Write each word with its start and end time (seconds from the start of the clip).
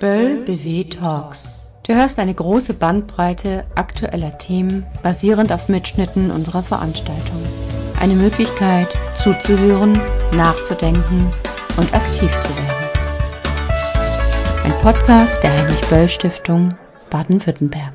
Böll 0.00 0.44
BW 0.46 0.84
Talks. 0.84 1.70
Du 1.86 1.94
hörst 1.94 2.18
eine 2.18 2.32
große 2.32 2.72
Bandbreite 2.72 3.66
aktueller 3.74 4.38
Themen 4.38 4.86
basierend 5.02 5.52
auf 5.52 5.68
Mitschnitten 5.68 6.30
unserer 6.30 6.62
Veranstaltung. 6.62 7.42
Eine 8.00 8.14
Möglichkeit 8.14 8.88
zuzuhören, 9.22 9.92
nachzudenken 10.34 11.30
und 11.76 11.92
aktiv 11.92 12.30
zu 12.40 12.48
werden. 12.56 12.88
Ein 14.64 14.72
Podcast 14.80 15.42
der 15.42 15.52
Heinrich 15.52 15.86
Böll 15.90 16.08
Stiftung 16.08 16.74
Baden-Württemberg. 17.10 17.92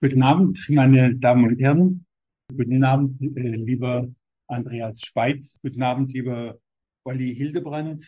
Guten 0.00 0.22
Abend, 0.22 0.58
meine 0.70 1.14
Damen 1.16 1.44
und 1.44 1.60
Herren. 1.60 2.06
Guten 2.48 2.82
Abend, 2.82 3.20
äh, 3.20 3.56
lieber 3.56 4.08
Andreas 4.46 5.02
Schweiz. 5.02 5.58
Guten 5.62 5.82
Abend, 5.82 6.14
lieber 6.14 6.56
Olli 7.04 7.34
Hildebrand, 7.36 8.02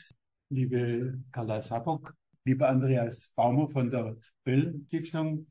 liebe 0.50 1.22
Carla 1.32 1.60
Sapok, 1.60 2.14
lieber 2.44 2.68
Andreas 2.68 3.32
Baumer 3.34 3.68
von 3.68 3.91
der 3.91 4.16
Böll 4.45 4.80
Stiftung 4.86 5.46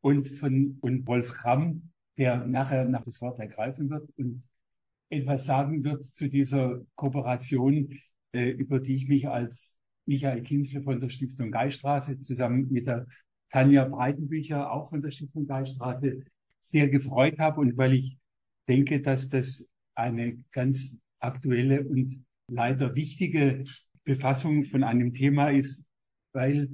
und 0.00 0.28
von 0.28 0.78
und 0.80 1.06
Wolf 1.06 1.32
Kramm, 1.32 1.90
der 2.18 2.46
nachher 2.46 2.84
nach 2.84 3.02
das 3.02 3.20
Wort 3.20 3.38
ergreifen 3.38 3.90
wird 3.90 4.08
und 4.16 4.42
etwas 5.08 5.46
sagen 5.46 5.84
wird 5.84 6.04
zu 6.04 6.28
dieser 6.28 6.80
Kooperation, 6.94 7.98
äh, 8.32 8.50
über 8.50 8.80
die 8.80 8.94
ich 8.94 9.08
mich 9.08 9.28
als 9.28 9.76
Michael 10.06 10.42
Kinsle 10.42 10.82
von 10.82 11.00
der 11.00 11.08
Stiftung 11.08 11.50
Geiststraße 11.50 12.20
zusammen 12.20 12.68
mit 12.70 12.86
der 12.86 13.06
Tanja 13.50 13.84
Breitenbücher 13.84 14.70
auch 14.70 14.88
von 14.88 15.02
der 15.02 15.10
Stiftung 15.10 15.46
Geiststraße 15.46 16.24
sehr 16.60 16.88
gefreut 16.88 17.38
habe 17.38 17.60
und 17.60 17.76
weil 17.76 17.94
ich 17.94 18.16
denke, 18.68 19.00
dass 19.00 19.28
das 19.28 19.68
eine 19.94 20.36
ganz 20.52 20.98
aktuelle 21.18 21.84
und 21.84 22.24
leider 22.48 22.94
wichtige 22.94 23.64
Befassung 24.04 24.64
von 24.64 24.82
einem 24.82 25.12
Thema 25.12 25.50
ist, 25.50 25.86
weil 26.32 26.68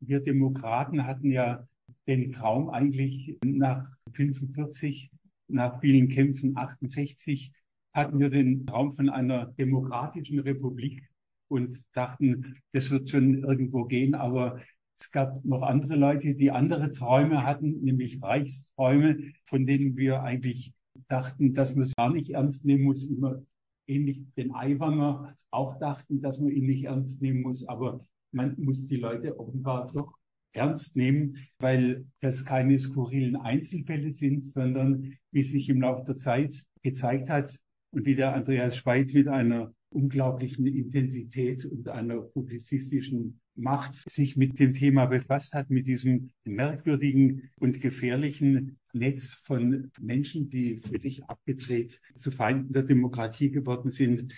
wir 0.00 0.20
Demokraten 0.20 1.06
hatten 1.06 1.30
ja 1.30 1.66
den 2.06 2.32
Traum 2.32 2.70
eigentlich 2.70 3.36
nach 3.44 3.86
45, 4.12 5.10
nach 5.48 5.80
vielen 5.80 6.08
Kämpfen 6.08 6.56
68, 6.56 7.52
hatten 7.92 8.18
wir 8.18 8.30
den 8.30 8.66
Traum 8.66 8.92
von 8.92 9.08
einer 9.08 9.46
demokratischen 9.46 10.40
Republik 10.40 11.08
und 11.48 11.84
dachten, 11.94 12.56
das 12.72 12.90
wird 12.90 13.10
schon 13.10 13.42
irgendwo 13.42 13.84
gehen, 13.84 14.14
aber 14.14 14.60
es 14.98 15.10
gab 15.10 15.44
noch 15.44 15.62
andere 15.62 15.96
Leute, 15.96 16.34
die 16.34 16.50
andere 16.50 16.92
Träume 16.92 17.44
hatten, 17.44 17.80
nämlich 17.82 18.22
Reichsträume, 18.22 19.32
von 19.44 19.66
denen 19.66 19.96
wir 19.96 20.22
eigentlich 20.22 20.72
dachten, 21.08 21.54
dass 21.54 21.74
man 21.74 21.82
es 21.82 21.94
gar 21.94 22.12
nicht 22.12 22.30
ernst 22.30 22.64
nehmen 22.64 22.84
muss, 22.84 23.04
immer 23.04 23.42
ähnlich 23.88 24.20
den 24.36 24.54
Aiwanger 24.54 25.34
auch 25.50 25.78
dachten, 25.78 26.20
dass 26.20 26.38
man 26.38 26.52
ihn 26.52 26.66
nicht 26.66 26.84
ernst 26.84 27.20
nehmen 27.22 27.42
muss. 27.42 27.66
Aber 27.66 28.06
man 28.32 28.54
muss 28.58 28.86
die 28.86 28.96
Leute 28.96 29.38
offenbar 29.38 29.90
doch 29.92 30.14
ernst 30.52 30.96
nehmen, 30.96 31.36
weil 31.58 32.06
das 32.20 32.44
keine 32.44 32.78
skurrilen 32.78 33.36
Einzelfälle 33.36 34.12
sind, 34.12 34.46
sondern 34.46 35.14
wie 35.30 35.42
sich 35.42 35.68
im 35.68 35.80
Laufe 35.80 36.04
der 36.04 36.16
Zeit 36.16 36.64
gezeigt 36.82 37.28
hat 37.28 37.58
und 37.90 38.06
wie 38.06 38.14
der 38.14 38.34
Andreas 38.34 38.76
Schweid 38.76 39.12
mit 39.12 39.28
einer 39.28 39.72
unglaublichen 39.90 40.66
Intensität 40.66 41.64
und 41.64 41.88
einer 41.88 42.20
publizistischen 42.20 43.40
Macht 43.60 43.94
sich 44.08 44.36
mit 44.36 44.60
dem 44.60 44.72
Thema 44.72 45.06
befasst 45.06 45.52
hat, 45.52 45.68
mit 45.68 45.88
diesem 45.88 46.30
merkwürdigen 46.44 47.50
und 47.56 47.80
gefährlichen 47.80 48.78
Netz 48.92 49.34
von 49.34 49.90
Menschen, 50.00 50.48
die 50.48 50.76
völlig 50.76 51.24
abgedreht 51.24 52.00
zu 52.16 52.30
Feinden 52.30 52.72
der 52.72 52.84
Demokratie 52.84 53.50
geworden 53.50 53.90
sind, 53.90 54.32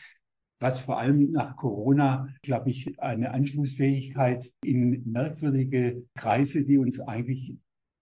was 0.58 0.80
vor 0.80 0.98
allem 0.98 1.32
nach 1.32 1.56
Corona, 1.56 2.28
glaube 2.42 2.70
ich, 2.70 2.98
eine 2.98 3.32
Anschlussfähigkeit 3.32 4.50
in 4.64 5.10
merkwürdige 5.10 6.06
Kreise, 6.14 6.64
die 6.64 6.78
uns 6.78 6.98
eigentlich, 7.00 7.56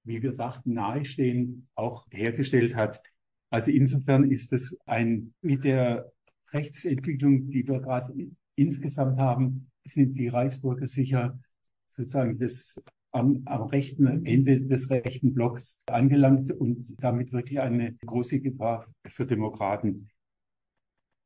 wie 0.04 0.22
wir 0.22 0.32
dachten, 0.32 0.72
nahestehen, 0.72 1.68
auch 1.74 2.06
hergestellt 2.10 2.76
hat. 2.76 3.02
Also 3.50 3.70
insofern 3.70 4.30
ist 4.30 4.52
es 4.52 4.76
ein 4.86 5.34
mit 5.40 5.64
der 5.64 6.12
Rechtsentwicklung, 6.52 7.50
die 7.50 7.66
wir 7.66 7.80
gerade 7.80 8.12
insgesamt 8.56 9.18
haben, 9.18 9.70
sind 9.88 10.18
die 10.18 10.28
Reichsbürger 10.28 10.86
sicher 10.86 11.38
sozusagen 11.88 12.38
das 12.38 12.80
am, 13.10 13.42
am 13.46 13.62
rechten 13.62 14.24
Ende 14.26 14.60
des 14.60 14.90
rechten 14.90 15.34
Blocks 15.34 15.80
angelangt 15.86 16.50
und 16.50 17.02
damit 17.02 17.32
wirklich 17.32 17.60
eine 17.60 17.94
große 18.06 18.40
Gefahr 18.40 18.86
für 19.06 19.26
Demokraten. 19.26 20.08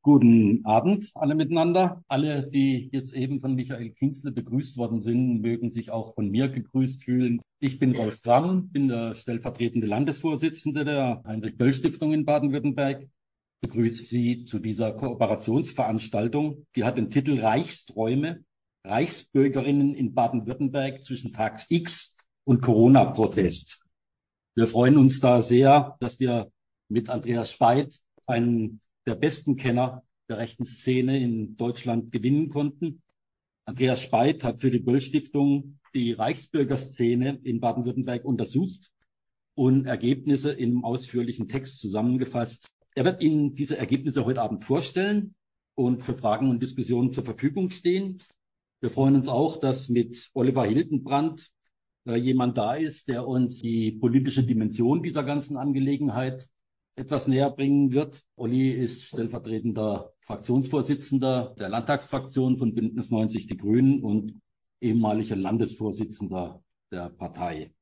Guten 0.01 0.65
Abend 0.65 1.11
alle 1.15 1.33
miteinander. 1.33 2.03
Alle, 2.09 2.49
die 2.49 2.89
jetzt 2.91 3.13
eben 3.13 3.39
von 3.39 3.55
Michael 3.55 3.91
Kienzle 3.91 4.33
begrüßt 4.33 4.77
worden 4.77 4.99
sind, 4.99 5.41
mögen 5.41 5.71
sich 5.71 5.91
auch 5.91 6.15
von 6.15 6.29
mir 6.29 6.49
gegrüßt 6.49 7.03
fühlen. 7.03 7.41
Ich 7.59 7.79
bin 7.79 7.95
Rolf 7.95 8.21
Gramm, 8.21 8.67
bin 8.69 8.89
der 8.89 9.15
stellvertretende 9.15 9.87
Landesvorsitzende 9.87 10.83
der 10.83 11.23
Heinrich-Böll-Stiftung 11.25 12.11
in 12.11 12.25
Baden-Württemberg 12.25 13.07
begrüße 13.63 14.03
Sie 14.03 14.45
zu 14.45 14.59
dieser 14.59 14.91
Kooperationsveranstaltung. 14.91 16.67
Die 16.75 16.83
hat 16.83 16.97
den 16.97 17.09
Titel 17.09 17.39
Reichsträume, 17.39 18.43
Reichsbürgerinnen 18.85 19.93
in 19.93 20.13
Baden-Württemberg 20.13 21.03
zwischen 21.03 21.33
Tag 21.33 21.65
X 21.69 22.17
und 22.43 22.61
Corona-Protest. 22.61 23.81
Wir 24.55 24.67
freuen 24.67 24.97
uns 24.97 25.19
da 25.19 25.41
sehr, 25.41 25.95
dass 25.99 26.19
wir 26.19 26.51
mit 26.89 27.09
Andreas 27.09 27.51
Speit, 27.51 27.99
einen 28.25 28.81
der 29.05 29.15
besten 29.15 29.55
Kenner 29.55 30.03
der 30.29 30.37
rechten 30.37 30.65
Szene 30.65 31.19
in 31.19 31.55
Deutschland, 31.55 32.11
gewinnen 32.11 32.49
konnten. 32.49 33.01
Andreas 33.65 34.01
Speit 34.01 34.43
hat 34.43 34.61
für 34.61 34.71
die 34.71 34.79
Böll-Stiftung 34.79 35.79
die 35.93 36.13
Reichsbürgerszene 36.13 37.39
in 37.43 37.59
Baden-Württemberg 37.59 38.25
untersucht 38.25 38.91
und 39.55 39.85
Ergebnisse 39.85 40.51
im 40.51 40.83
ausführlichen 40.83 41.47
Text 41.47 41.79
zusammengefasst, 41.79 42.73
er 42.95 43.05
wird 43.05 43.21
Ihnen 43.21 43.53
diese 43.53 43.77
Ergebnisse 43.77 44.25
heute 44.25 44.41
Abend 44.41 44.63
vorstellen 44.63 45.33
und 45.75 46.03
für 46.03 46.13
Fragen 46.13 46.49
und 46.49 46.61
Diskussionen 46.61 47.11
zur 47.11 47.25
Verfügung 47.25 47.71
stehen. 47.71 48.19
Wir 48.83 48.89
freuen 48.89 49.15
uns 49.15 49.29
auch, 49.29 49.61
dass 49.61 49.87
mit 49.87 50.29
Oliver 50.33 50.65
Hildenbrand 50.65 51.49
äh, 52.05 52.15
jemand 52.15 52.57
da 52.57 52.73
ist, 52.73 53.07
der 53.07 53.25
uns 53.25 53.61
die 53.61 53.93
politische 53.93 54.43
Dimension 54.43 55.01
dieser 55.01 55.23
ganzen 55.23 55.55
Angelegenheit 55.55 56.49
etwas 56.97 57.29
näher 57.29 57.49
bringen 57.49 57.93
wird. 57.93 58.21
Olli 58.35 58.71
ist 58.71 59.03
stellvertretender 59.03 60.11
Fraktionsvorsitzender 60.19 61.55
der 61.57 61.69
Landtagsfraktion 61.69 62.57
von 62.57 62.75
Bündnis 62.75 63.09
90 63.09 63.47
Die 63.47 63.55
Grünen 63.55 64.03
und 64.03 64.35
ehemaliger 64.81 65.37
Landesvorsitzender 65.37 66.61
der 66.91 67.07
Partei. 67.07 67.73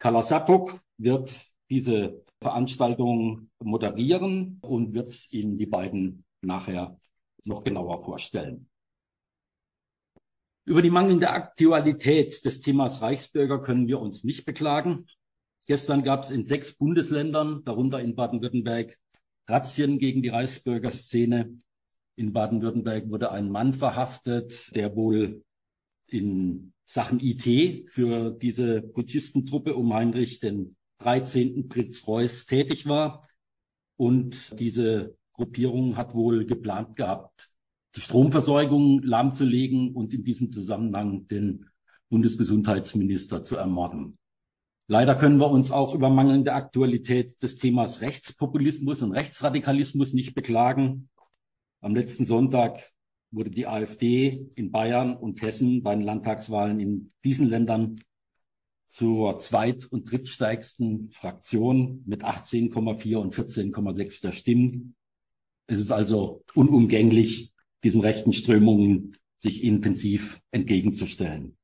Kala 0.00 0.24
Sapok 0.24 0.80
wird 0.98 1.46
diese 1.70 2.24
Veranstaltung 2.40 3.50
moderieren 3.62 4.58
und 4.62 4.94
wird 4.94 5.16
Ihnen 5.30 5.58
die 5.58 5.66
beiden 5.66 6.24
nachher 6.40 6.98
noch 7.44 7.62
genauer 7.62 8.02
vorstellen. 8.02 8.69
Über 10.70 10.82
die 10.82 10.90
mangelnde 10.90 11.30
Aktualität 11.30 12.44
des 12.44 12.60
Themas 12.60 13.02
Reichsbürger 13.02 13.60
können 13.60 13.88
wir 13.88 13.98
uns 13.98 14.22
nicht 14.22 14.44
beklagen. 14.44 15.06
Gestern 15.66 16.04
gab 16.04 16.22
es 16.22 16.30
in 16.30 16.44
sechs 16.44 16.74
Bundesländern, 16.74 17.64
darunter 17.64 17.98
in 17.98 18.14
Baden-Württemberg, 18.14 18.96
Razzien 19.48 19.98
gegen 19.98 20.22
die 20.22 20.28
Reichsbürgerszene. 20.28 21.58
In 22.14 22.32
Baden-Württemberg 22.32 23.10
wurde 23.10 23.32
ein 23.32 23.50
Mann 23.50 23.74
verhaftet, 23.74 24.70
der 24.76 24.94
wohl 24.94 25.42
in 26.06 26.72
Sachen 26.86 27.18
IT 27.18 27.90
für 27.90 28.30
diese 28.30 28.80
Putschistentruppe 28.80 29.74
um 29.74 29.92
Heinrich 29.92 30.38
den 30.38 30.76
13. 30.98 31.68
Prinz 31.68 32.06
Reuß 32.06 32.46
tätig 32.46 32.86
war. 32.86 33.22
Und 33.96 34.60
diese 34.60 35.16
Gruppierung 35.32 35.96
hat 35.96 36.14
wohl 36.14 36.46
geplant 36.46 36.94
gehabt, 36.94 37.50
die 37.96 38.00
Stromversorgung 38.00 39.02
lahmzulegen 39.02 39.94
und 39.94 40.12
in 40.12 40.24
diesem 40.24 40.52
Zusammenhang 40.52 41.26
den 41.26 41.66
Bundesgesundheitsminister 42.08 43.42
zu 43.42 43.56
ermorden. 43.56 44.18
Leider 44.86 45.14
können 45.14 45.38
wir 45.38 45.50
uns 45.50 45.70
auch 45.70 45.94
über 45.94 46.10
mangelnde 46.10 46.52
Aktualität 46.52 47.40
des 47.42 47.56
Themas 47.56 48.00
Rechtspopulismus 48.00 49.02
und 49.02 49.12
Rechtsradikalismus 49.12 50.12
nicht 50.12 50.34
beklagen. 50.34 51.08
Am 51.80 51.94
letzten 51.94 52.26
Sonntag 52.26 52.80
wurde 53.30 53.50
die 53.50 53.66
AfD 53.68 54.48
in 54.56 54.72
Bayern 54.72 55.16
und 55.16 55.42
Hessen 55.42 55.84
bei 55.84 55.94
den 55.94 56.04
Landtagswahlen 56.04 56.80
in 56.80 57.12
diesen 57.24 57.48
Ländern 57.48 57.96
zur 58.88 59.38
zweit- 59.38 59.86
und 59.86 60.10
drittstärksten 60.10 61.10
Fraktion 61.12 62.02
mit 62.06 62.24
18,4 62.24 63.16
und 63.16 63.34
14,6 63.34 64.22
der 64.22 64.32
Stimmen. 64.32 64.96
Es 65.68 65.78
ist 65.78 65.92
also 65.92 66.42
unumgänglich, 66.54 67.49
diesen 67.82 68.00
rechten 68.00 68.32
Strömungen 68.32 69.12
sich 69.38 69.64
intensiv 69.64 70.40
entgegenzustellen. 70.50 71.56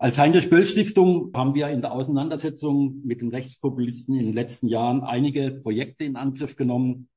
Als 0.00 0.16
Heinrich-Böll-Stiftung 0.16 1.32
haben 1.34 1.56
wir 1.56 1.68
in 1.70 1.80
der 1.80 1.92
Auseinandersetzung 1.92 3.00
mit 3.04 3.20
den 3.20 3.30
Rechtspopulisten 3.30 4.14
in 4.14 4.26
den 4.26 4.34
letzten 4.34 4.68
Jahren 4.68 5.02
einige 5.02 5.50
Projekte 5.50 6.04
in 6.04 6.14
Angriff 6.14 6.54
genommen. 6.54 7.08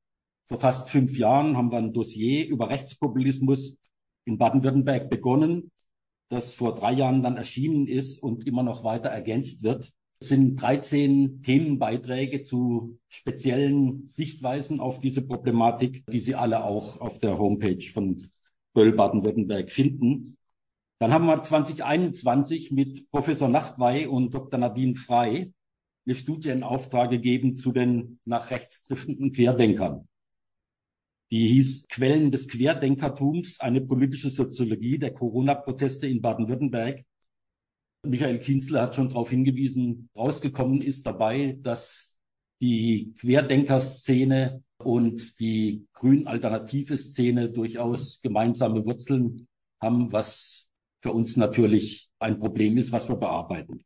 Vor 0.45 0.59
fast 0.59 0.89
fünf 0.89 1.15
Jahren 1.15 1.57
haben 1.57 1.71
wir 1.71 1.77
ein 1.77 1.93
Dossier 1.93 2.47
über 2.47 2.69
Rechtspopulismus 2.69 3.77
in 4.25 4.39
Baden-Württemberg 4.39 5.11
begonnen, 5.11 5.71
das 6.29 6.55
vor 6.55 6.73
drei 6.73 6.93
Jahren 6.93 7.21
dann 7.21 7.37
erschienen 7.37 7.87
ist 7.87 8.21
und 8.23 8.47
immer 8.47 8.63
noch 8.63 8.83
weiter 8.83 9.09
ergänzt 9.09 9.61
wird. 9.61 9.91
Es 10.21 10.27
sind 10.27 10.61
13 10.61 11.41
Themenbeiträge 11.41 12.43
zu 12.43 12.99
speziellen 13.09 14.07
Sichtweisen 14.07 14.79
auf 14.79 15.01
diese 15.01 15.23
Problematik, 15.23 16.05
die 16.05 16.19
Sie 16.19 16.35
alle 16.35 16.63
auch 16.63 17.01
auf 17.01 17.19
der 17.19 17.39
Homepage 17.39 17.81
von 17.91 18.21
Böll 18.73 18.93
Baden-Württemberg 18.93 19.71
finden. 19.71 20.37
Dann 20.99 21.11
haben 21.11 21.25
wir 21.25 21.41
2021 21.41 22.69
mit 22.71 23.09
Professor 23.09 23.49
Nachtwey 23.49 24.05
und 24.05 24.31
Dr. 24.31 24.59
Nadine 24.59 24.95
Frei 24.95 25.51
eine 26.05 26.15
Studie 26.15 26.49
in 26.49 26.61
Auftrag 26.61 27.09
gegeben 27.09 27.55
zu 27.55 27.71
den 27.71 28.19
nach 28.23 28.51
rechts 28.51 28.83
driftenden 28.83 29.31
Querdenkern. 29.31 30.07
Die 31.31 31.47
hieß 31.47 31.87
Quellen 31.87 32.29
des 32.29 32.47
Querdenkertums, 32.47 33.59
eine 33.59 33.81
politische 33.81 34.29
Soziologie 34.29 34.99
der 34.99 35.15
Corona-Proteste 35.15 36.05
in 36.05 36.21
Baden-Württemberg. 36.21 37.05
Michael 38.03 38.39
Kienzler 38.39 38.81
hat 38.81 38.95
schon 38.95 39.09
darauf 39.09 39.29
hingewiesen, 39.29 40.09
rausgekommen 40.15 40.81
ist 40.81 41.05
dabei, 41.05 41.57
dass 41.61 42.15
die 42.59 43.13
Querdenkerszene 43.19 44.63
und 44.77 45.39
die 45.39 45.85
grün-alternative 45.93 46.97
Szene 46.97 47.51
durchaus 47.51 48.21
gemeinsame 48.21 48.83
Wurzeln 48.85 49.47
haben, 49.79 50.11
was 50.11 50.67
für 51.01 51.11
uns 51.11 51.37
natürlich 51.37 52.09
ein 52.19 52.39
Problem 52.39 52.77
ist, 52.77 52.91
was 52.91 53.07
wir 53.07 53.15
bearbeiten. 53.15 53.83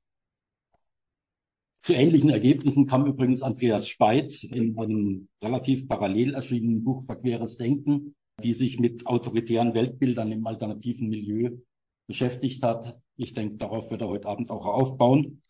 Zu 1.82 1.94
ähnlichen 1.94 2.30
Ergebnissen 2.30 2.88
kam 2.88 3.06
übrigens 3.06 3.42
Andreas 3.42 3.88
Speit 3.88 4.44
in 4.44 4.78
einem 4.80 5.28
relativ 5.44 5.88
parallel 5.88 6.34
erschienenen 6.34 6.84
Buch 6.84 7.04
Verqueres 7.04 7.58
Denken, 7.58 8.16
die 8.42 8.54
sich 8.54 8.80
mit 8.80 9.06
autoritären 9.06 9.74
Weltbildern 9.74 10.32
im 10.32 10.48
alternativen 10.48 11.10
Milieu 11.10 11.58
beschäftigt 12.08 12.64
hat. 12.64 12.98
Ich 13.16 13.34
denke, 13.34 13.58
darauf 13.58 13.92
wird 13.92 14.02
er 14.02 14.10
heute 14.10 14.28
Abend 14.28 14.50
auch 14.50 14.66
aufbauen. 14.66 15.42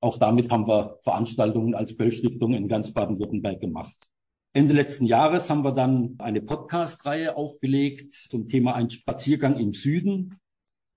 Auch 0.00 0.16
damit 0.18 0.50
haben 0.50 0.66
wir 0.66 0.98
Veranstaltungen 1.02 1.74
als 1.74 1.96
Böll-Stiftung 1.96 2.54
in 2.54 2.68
ganz 2.68 2.92
Baden-Württemberg 2.92 3.60
gemacht. 3.60 3.98
Ende 4.52 4.74
letzten 4.74 5.06
Jahres 5.06 5.50
haben 5.50 5.62
wir 5.62 5.72
dann 5.72 6.16
eine 6.18 6.42
Podcast-Reihe 6.42 7.36
aufgelegt 7.36 8.12
zum 8.12 8.48
Thema 8.48 8.74
Ein 8.74 8.90
Spaziergang 8.90 9.56
im 9.56 9.74
Süden. 9.74 10.40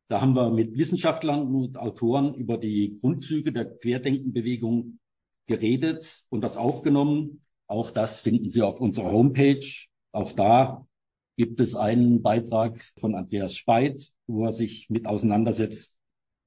Da 0.08 0.22
haben 0.22 0.36
wir 0.36 0.50
mit 0.52 0.78
Wissenschaftlern 0.78 1.54
und 1.54 1.78
Autoren 1.78 2.34
über 2.34 2.58
die 2.58 2.98
Grundzüge 3.00 3.52
der 3.52 3.78
Querdenkenbewegung 3.78 5.00
geredet 5.48 6.24
und 6.30 6.42
das 6.42 6.58
aufgenommen. 6.58 7.44
Auch 7.68 7.92
das 7.92 8.22
finden 8.22 8.50
Sie 8.50 8.62
auf 8.62 8.80
unserer 8.80 9.12
Homepage. 9.12 9.66
Auch 10.12 10.32
da 10.32 10.88
gibt 11.38 11.60
es 11.60 11.76
einen 11.76 12.22
Beitrag 12.22 12.80
von 12.98 13.16
Andreas 13.16 13.56
Speit, 13.56 14.12
wo 14.28 14.46
er 14.46 14.54
sich 14.54 14.90
mit 14.90 15.08
auseinandersetzt, 15.08 15.96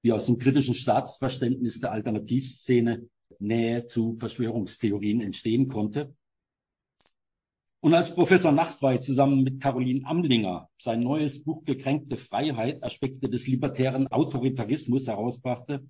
wie 0.02 0.12
aus 0.12 0.26
dem 0.26 0.38
kritischen 0.38 0.74
Staatsverständnis 0.74 1.80
der 1.80 1.92
Alternativszene 1.92 3.08
Nähe 3.38 3.86
zu 3.86 4.16
Verschwörungstheorien 4.18 5.20
entstehen 5.20 5.68
konnte. 5.68 6.14
Und 7.80 7.94
als 7.94 8.14
Professor 8.14 8.52
Nachtwey 8.52 9.00
zusammen 9.00 9.42
mit 9.42 9.60
Caroline 9.60 10.06
Amlinger 10.06 10.68
sein 10.78 11.00
neues 11.00 11.42
Buch 11.42 11.64
Gekränkte 11.64 12.16
Freiheit, 12.16 12.82
Aspekte 12.82 13.28
des 13.28 13.46
libertären 13.46 14.08
Autoritarismus 14.08 15.06
herausbrachte, 15.06 15.86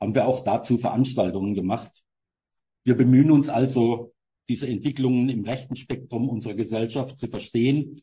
haben 0.00 0.14
wir 0.14 0.26
auch 0.26 0.44
dazu 0.44 0.78
Veranstaltungen 0.78 1.54
gemacht. 1.54 1.90
Wir 2.84 2.96
bemühen 2.96 3.30
uns 3.30 3.48
also, 3.48 4.12
diese 4.48 4.66
Entwicklungen 4.66 5.28
im 5.28 5.44
rechten 5.44 5.76
Spektrum 5.76 6.28
unserer 6.28 6.54
Gesellschaft 6.54 7.18
zu 7.18 7.28
verstehen, 7.28 7.94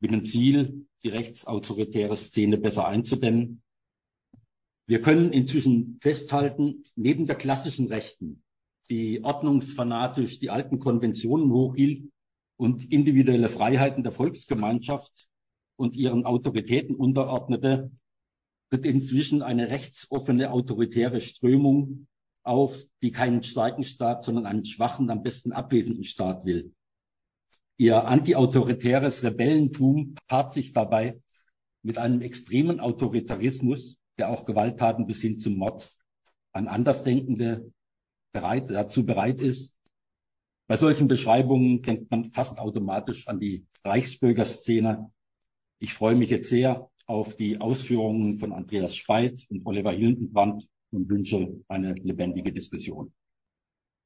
mit 0.00 0.10
dem 0.10 0.24
Ziel, 0.24 0.86
die 1.02 1.08
rechtsautoritäre 1.08 2.16
Szene 2.16 2.58
besser 2.58 2.86
einzudämmen 2.86 3.62
wir 4.88 5.02
können 5.02 5.34
inzwischen 5.34 5.98
festhalten, 6.00 6.82
neben 6.96 7.26
der 7.26 7.36
klassischen 7.36 7.88
Rechten, 7.88 8.42
die 8.88 9.22
ordnungsfanatisch 9.22 10.38
die 10.38 10.48
alten 10.48 10.78
Konventionen 10.78 11.52
hochhielt 11.52 12.10
und 12.56 12.90
individuelle 12.90 13.50
Freiheiten 13.50 14.02
der 14.02 14.12
Volksgemeinschaft 14.12 15.28
und 15.76 15.94
ihren 15.94 16.24
Autoritäten 16.24 16.96
unterordnete, 16.96 17.90
tritt 18.70 18.86
inzwischen 18.86 19.42
eine 19.42 19.68
rechtsoffene 19.68 20.50
autoritäre 20.50 21.20
Strömung 21.20 22.06
auf, 22.42 22.82
die 23.02 23.12
keinen 23.12 23.42
starken 23.42 23.84
Staat, 23.84 24.24
sondern 24.24 24.46
einen 24.46 24.64
schwachen, 24.64 25.10
am 25.10 25.22
besten 25.22 25.52
abwesenden 25.52 26.04
Staat 26.04 26.46
will. 26.46 26.72
Ihr 27.80 28.04
antiautoritäres 28.06 29.22
Rebellentum 29.22 30.16
paart 30.26 30.52
sich 30.52 30.72
dabei 30.72 31.20
mit 31.82 31.96
einem 31.96 32.22
extremen 32.22 32.80
Autoritarismus, 32.80 33.96
der 34.18 34.30
auch 34.30 34.44
Gewalttaten 34.44 35.06
bis 35.06 35.20
hin 35.20 35.38
zum 35.38 35.56
Mord 35.56 35.88
an 36.52 36.66
Andersdenkende 36.66 37.72
bereit, 38.32 38.68
dazu 38.68 39.06
bereit 39.06 39.40
ist. 39.40 39.72
Bei 40.66 40.76
solchen 40.76 41.06
Beschreibungen 41.06 41.80
denkt 41.80 42.10
man 42.10 42.32
fast 42.32 42.58
automatisch 42.58 43.28
an 43.28 43.38
die 43.38 43.64
Reichsbürgerszene. 43.84 45.12
Ich 45.78 45.94
freue 45.94 46.16
mich 46.16 46.30
jetzt 46.30 46.48
sehr 46.48 46.90
auf 47.06 47.36
die 47.36 47.60
Ausführungen 47.60 48.38
von 48.38 48.52
Andreas 48.52 48.96
Speit 48.96 49.46
und 49.50 49.64
Oliver 49.64 49.92
Hildenbrand 49.92 50.68
und 50.90 51.08
wünsche 51.08 51.62
eine 51.68 51.92
lebendige 51.94 52.52
Diskussion. 52.52 53.12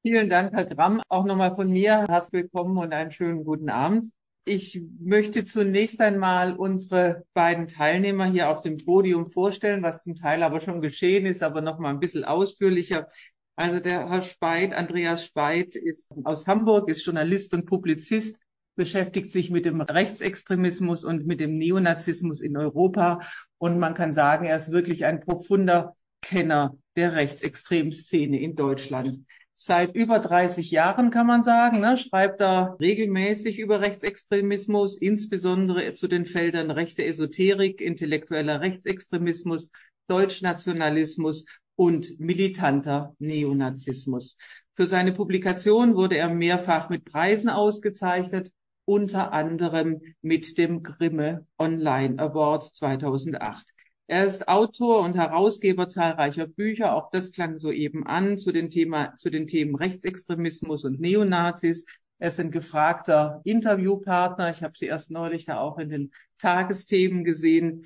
Vielen 0.05 0.29
Dank, 0.29 0.51
Herr 0.51 0.65
Gramm. 0.65 1.01
Auch 1.07 1.23
nochmal 1.23 1.55
von 1.55 1.71
mir 1.71 2.03
herzlich 2.09 2.43
willkommen 2.43 2.77
und 2.77 2.91
einen 2.91 3.13
schönen 3.13 3.45
guten 3.45 3.69
Abend. 3.69 4.09
Ich 4.43 4.81
möchte 4.99 5.45
zunächst 5.45 6.01
einmal 6.01 6.57
unsere 6.57 7.23
beiden 7.33 7.69
Teilnehmer 7.69 8.25
hier 8.25 8.49
auf 8.49 8.59
dem 8.59 8.75
Podium 8.75 9.29
vorstellen, 9.29 9.81
was 9.81 10.01
zum 10.01 10.17
Teil 10.17 10.43
aber 10.43 10.59
schon 10.59 10.81
geschehen 10.81 11.25
ist, 11.25 11.41
aber 11.41 11.61
noch 11.61 11.79
mal 11.79 11.89
ein 11.89 12.01
bisschen 12.01 12.25
ausführlicher. 12.25 13.07
Also 13.55 13.79
der 13.79 14.09
Herr 14.09 14.21
Speit, 14.21 14.73
Andreas 14.73 15.23
Speit, 15.23 15.75
ist 15.75 16.11
aus 16.25 16.47
Hamburg, 16.47 16.89
ist 16.89 17.05
Journalist 17.05 17.53
und 17.53 17.65
Publizist, 17.65 18.41
beschäftigt 18.75 19.29
sich 19.29 19.51
mit 19.51 19.63
dem 19.63 19.79
Rechtsextremismus 19.79 21.05
und 21.05 21.25
mit 21.27 21.39
dem 21.39 21.57
Neonazismus 21.57 22.41
in 22.41 22.57
Europa. 22.57 23.21
Und 23.57 23.79
man 23.79 23.93
kann 23.93 24.11
sagen, 24.11 24.47
er 24.47 24.57
ist 24.57 24.73
wirklich 24.73 25.05
ein 25.05 25.21
profunder 25.21 25.95
Kenner 26.21 26.75
der 26.97 27.13
Rechtsextremszene 27.13 28.41
in 28.41 28.57
Deutschland 28.57 29.19
seit 29.55 29.95
über 29.95 30.19
30 30.19 30.71
Jahren, 30.71 31.09
kann 31.09 31.27
man 31.27 31.43
sagen, 31.43 31.79
ne, 31.79 31.97
schreibt 31.97 32.41
er 32.41 32.75
regelmäßig 32.79 33.59
über 33.59 33.81
Rechtsextremismus, 33.81 34.97
insbesondere 34.97 35.93
zu 35.93 36.07
den 36.07 36.25
Feldern 36.25 36.71
rechte 36.71 37.05
Esoterik, 37.05 37.81
intellektueller 37.81 38.61
Rechtsextremismus, 38.61 39.71
Deutschnationalismus 40.07 41.45
und 41.75 42.19
militanter 42.19 43.15
Neonazismus. 43.19 44.37
Für 44.75 44.87
seine 44.87 45.13
Publikation 45.13 45.95
wurde 45.95 46.17
er 46.17 46.29
mehrfach 46.29 46.89
mit 46.89 47.05
Preisen 47.05 47.49
ausgezeichnet, 47.49 48.51
unter 48.85 49.31
anderem 49.31 50.01
mit 50.21 50.57
dem 50.57 50.83
Grimme 50.83 51.45
Online 51.57 52.19
Award 52.19 52.63
2008. 52.63 53.72
Er 54.07 54.25
ist 54.25 54.47
Autor 54.47 55.01
und 55.01 55.15
Herausgeber 55.15 55.87
zahlreicher 55.87 56.45
Bücher, 56.45 56.93
auch 56.93 57.09
das 57.09 57.31
klang 57.31 57.57
soeben 57.57 58.05
an, 58.05 58.37
zu 58.37 58.51
den, 58.51 58.69
Thema, 58.69 59.15
zu 59.15 59.29
den 59.29 59.47
Themen 59.47 59.75
Rechtsextremismus 59.75 60.83
und 60.83 60.99
Neonazis. 60.99 61.85
Er 62.19 62.27
ist 62.27 62.39
ein 62.39 62.51
gefragter 62.51 63.41
Interviewpartner. 63.45 64.49
Ich 64.49 64.61
habe 64.61 64.77
sie 64.77 64.87
erst 64.87 65.11
neulich 65.11 65.45
da 65.45 65.59
auch 65.59 65.77
in 65.77 65.89
den 65.89 66.11
Tagesthemen 66.37 67.23
gesehen. 67.23 67.85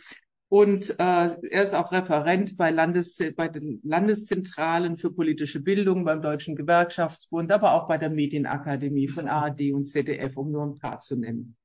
Und 0.50 0.92
äh, 0.92 1.30
er 1.50 1.64
ist 1.64 1.76
auch 1.76 1.92
Referent 1.92 2.58
bei, 2.58 2.72
Landes, 2.72 3.22
bei 3.36 3.48
den 3.48 3.82
Landeszentralen 3.84 4.98
für 4.98 5.12
politische 5.12 5.62
Bildung 5.62 6.06
beim 6.06 6.22
Deutschen 6.22 6.56
Gewerkschaftsbund, 6.56 7.52
aber 7.52 7.74
auch 7.74 7.88
bei 7.88 7.98
der 7.98 8.10
Medienakademie 8.10 9.08
von 9.08 9.28
ARD 9.28 9.74
und 9.74 9.84
ZDF, 9.84 10.38
um 10.38 10.52
nur 10.52 10.66
ein 10.66 10.80
paar 10.80 11.00
zu 11.00 11.18
nennen. 11.18 11.58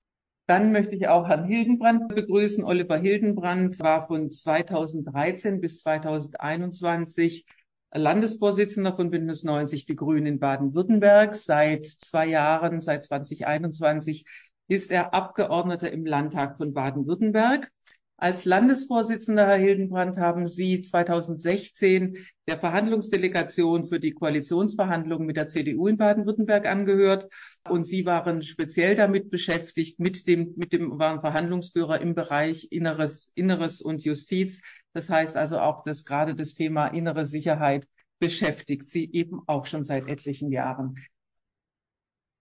Dann 0.47 0.73
möchte 0.73 0.97
ich 0.97 1.09
auch 1.09 1.29
Herrn 1.29 1.45
Hildenbrand 1.45 2.09
begrüßen. 2.09 2.65
Oliver 2.65 2.99
Hildenbrand 2.99 3.79
war 3.81 4.03
von 4.03 4.31
2013 4.31 5.61
bis 5.61 5.81
2021 5.81 7.47
Landesvorsitzender 7.95 8.95
von 8.95 9.11
Bündnis 9.11 9.45
90 9.45 9.87
Die 9.87 9.97
Grünen 9.97 10.27
in 10.27 10.39
Baden-Württemberg. 10.41 11.35
Seit 11.37 11.87
zwei 11.87 12.27
Jahren, 12.27 12.81
seit 12.81 13.05
2021, 13.05 14.25
ist 14.69 14.91
er 14.91 15.15
Abgeordneter 15.15 15.93
im 15.93 16.07
Landtag 16.07 16.57
von 16.57 16.73
Baden-Württemberg. 16.73 17.71
Als 18.23 18.45
Landesvorsitzender, 18.45 19.49
Herr 19.49 19.57
Hildenbrand, 19.57 20.17
haben 20.17 20.47
Sie 20.47 20.81
2016 20.81 22.19
der 22.47 22.57
Verhandlungsdelegation 22.57 23.89
für 23.89 23.99
die 23.99 24.13
Koalitionsverhandlungen 24.13 25.27
mit 25.27 25.37
der 25.37 25.49
CDU 25.49 25.89
in 25.89 25.97
Baden-Württemberg 25.97 26.67
angehört. 26.67 27.29
Und 27.69 27.85
Sie 27.85 28.07
waren 28.07 28.45
speziell 28.45 28.95
damit 28.95 29.29
beschäftigt, 29.29 29.99
mit 29.99 30.29
dem, 30.29 30.55
mit 30.55 30.73
dem, 30.73 31.01
waren 31.01 31.21
Verhandlungsführer 31.21 32.01
im 32.01 32.15
Bereich 32.15 32.69
Inneres, 32.71 33.33
Inneres 33.35 33.81
und 33.81 34.05
Justiz. 34.05 34.63
Das 34.93 35.11
heißt 35.11 35.37
also 35.37 35.59
auch, 35.59 35.83
dass 35.83 36.05
gerade 36.05 36.37
das 36.37 36.55
Thema 36.55 36.87
innere 36.87 37.27
Sicherheit 37.27 37.89
beschäftigt 38.21 38.87
Sie 38.87 39.11
eben 39.11 39.41
auch 39.49 39.67
schon 39.67 39.83
seit 39.83 40.07
etlichen 40.07 40.53
Jahren. 40.53 40.95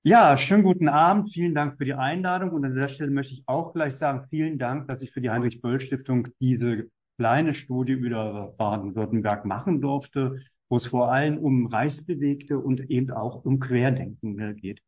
Ja, 0.04 0.36
schönen 0.36 0.64
guten 0.64 0.88
Abend. 0.90 1.32
Vielen 1.32 1.54
Dank 1.54 1.78
für 1.78 1.86
die 1.86 1.94
Einladung. 1.94 2.52
Und 2.52 2.66
an 2.66 2.74
der 2.74 2.88
Stelle 2.88 3.12
möchte 3.12 3.34
ich 3.34 3.44
auch 3.46 3.72
gleich 3.72 3.94
sagen, 3.96 4.26
vielen 4.32 4.58
Dank, 4.58 4.88
dass 4.88 5.04
ich 5.04 5.12
für 5.12 5.22
die 5.22 5.30
Heinrich-Böll-Stiftung 5.30 6.30
diese 6.40 6.88
kleine 7.20 7.54
Studie 7.54 7.94
über 7.94 8.56
Baden-Württemberg 8.58 9.46
machen 9.46 9.80
durfte, 9.80 10.40
wo 10.70 10.78
es 10.78 10.88
vor 10.88 11.12
allem 11.12 11.38
um 11.38 11.68
Reichsbewegte 11.68 12.58
und 12.58 12.90
eben 12.90 13.12
auch 13.12 13.46
um 13.46 13.60
Querdenken 13.60 14.56
geht. 14.56 14.82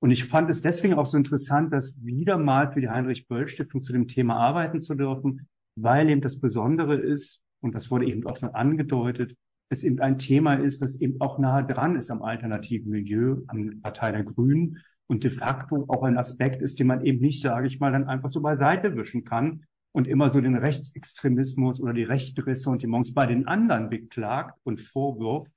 Und 0.00 0.10
ich 0.10 0.24
fand 0.24 0.48
es 0.48 0.62
deswegen 0.62 0.94
auch 0.94 1.06
so 1.06 1.18
interessant, 1.18 1.70
dass 1.74 2.02
wieder 2.02 2.38
mal 2.38 2.72
für 2.72 2.80
die 2.80 2.88
Heinrich-Böll-Stiftung 2.88 3.82
zu 3.82 3.92
dem 3.92 4.08
Thema 4.08 4.36
arbeiten 4.36 4.80
zu 4.80 4.94
dürfen, 4.94 5.48
weil 5.74 6.08
eben 6.08 6.22
das 6.22 6.40
Besondere 6.40 6.94
ist, 6.94 7.42
und 7.60 7.74
das 7.74 7.90
wurde 7.90 8.06
eben 8.06 8.26
auch 8.26 8.38
schon 8.38 8.54
angedeutet, 8.54 9.36
es 9.68 9.84
eben 9.84 10.00
ein 10.00 10.18
Thema 10.18 10.54
ist, 10.54 10.82
das 10.82 10.96
eben 11.00 11.20
auch 11.20 11.38
nahe 11.38 11.66
dran 11.66 11.96
ist 11.96 12.10
am 12.10 12.22
alternativen 12.22 12.90
Milieu, 12.90 13.38
an 13.48 13.80
Partei 13.82 14.12
der 14.12 14.24
Grünen 14.24 14.78
und 15.08 15.24
de 15.24 15.30
facto 15.30 15.84
auch 15.88 16.02
ein 16.02 16.18
Aspekt 16.18 16.62
ist, 16.62 16.78
den 16.78 16.88
man 16.88 17.04
eben 17.04 17.20
nicht, 17.20 17.42
sage 17.42 17.66
ich 17.66 17.80
mal, 17.80 17.92
dann 17.92 18.08
einfach 18.08 18.30
so 18.30 18.40
beiseite 18.40 18.96
wischen 18.96 19.24
kann 19.24 19.64
und 19.92 20.06
immer 20.06 20.32
so 20.32 20.40
den 20.40 20.56
Rechtsextremismus 20.56 21.80
oder 21.80 21.92
die 21.92 22.04
Rechtressentiments 22.04 23.14
bei 23.14 23.26
den 23.26 23.46
anderen 23.46 23.88
beklagt 23.88 24.58
und 24.64 24.80
vorwirft, 24.80 25.52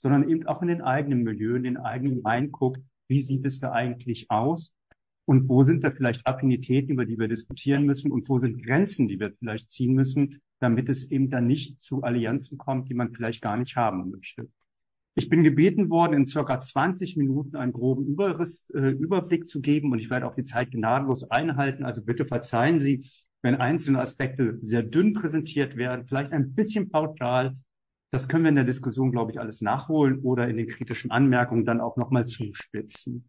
sondern 0.00 0.28
eben 0.28 0.46
auch 0.46 0.62
in 0.62 0.68
den 0.68 0.82
eigenen 0.82 1.22
Milieu, 1.22 1.54
in 1.56 1.64
den 1.64 1.76
eigenen 1.76 2.22
reinguckt, 2.24 2.80
wie 3.08 3.20
sieht 3.20 3.44
es 3.44 3.60
da 3.60 3.72
eigentlich 3.72 4.30
aus 4.30 4.74
und 5.26 5.48
wo 5.48 5.64
sind 5.64 5.84
da 5.84 5.90
vielleicht 5.90 6.26
Affinitäten, 6.26 6.92
über 6.92 7.06
die 7.06 7.18
wir 7.18 7.28
diskutieren 7.28 7.84
müssen 7.84 8.12
und 8.12 8.28
wo 8.28 8.38
sind 8.38 8.62
Grenzen, 8.62 9.08
die 9.08 9.18
wir 9.18 9.32
vielleicht 9.38 9.70
ziehen 9.70 9.94
müssen, 9.94 10.40
damit 10.60 10.88
es 10.88 11.10
eben 11.10 11.30
dann 11.30 11.46
nicht 11.46 11.80
zu 11.80 12.02
Allianzen 12.02 12.58
kommt, 12.58 12.88
die 12.88 12.94
man 12.94 13.12
vielleicht 13.12 13.40
gar 13.40 13.56
nicht 13.56 13.76
haben 13.76 14.10
möchte. 14.10 14.48
Ich 15.16 15.28
bin 15.28 15.44
gebeten 15.44 15.90
worden, 15.90 16.14
in 16.14 16.26
circa 16.26 16.58
20 16.58 17.16
Minuten 17.16 17.56
einen 17.56 17.72
groben 17.72 18.04
Überriss, 18.06 18.68
äh, 18.74 18.90
Überblick 18.90 19.48
zu 19.48 19.60
geben 19.60 19.92
und 19.92 20.00
ich 20.00 20.10
werde 20.10 20.26
auch 20.26 20.34
die 20.34 20.44
Zeit 20.44 20.72
gnadenlos 20.72 21.30
einhalten. 21.30 21.84
Also 21.84 22.04
bitte 22.04 22.26
verzeihen 22.26 22.80
Sie, 22.80 23.06
wenn 23.40 23.54
einzelne 23.54 24.00
Aspekte 24.00 24.58
sehr 24.62 24.82
dünn 24.82 25.12
präsentiert 25.12 25.76
werden, 25.76 26.06
vielleicht 26.06 26.32
ein 26.32 26.54
bisschen 26.54 26.90
pauschal. 26.90 27.56
Das 28.10 28.28
können 28.28 28.44
wir 28.44 28.48
in 28.48 28.56
der 28.56 28.64
Diskussion, 28.64 29.12
glaube 29.12 29.30
ich, 29.30 29.38
alles 29.38 29.60
nachholen 29.60 30.18
oder 30.20 30.48
in 30.48 30.56
den 30.56 30.66
kritischen 30.66 31.10
Anmerkungen 31.10 31.64
dann 31.64 31.80
auch 31.80 31.96
nochmal 31.96 32.26
zuspitzen. 32.26 33.28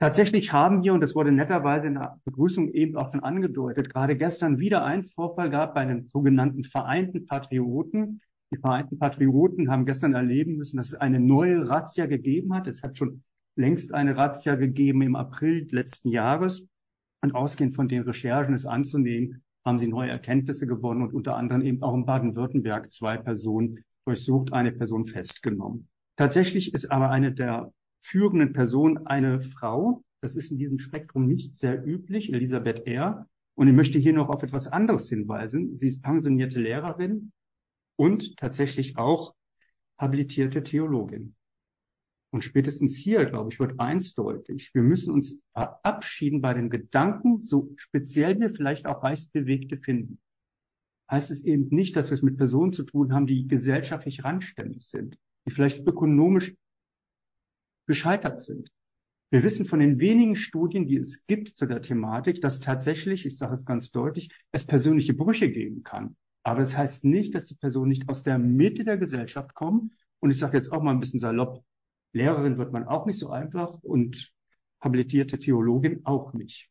Tatsächlich 0.00 0.52
haben 0.52 0.84
wir, 0.84 0.94
und 0.94 1.00
das 1.00 1.16
wurde 1.16 1.32
netterweise 1.32 1.88
in 1.88 1.94
der 1.94 2.20
Begrüßung 2.24 2.68
eben 2.68 2.96
auch 2.96 3.10
schon 3.10 3.24
angedeutet, 3.24 3.92
gerade 3.92 4.16
gestern 4.16 4.60
wieder 4.60 4.84
einen 4.84 5.04
Vorfall 5.04 5.50
gehabt 5.50 5.74
bei 5.74 5.84
den 5.84 6.06
sogenannten 6.06 6.62
Vereinten 6.62 7.26
Patrioten. 7.26 8.20
Die 8.52 8.58
Vereinten 8.58 8.98
Patrioten 8.98 9.70
haben 9.70 9.86
gestern 9.86 10.14
erleben 10.14 10.56
müssen, 10.56 10.76
dass 10.76 10.92
es 10.92 10.94
eine 10.94 11.18
neue 11.18 11.68
Razzia 11.68 12.06
gegeben 12.06 12.54
hat. 12.54 12.68
Es 12.68 12.84
hat 12.84 12.96
schon 12.96 13.24
längst 13.56 13.92
eine 13.92 14.16
Razzia 14.16 14.54
gegeben 14.54 15.02
im 15.02 15.16
April 15.16 15.66
letzten 15.70 16.10
Jahres. 16.10 16.68
Und 17.20 17.34
ausgehend 17.34 17.74
von 17.74 17.88
den 17.88 18.02
Recherchen 18.02 18.54
es 18.54 18.66
anzunehmen, 18.66 19.42
haben 19.64 19.80
sie 19.80 19.88
neue 19.88 20.10
Erkenntnisse 20.10 20.68
gewonnen 20.68 21.02
und 21.02 21.12
unter 21.12 21.36
anderem 21.36 21.62
eben 21.62 21.82
auch 21.82 21.94
in 21.94 22.06
Baden-Württemberg 22.06 22.92
zwei 22.92 23.16
Personen 23.16 23.84
durchsucht, 24.06 24.52
eine 24.52 24.70
Person 24.70 25.06
festgenommen. 25.06 25.88
Tatsächlich 26.16 26.72
ist 26.72 26.92
aber 26.92 27.10
eine 27.10 27.32
der 27.32 27.72
führenden 28.00 28.52
Person 28.52 29.06
eine 29.06 29.40
Frau. 29.40 30.02
Das 30.20 30.36
ist 30.36 30.50
in 30.50 30.58
diesem 30.58 30.78
Spektrum 30.78 31.26
nicht 31.26 31.56
sehr 31.56 31.84
üblich, 31.86 32.32
Elisabeth 32.32 32.86
R. 32.86 33.28
Und 33.54 33.68
ich 33.68 33.74
möchte 33.74 33.98
hier 33.98 34.12
noch 34.12 34.28
auf 34.28 34.42
etwas 34.42 34.68
anderes 34.68 35.08
hinweisen. 35.08 35.76
Sie 35.76 35.88
ist 35.88 36.02
pensionierte 36.02 36.60
Lehrerin 36.60 37.32
und 37.96 38.36
tatsächlich 38.36 38.96
auch 38.96 39.34
habilitierte 39.98 40.62
Theologin. 40.62 41.34
Und 42.30 42.44
spätestens 42.44 42.96
hier, 42.96 43.24
glaube 43.24 43.50
ich, 43.52 43.58
wird 43.58 43.80
eins 43.80 44.14
deutlich. 44.14 44.70
Wir 44.74 44.82
müssen 44.82 45.12
uns 45.14 45.40
verabschieden 45.52 46.42
bei 46.42 46.52
den 46.54 46.68
Gedanken, 46.68 47.40
so 47.40 47.72
speziell 47.76 48.38
wir 48.38 48.50
vielleicht 48.50 48.86
auch 48.86 49.02
Reichsbewegte 49.02 49.78
finden. 49.78 50.20
Heißt 51.10 51.30
es 51.30 51.44
eben 51.44 51.74
nicht, 51.74 51.96
dass 51.96 52.10
wir 52.10 52.14
es 52.14 52.22
mit 52.22 52.36
Personen 52.36 52.72
zu 52.72 52.84
tun 52.84 53.14
haben, 53.14 53.26
die 53.26 53.48
gesellschaftlich 53.48 54.24
randständig 54.24 54.86
sind, 54.86 55.18
die 55.46 55.50
vielleicht 55.50 55.86
ökonomisch 55.86 56.54
gescheitert 57.88 58.40
sind. 58.40 58.70
Wir 59.30 59.42
wissen 59.42 59.66
von 59.66 59.80
den 59.80 59.98
wenigen 59.98 60.36
Studien, 60.36 60.86
die 60.86 60.96
es 60.96 61.26
gibt 61.26 61.48
zu 61.48 61.66
der 61.66 61.82
Thematik, 61.82 62.40
dass 62.40 62.60
tatsächlich, 62.60 63.26
ich 63.26 63.36
sage 63.36 63.54
es 63.54 63.66
ganz 63.66 63.90
deutlich, 63.90 64.30
es 64.52 64.64
persönliche 64.64 65.12
Brüche 65.12 65.50
geben 65.50 65.82
kann. 65.82 66.16
Aber 66.44 66.60
das 66.60 66.76
heißt 66.76 67.04
nicht, 67.04 67.34
dass 67.34 67.44
die 67.44 67.56
Personen 67.56 67.90
nicht 67.90 68.08
aus 68.08 68.22
der 68.22 68.38
Mitte 68.38 68.84
der 68.84 68.96
Gesellschaft 68.96 69.54
kommen. 69.54 69.96
Und 70.20 70.30
ich 70.30 70.38
sage 70.38 70.56
jetzt 70.56 70.72
auch 70.72 70.82
mal 70.82 70.92
ein 70.92 71.00
bisschen 71.00 71.20
salopp, 71.20 71.62
Lehrerin 72.12 72.56
wird 72.56 72.72
man 72.72 72.88
auch 72.88 73.04
nicht 73.04 73.18
so 73.18 73.28
einfach 73.30 73.74
und 73.82 74.32
habilitierte 74.80 75.38
Theologin 75.38 76.00
auch 76.04 76.32
nicht. 76.32 76.70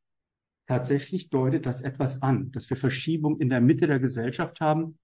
Tatsächlich 0.65 1.29
deutet 1.29 1.65
das 1.65 1.81
etwas 1.81 2.21
an, 2.24 2.51
dass 2.51 2.69
wir 2.69 2.77
Verschiebung 2.77 3.39
in 3.39 3.50
der 3.50 3.62
Mitte 3.62 3.86
der 3.86 4.00
Gesellschaft 4.00 4.59
haben 4.62 4.97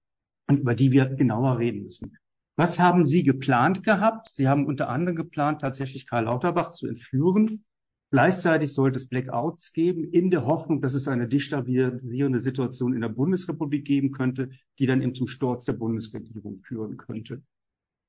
und 0.48 0.58
über 0.60 0.74
die 0.74 0.90
wir 0.90 1.06
genauer 1.06 1.58
reden 1.58 1.84
müssen. 1.84 2.18
Was 2.56 2.78
haben 2.78 3.04
Sie 3.04 3.24
geplant 3.24 3.82
gehabt? 3.82 4.28
Sie 4.28 4.48
haben 4.48 4.66
unter 4.66 4.88
anderem 4.88 5.16
geplant, 5.16 5.60
tatsächlich 5.60 6.06
Karl 6.06 6.24
Lauterbach 6.24 6.70
zu 6.70 6.86
entführen. 6.86 7.64
Gleichzeitig 8.12 8.72
sollte 8.72 8.98
es 8.98 9.08
Blackouts 9.08 9.72
geben, 9.72 10.04
in 10.04 10.30
der 10.30 10.46
Hoffnung, 10.46 10.80
dass 10.80 10.94
es 10.94 11.08
eine 11.08 11.26
destabilisierende 11.26 12.38
Situation 12.38 12.94
in 12.94 13.00
der 13.00 13.08
Bundesrepublik 13.08 13.84
geben 13.84 14.12
könnte, 14.12 14.50
die 14.78 14.86
dann 14.86 15.02
eben 15.02 15.16
zum 15.16 15.26
Sturz 15.26 15.64
der 15.64 15.72
Bundesregierung 15.72 16.62
führen 16.62 16.96
könnte. 16.96 17.42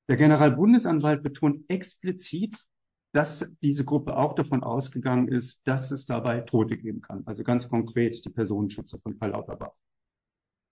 Der 0.08 0.16
Generalbundesanwalt 0.16 1.24
betont 1.24 1.64
explizit, 1.68 2.56
dass 3.12 3.50
diese 3.62 3.84
Gruppe 3.84 4.16
auch 4.16 4.34
davon 4.34 4.62
ausgegangen 4.62 5.26
ist, 5.26 5.66
dass 5.66 5.90
es 5.90 6.06
dabei 6.06 6.42
Tote 6.42 6.76
geben 6.76 7.00
kann. 7.00 7.22
Also 7.26 7.42
ganz 7.42 7.68
konkret 7.68 8.24
die 8.24 8.30
Personenschützer 8.30 9.00
von 9.00 9.18
Karl 9.18 9.32
Lauterbach 9.32 9.72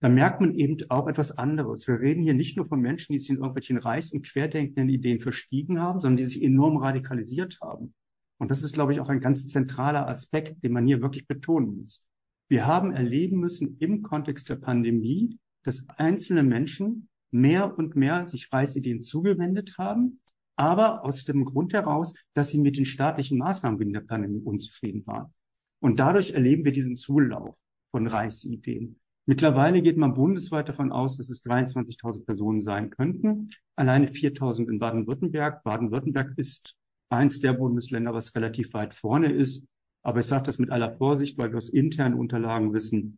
da 0.01 0.09
merkt 0.09 0.41
man 0.41 0.53
eben 0.53 0.77
auch 0.89 1.07
etwas 1.07 1.37
anderes. 1.37 1.87
Wir 1.87 1.99
reden 1.99 2.21
hier 2.21 2.33
nicht 2.33 2.57
nur 2.57 2.67
von 2.67 2.81
Menschen, 2.81 3.13
die 3.13 3.19
sich 3.19 3.29
in 3.29 3.37
irgendwelchen 3.37 3.77
reichs- 3.77 4.11
und 4.11 4.25
querdenkenden 4.25 4.89
Ideen 4.89 5.19
verstiegen 5.19 5.79
haben, 5.79 6.01
sondern 6.01 6.17
die 6.17 6.25
sich 6.25 6.43
enorm 6.43 6.77
radikalisiert 6.77 7.59
haben. 7.61 7.93
Und 8.37 8.51
das 8.51 8.63
ist, 8.63 8.73
glaube 8.73 8.93
ich, 8.93 8.99
auch 8.99 9.09
ein 9.09 9.21
ganz 9.21 9.47
zentraler 9.47 10.07
Aspekt, 10.07 10.63
den 10.63 10.73
man 10.73 10.85
hier 10.85 11.01
wirklich 11.01 11.27
betonen 11.27 11.81
muss. 11.81 12.03
Wir 12.49 12.67
haben 12.67 12.91
erleben 12.91 13.39
müssen 13.39 13.77
im 13.79 14.01
Kontext 14.01 14.49
der 14.49 14.57
Pandemie, 14.57 15.39
dass 15.63 15.87
einzelne 15.89 16.43
Menschen 16.43 17.09
mehr 17.31 17.77
und 17.77 17.95
mehr 17.95 18.27
sich 18.27 18.51
Reichsideen 18.51 19.01
zugewendet 19.01 19.77
haben, 19.77 20.19
aber 20.55 21.03
aus 21.03 21.25
dem 21.25 21.45
Grund 21.45 21.73
heraus, 21.73 22.13
dass 22.33 22.49
sie 22.49 22.59
mit 22.59 22.77
den 22.77 22.85
staatlichen 22.85 23.37
Maßnahmen 23.37 23.81
in 23.81 23.93
der 23.93 24.01
Pandemie 24.01 24.41
unzufrieden 24.41 25.05
waren. 25.07 25.33
Und 25.79 25.99
dadurch 25.99 26.31
erleben 26.31 26.65
wir 26.65 26.71
diesen 26.71 26.95
Zulauf 26.95 27.55
von 27.91 28.07
Reichsideen. 28.07 28.99
Mittlerweile 29.27 29.81
geht 29.81 29.97
man 29.97 30.13
bundesweit 30.13 30.69
davon 30.69 30.91
aus, 30.91 31.17
dass 31.17 31.29
es 31.29 31.43
23.000 31.43 32.25
Personen 32.25 32.61
sein 32.61 32.91
könnten. 32.91 33.51
Alleine 33.75 34.07
4.000 34.07 34.69
in 34.69 34.77
Baden-Württemberg. 34.77 35.63
Baden-Württemberg 35.63 36.33
ist 36.37 36.75
eins 37.09 37.39
der 37.39 37.53
Bundesländer, 37.53 38.13
was 38.13 38.35
relativ 38.35 38.73
weit 38.73 38.93
vorne 38.93 39.31
ist. 39.31 39.65
Aber 40.03 40.19
ich 40.19 40.27
sage 40.27 40.43
das 40.43 40.59
mit 40.59 40.69
aller 40.69 40.95
Vorsicht, 40.97 41.37
weil 41.39 41.49
wir 41.49 41.57
aus 41.57 41.69
internen 41.69 42.13
Unterlagen 42.13 42.73
wissen, 42.73 43.17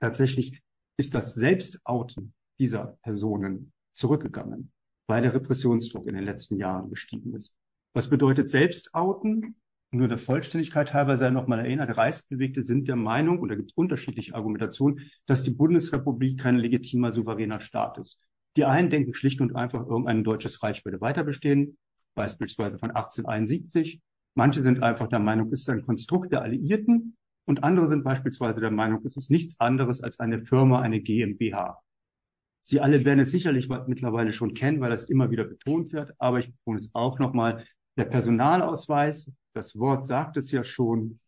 tatsächlich 0.00 0.60
ist 0.98 1.14
das 1.14 1.34
Selbstouten 1.34 2.34
dieser 2.58 2.98
Personen 3.02 3.72
zurückgegangen, 3.94 4.72
weil 5.06 5.22
der 5.22 5.34
Repressionsdruck 5.34 6.06
in 6.06 6.14
den 6.14 6.24
letzten 6.24 6.58
Jahren 6.58 6.90
gestiegen 6.90 7.34
ist. 7.34 7.54
Was 7.94 8.10
bedeutet 8.10 8.50
Selbstouten? 8.50 9.56
Nur 9.90 10.08
der 10.08 10.18
Vollständigkeit 10.18 10.92
halber 10.92 11.16
sei 11.16 11.30
nochmal 11.30 11.60
erinnert, 11.60 11.96
Reichsbewegte 11.96 12.62
sind 12.62 12.88
der 12.88 12.96
Meinung, 12.96 13.38
und 13.38 13.48
da 13.48 13.54
gibt 13.54 13.70
es 13.70 13.76
unterschiedliche 13.76 14.34
Argumentationen, 14.34 15.00
dass 15.26 15.42
die 15.42 15.52
Bundesrepublik 15.52 16.40
kein 16.40 16.56
legitimer, 16.56 17.12
souveräner 17.12 17.60
Staat 17.60 17.98
ist. 17.98 18.20
Die 18.56 18.64
einen 18.64 18.90
denken 18.90 19.14
schlicht 19.14 19.40
und 19.40 19.54
einfach, 19.54 19.86
irgendein 19.86 20.24
deutsches 20.24 20.62
Reich 20.62 20.84
würde 20.84 21.00
weiter 21.00 21.24
bestehen, 21.24 21.78
beispielsweise 22.14 22.78
von 22.78 22.90
1871. 22.90 24.00
Manche 24.34 24.62
sind 24.62 24.82
einfach 24.82 25.08
der 25.08 25.18
Meinung, 25.18 25.52
es 25.52 25.60
ist 25.60 25.70
ein 25.70 25.82
Konstrukt 25.82 26.32
der 26.32 26.42
Alliierten. 26.42 27.16
Und 27.48 27.62
andere 27.62 27.86
sind 27.86 28.02
beispielsweise 28.02 28.60
der 28.60 28.72
Meinung, 28.72 29.04
es 29.04 29.16
ist 29.16 29.30
nichts 29.30 29.60
anderes 29.60 30.02
als 30.02 30.18
eine 30.18 30.44
Firma, 30.44 30.80
eine 30.80 31.00
GmbH. 31.00 31.80
Sie 32.60 32.80
alle 32.80 33.04
werden 33.04 33.20
es 33.20 33.30
sicherlich 33.30 33.68
mittlerweile 33.86 34.32
schon 34.32 34.52
kennen, 34.52 34.80
weil 34.80 34.90
das 34.90 35.04
immer 35.04 35.30
wieder 35.30 35.44
betont 35.44 35.92
wird. 35.92 36.12
Aber 36.18 36.40
ich 36.40 36.52
betone 36.52 36.80
es 36.80 36.90
auch 36.92 37.20
nochmal. 37.20 37.64
Der 37.96 38.06
Personalausweis 38.06 39.32
das 39.56 39.78
Wort 39.78 40.06
sagt 40.06 40.36
es 40.36 40.50
ja 40.50 40.64
schon, 40.64 41.18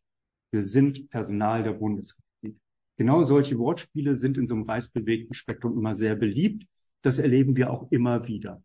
wir 0.52 0.64
sind 0.64 1.08
Personal 1.10 1.62
der 1.62 1.72
Bundesrepublik. 1.72 2.56
Genau 2.96 3.22
solche 3.24 3.58
Wortspiele 3.58 4.16
sind 4.16 4.36
in 4.36 4.46
so 4.46 4.54
einem 4.54 4.64
reichsbewegten 4.64 5.34
Spektrum 5.34 5.78
immer 5.78 5.94
sehr 5.94 6.14
beliebt. 6.14 6.66
Das 7.02 7.18
erleben 7.18 7.56
wir 7.56 7.70
auch 7.70 7.90
immer 7.90 8.26
wieder. 8.26 8.62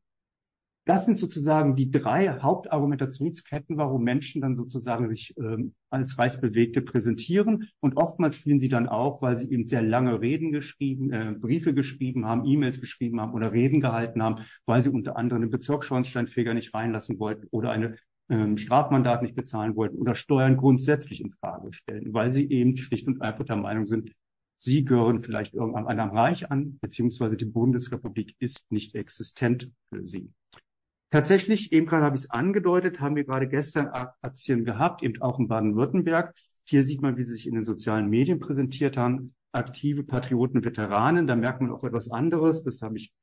Das 0.86 1.06
sind 1.06 1.18
sozusagen 1.18 1.78
die 1.78 1.92
drei 1.92 2.28
Hauptargumentationsketten, 2.42 3.78
warum 3.78 4.04
Menschen 4.04 4.42
dann 4.42 4.58
sozusagen 4.58 5.08
sich 5.08 5.34
ähm, 5.38 5.76
als 5.90 6.20
Reichsbewegte 6.20 6.82
präsentieren. 6.82 7.70
Und 7.80 7.96
oftmals 7.96 8.36
spielen 8.36 8.60
sie 8.60 8.68
dann 8.68 8.90
auch, 8.90 9.22
weil 9.22 9.38
sie 9.38 9.50
eben 9.50 9.66
sehr 9.66 9.82
lange 9.82 10.20
Reden 10.20 10.52
geschrieben, 10.52 11.14
äh, 11.14 11.36
Briefe 11.40 11.74
geschrieben 11.74 12.26
haben, 12.26 12.46
E-Mails 12.46 12.82
geschrieben 12.82 13.22
haben 13.22 13.34
oder 13.34 13.54
Reden 13.54 13.80
gehalten 13.80 14.22
haben, 14.22 14.44
weil 14.66 14.84
sie 14.84 14.90
unter 14.90 15.16
anderem 15.16 15.44
den 15.44 15.52
Bezirksschornsteinfeger 15.52 16.54
nicht 16.54 16.74
reinlassen 16.74 17.18
wollten 17.18 17.48
oder 17.52 17.72
eine 17.72 17.96
ähm, 18.30 18.58
Strafmandat 18.58 19.22
nicht 19.22 19.36
bezahlen 19.36 19.76
wollten 19.76 19.98
oder 19.98 20.16
Steuern 20.16 20.58
grundsätzlich 20.58 21.22
in 21.22 21.32
Frage 21.32 21.74
stellen, 21.74 22.14
weil 22.14 22.32
sie 22.32 22.50
eben 22.50 22.78
schlicht 22.78 23.08
und 23.08 23.22
einfach 23.22 23.46
der 23.46 23.58
Meinung 23.58 23.86
sind, 23.86 24.12
sie 24.58 24.86
gehören 24.86 25.24
vielleicht 25.24 25.54
irgendeinem 25.54 26.10
Reich 26.10 26.50
an, 26.50 26.80
beziehungsweise 26.80 27.38
die 27.38 27.46
Bundesrepublik 27.46 28.36
ist 28.40 28.72
nicht 28.72 28.96
existent 28.96 29.72
für 29.90 30.08
sie. 30.08 30.32
Tatsächlich, 31.12 31.72
eben 31.72 31.86
gerade 31.86 32.06
habe 32.06 32.16
ich 32.16 32.24
es 32.24 32.30
angedeutet, 32.30 33.00
haben 33.00 33.16
wir 33.16 33.24
gerade 33.24 33.48
gestern 33.48 33.88
Aktien 34.22 34.66
gehabt, 34.66 35.04
eben 35.04 35.22
auch 35.22 35.38
in 35.38 35.48
Baden-Württemberg. 35.48 36.34
Hier 36.64 36.84
sieht 36.84 37.02
man, 37.02 37.18
wie 37.18 37.24
sie 37.24 37.36
sich 37.36 37.46
in 37.46 37.54
den 37.54 37.66
sozialen 37.66 38.10
Medien 38.10 38.40
präsentiert 38.40 38.98
haben. 38.98 39.36
Aktive 39.52 40.04
Patrioten, 40.04 40.66
Veteranen, 40.66 41.28
da 41.28 41.36
merkt 41.36 41.62
man 41.62 41.72
auch 41.72 41.84
etwas 41.84 42.10
anderes. 42.10 42.64
Das 42.64 42.82
habe 42.82 42.98
ich 42.98 43.14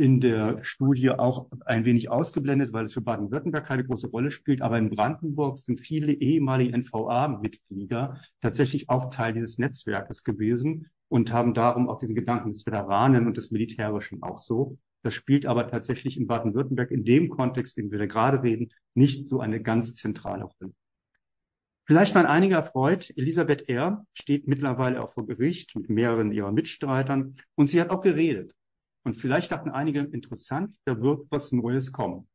in 0.00 0.20
der 0.20 0.64
Studie 0.64 1.10
auch 1.10 1.48
ein 1.66 1.84
wenig 1.84 2.10
ausgeblendet, 2.10 2.72
weil 2.72 2.86
es 2.86 2.94
für 2.94 3.02
Baden-Württemberg 3.02 3.66
keine 3.66 3.84
große 3.84 4.08
Rolle 4.08 4.30
spielt. 4.30 4.62
Aber 4.62 4.78
in 4.78 4.88
Brandenburg 4.88 5.58
sind 5.58 5.78
viele 5.78 6.12
ehemalige 6.12 6.76
NVA-Mitglieder 6.76 8.18
tatsächlich 8.40 8.88
auch 8.88 9.10
Teil 9.10 9.34
dieses 9.34 9.58
Netzwerkes 9.58 10.24
gewesen 10.24 10.88
und 11.08 11.32
haben 11.32 11.52
darum 11.52 11.88
auch 11.88 11.98
diesen 11.98 12.14
Gedanken 12.14 12.50
des 12.50 12.64
Veteranen 12.64 13.26
und 13.26 13.36
des 13.36 13.50
Militärischen 13.50 14.22
auch 14.22 14.38
so. 14.38 14.78
Das 15.02 15.12
spielt 15.12 15.44
aber 15.44 15.68
tatsächlich 15.68 16.18
in 16.18 16.26
Baden-Württemberg 16.26 16.90
in 16.90 17.04
dem 17.04 17.28
Kontext, 17.28 17.76
den 17.76 17.90
wir 17.90 17.98
da 17.98 18.06
gerade 18.06 18.42
reden, 18.42 18.70
nicht 18.94 19.28
so 19.28 19.40
eine 19.40 19.60
ganz 19.60 19.94
zentrale 19.94 20.44
Rolle. 20.44 20.72
Vielleicht 21.84 22.14
waren 22.14 22.26
einige 22.26 22.54
erfreut, 22.54 23.12
Elisabeth 23.16 23.68
R. 23.68 24.06
steht 24.14 24.46
mittlerweile 24.46 25.02
auch 25.02 25.10
vor 25.10 25.26
Gericht 25.26 25.74
mit 25.74 25.90
mehreren 25.90 26.32
ihrer 26.32 26.52
Mitstreitern 26.52 27.36
und 27.56 27.68
sie 27.68 27.80
hat 27.80 27.90
auch 27.90 28.00
geredet. 28.00 28.54
Und 29.04 29.16
vielleicht 29.16 29.50
dachten 29.50 29.70
einige, 29.70 30.00
interessant, 30.00 30.76
da 30.84 31.00
wird 31.00 31.26
was 31.30 31.52
Neues 31.52 31.92
kommen. 31.92 32.28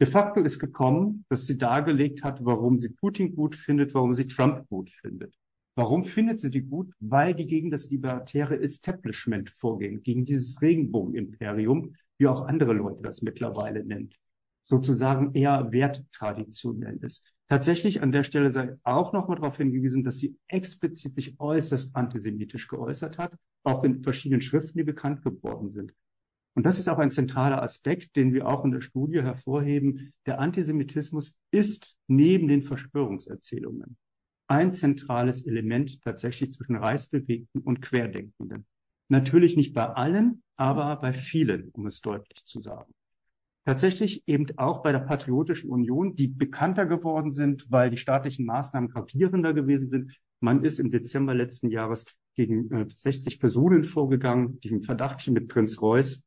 De 0.00 0.06
facto 0.06 0.40
ist 0.40 0.58
gekommen, 0.58 1.24
dass 1.28 1.46
sie 1.46 1.56
dargelegt 1.56 2.22
hat, 2.22 2.44
warum 2.44 2.78
sie 2.78 2.90
Putin 2.90 3.34
gut 3.34 3.56
findet, 3.56 3.94
warum 3.94 4.14
sie 4.14 4.26
Trump 4.26 4.68
gut 4.68 4.90
findet. 4.90 5.34
Warum 5.74 6.04
findet 6.04 6.40
sie 6.40 6.50
die 6.50 6.62
gut? 6.62 6.92
Weil 7.00 7.34
die 7.34 7.46
gegen 7.46 7.70
das 7.70 7.90
libertäre 7.90 8.60
Establishment 8.60 9.50
vorgehen, 9.50 10.02
gegen 10.02 10.24
dieses 10.24 10.60
Regenbogenimperium, 10.60 11.94
wie 12.18 12.26
auch 12.26 12.46
andere 12.46 12.72
Leute 12.72 13.02
das 13.02 13.22
mittlerweile 13.22 13.84
nennt. 13.84 14.16
Sozusagen 14.62 15.32
eher 15.34 15.70
werttraditionell 15.70 16.98
ist. 17.02 17.35
Tatsächlich 17.48 18.02
an 18.02 18.10
der 18.10 18.24
Stelle 18.24 18.50
sei 18.50 18.76
auch 18.82 19.12
nochmal 19.12 19.36
darauf 19.36 19.56
hingewiesen, 19.56 20.02
dass 20.02 20.18
sie 20.18 20.36
explizit 20.48 21.14
sich 21.14 21.38
äußerst 21.38 21.94
antisemitisch 21.94 22.66
geäußert 22.66 23.18
hat, 23.18 23.36
auch 23.62 23.84
in 23.84 24.02
verschiedenen 24.02 24.42
Schriften, 24.42 24.78
die 24.78 24.84
bekannt 24.84 25.22
geworden 25.22 25.70
sind. 25.70 25.94
Und 26.54 26.64
das 26.64 26.78
ist 26.78 26.88
auch 26.88 26.98
ein 26.98 27.10
zentraler 27.10 27.62
Aspekt, 27.62 28.16
den 28.16 28.32
wir 28.32 28.48
auch 28.48 28.64
in 28.64 28.72
der 28.72 28.80
Studie 28.80 29.22
hervorheben. 29.22 30.12
Der 30.24 30.40
Antisemitismus 30.40 31.36
ist 31.52 31.98
neben 32.08 32.48
den 32.48 32.62
Verschwörungserzählungen 32.62 33.96
ein 34.48 34.72
zentrales 34.72 35.46
Element 35.46 36.00
tatsächlich 36.02 36.52
zwischen 36.52 36.76
Reichsbewegten 36.76 37.60
und 37.62 37.82
Querdenkenden. 37.82 38.66
Natürlich 39.08 39.56
nicht 39.56 39.74
bei 39.74 39.86
allen, 39.86 40.42
aber 40.56 40.96
bei 40.96 41.12
vielen, 41.12 41.70
um 41.70 41.86
es 41.86 42.00
deutlich 42.00 42.44
zu 42.44 42.60
sagen. 42.60 42.92
Tatsächlich 43.66 44.22
eben 44.28 44.46
auch 44.58 44.80
bei 44.84 44.92
der 44.92 45.00
Patriotischen 45.00 45.70
Union, 45.70 46.14
die 46.14 46.28
bekannter 46.28 46.86
geworden 46.86 47.32
sind, 47.32 47.66
weil 47.68 47.90
die 47.90 47.96
staatlichen 47.96 48.46
Maßnahmen 48.46 48.90
gravierender 48.90 49.54
gewesen 49.54 49.88
sind. 49.88 50.16
Man 50.38 50.64
ist 50.64 50.78
im 50.78 50.92
Dezember 50.92 51.34
letzten 51.34 51.68
Jahres 51.70 52.04
gegen 52.36 52.70
äh, 52.70 52.86
60 52.88 53.40
Personen 53.40 53.82
vorgegangen, 53.82 54.60
die 54.60 54.68
im 54.68 54.82
Verdacht 54.84 55.26
mit 55.28 55.48
Prinz 55.48 55.82
Reuß, 55.82 56.22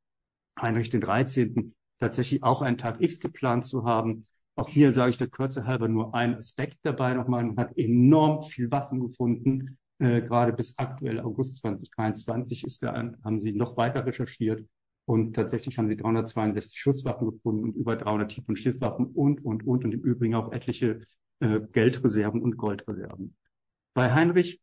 Heinrich 0.59 0.89
13., 0.89 1.73
tatsächlich 1.97 2.43
auch 2.43 2.61
einen 2.61 2.77
Tag 2.77 2.99
X 2.99 3.21
geplant 3.21 3.65
zu 3.65 3.85
haben. 3.85 4.25
Auch 4.55 4.67
hier 4.67 4.91
sage 4.91 5.11
ich 5.11 5.17
der 5.17 5.29
Kürze 5.29 5.65
halber 5.65 5.87
nur 5.87 6.13
einen 6.13 6.35
Aspekt 6.35 6.79
dabei 6.83 7.13
nochmal. 7.13 7.45
Man 7.45 7.55
hat 7.55 7.77
enorm 7.77 8.43
viel 8.43 8.69
Waffen 8.69 8.99
gefunden. 8.99 9.77
Äh, 9.99 10.23
gerade 10.23 10.51
bis 10.51 10.77
aktuell 10.77 11.21
August 11.21 11.55
2023 11.61 12.65
ist 12.65 12.83
da, 12.83 13.13
haben 13.23 13.39
sie 13.39 13.53
noch 13.53 13.77
weiter 13.77 14.05
recherchiert. 14.05 14.65
Und 15.09 15.33
tatsächlich 15.33 15.79
haben 15.79 15.87
sie 15.87 15.97
362 15.97 16.77
Schusswaffen 16.77 17.31
gefunden 17.31 17.63
und 17.63 17.75
über 17.75 17.95
300 17.95 18.31
Tief- 18.31 18.47
und 18.47 18.59
Schiffwaffen 18.59 19.07
und, 19.07 19.43
und, 19.43 19.65
und. 19.65 19.83
Und 19.83 19.91
im 19.91 20.01
Übrigen 20.01 20.35
auch 20.35 20.51
etliche 20.51 21.01
äh, 21.39 21.61
Geldreserven 21.71 22.43
und 22.43 22.57
Goldreserven. 22.57 23.35
Bei 23.95 24.13
Heinrich 24.13 24.61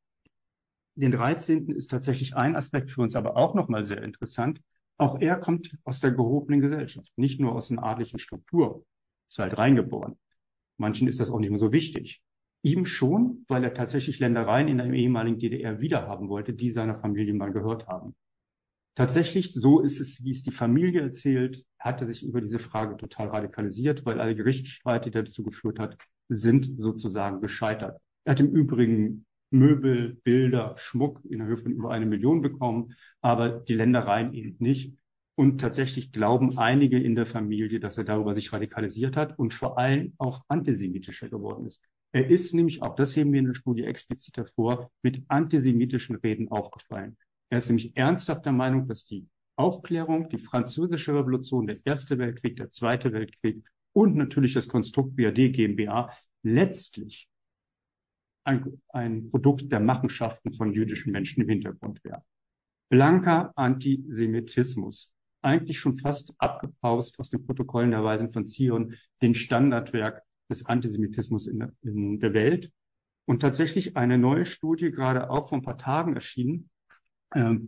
den 0.94 1.10
13. 1.10 1.70
ist 1.70 1.90
tatsächlich 1.90 2.36
ein 2.36 2.54
Aspekt 2.54 2.92
für 2.92 3.02
uns 3.02 3.16
aber 3.16 3.36
auch 3.36 3.56
nochmal 3.56 3.84
sehr 3.84 4.00
interessant. 4.04 4.60
Auch 4.98 5.20
er 5.20 5.36
kommt 5.36 5.76
aus 5.82 5.98
der 5.98 6.12
gehobenen 6.12 6.60
Gesellschaft, 6.60 7.10
nicht 7.16 7.40
nur 7.40 7.56
aus 7.56 7.72
einer 7.72 7.82
adlichen 7.82 8.20
Struktur 8.20 8.86
ist 9.28 9.40
halt 9.40 9.58
reingeboren. 9.58 10.16
Manchen 10.76 11.08
ist 11.08 11.18
das 11.18 11.32
auch 11.32 11.40
nicht 11.40 11.50
mehr 11.50 11.58
so 11.58 11.72
wichtig. 11.72 12.22
Ihm 12.62 12.86
schon, 12.86 13.44
weil 13.48 13.64
er 13.64 13.74
tatsächlich 13.74 14.20
Ländereien 14.20 14.68
in 14.68 14.78
der 14.78 14.92
ehemaligen 14.92 15.40
DDR 15.40 15.80
wiederhaben 15.80 16.28
wollte, 16.28 16.52
die 16.52 16.70
seiner 16.70 17.00
Familie 17.00 17.34
mal 17.34 17.50
gehört 17.50 17.88
haben. 17.88 18.14
Tatsächlich, 18.96 19.52
so 19.52 19.80
ist 19.80 20.00
es, 20.00 20.24
wie 20.24 20.30
es 20.30 20.42
die 20.42 20.50
Familie 20.50 21.02
erzählt, 21.02 21.66
hat 21.78 22.00
er 22.00 22.06
sich 22.06 22.24
über 22.24 22.40
diese 22.40 22.58
Frage 22.58 22.96
total 22.96 23.28
radikalisiert, 23.28 24.06
weil 24.06 24.20
alle 24.20 24.34
Gerichtsstreite, 24.34 25.10
die 25.10 25.18
dazu 25.18 25.42
geführt 25.42 25.78
hat, 25.78 25.98
sind 26.30 26.80
sozusagen 26.80 27.42
gescheitert. 27.42 28.00
Er 28.24 28.32
hat 28.32 28.40
im 28.40 28.50
Übrigen 28.50 29.26
Möbel, 29.50 30.18
Bilder, 30.24 30.74
Schmuck 30.78 31.20
in 31.28 31.40
der 31.40 31.46
Höhe 31.46 31.58
von 31.58 31.72
über 31.72 31.90
eine 31.90 32.06
Million 32.06 32.40
bekommen, 32.40 32.94
aber 33.20 33.50
die 33.50 33.74
Ländereien 33.74 34.32
eben 34.32 34.56
nicht. 34.60 34.94
Und 35.34 35.60
tatsächlich 35.60 36.10
glauben 36.10 36.56
einige 36.56 36.98
in 36.98 37.14
der 37.14 37.26
Familie, 37.26 37.78
dass 37.78 37.98
er 37.98 38.04
darüber 38.04 38.34
sich 38.34 38.50
radikalisiert 38.50 39.14
hat 39.14 39.38
und 39.38 39.52
vor 39.52 39.78
allem 39.78 40.14
auch 40.16 40.42
antisemitischer 40.48 41.28
geworden 41.28 41.66
ist. 41.66 41.82
Er 42.12 42.30
ist 42.30 42.54
nämlich, 42.54 42.80
auch 42.82 42.94
das 42.94 43.14
heben 43.14 43.34
wir 43.34 43.40
in 43.40 43.46
der 43.46 43.54
Studie 43.54 43.84
explizit 43.84 44.38
hervor, 44.38 44.90
mit 45.02 45.22
antisemitischen 45.28 46.16
Reden 46.16 46.48
aufgefallen. 46.48 47.18
Er 47.50 47.58
ist 47.58 47.68
nämlich 47.68 47.96
ernsthaft 47.96 48.44
der 48.44 48.52
Meinung, 48.52 48.86
dass 48.86 49.04
die 49.04 49.26
Aufklärung, 49.56 50.28
die 50.28 50.38
französische 50.38 51.14
Revolution, 51.14 51.66
der 51.66 51.78
Erste 51.84 52.18
Weltkrieg, 52.18 52.56
der 52.56 52.70
Zweite 52.70 53.12
Weltkrieg 53.12 53.64
und 53.92 54.16
natürlich 54.16 54.52
das 54.52 54.68
Konstrukt 54.68 55.16
BRD 55.16 55.52
GmbH 55.52 56.10
letztlich 56.42 57.28
ein, 58.44 58.80
ein 58.90 59.30
Produkt 59.30 59.72
der 59.72 59.80
Machenschaften 59.80 60.52
von 60.52 60.72
jüdischen 60.72 61.12
Menschen 61.12 61.42
im 61.42 61.48
Hintergrund 61.48 62.02
wäre. 62.04 62.22
Blanker 62.88 63.52
Antisemitismus 63.56 65.12
eigentlich 65.42 65.78
schon 65.78 65.96
fast 65.96 66.34
abgepaust 66.38 67.18
aus 67.18 67.30
den 67.30 67.44
Protokollen 67.44 67.92
der 67.92 68.04
Weisen 68.04 68.32
von 68.32 68.46
Zion, 68.46 68.94
den 69.22 69.34
Standardwerk 69.34 70.22
des 70.50 70.66
Antisemitismus 70.66 71.46
in, 71.46 71.72
in 71.82 72.20
der 72.20 72.34
Welt. 72.34 72.72
Und 73.28 73.40
tatsächlich 73.40 73.96
eine 73.96 74.18
neue 74.18 74.46
Studie, 74.46 74.90
gerade 74.90 75.30
auch 75.30 75.48
vor 75.48 75.58
ein 75.58 75.62
paar 75.62 75.78
Tagen 75.78 76.14
erschienen, 76.14 76.70
äh, 77.36 77.58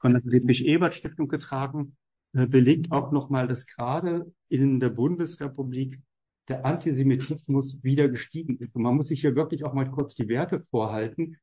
von 0.00 0.12
der 0.12 0.22
Friedrich-Ebert-Stiftung 0.22 1.28
getragen, 1.28 1.96
äh, 2.32 2.46
belegt 2.46 2.92
auch 2.92 3.12
nochmal, 3.12 3.48
dass 3.48 3.66
gerade 3.66 4.32
in 4.48 4.80
der 4.80 4.90
Bundesrepublik 4.90 6.00
der 6.48 6.64
Antisemitismus 6.64 7.82
wieder 7.82 8.08
gestiegen 8.08 8.56
ist. 8.58 8.74
Und 8.74 8.82
man 8.82 8.96
muss 8.96 9.08
sich 9.08 9.20
hier 9.20 9.36
wirklich 9.36 9.64
auch 9.64 9.74
mal 9.74 9.90
kurz 9.90 10.14
die 10.14 10.28
Werte 10.28 10.64
vorhalten. 10.70 11.36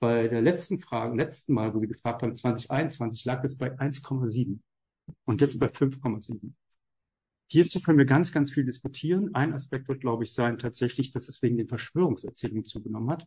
Bei 0.00 0.28
der 0.28 0.42
letzten 0.42 0.80
Frage, 0.80 1.16
letzten 1.16 1.54
Mal, 1.54 1.74
wo 1.74 1.80
Sie 1.80 1.86
gefragt 1.86 2.22
haben, 2.22 2.34
2021, 2.34 3.24
lag 3.24 3.42
es 3.44 3.56
bei 3.56 3.72
1,7 3.78 4.60
und 5.24 5.40
jetzt 5.40 5.58
bei 5.58 5.66
5,7. 5.66 6.52
Hierzu 7.48 7.80
können 7.80 7.98
wir 7.98 8.04
ganz, 8.04 8.32
ganz 8.32 8.52
viel 8.52 8.64
diskutieren. 8.64 9.34
Ein 9.34 9.52
Aspekt 9.52 9.88
wird, 9.88 10.00
glaube 10.00 10.24
ich, 10.24 10.32
sein 10.32 10.58
tatsächlich, 10.58 11.10
dass 11.10 11.28
es 11.28 11.42
wegen 11.42 11.58
den 11.58 11.68
Verschwörungserzählungen 11.68 12.64
zugenommen 12.64 13.10
hat. 13.10 13.26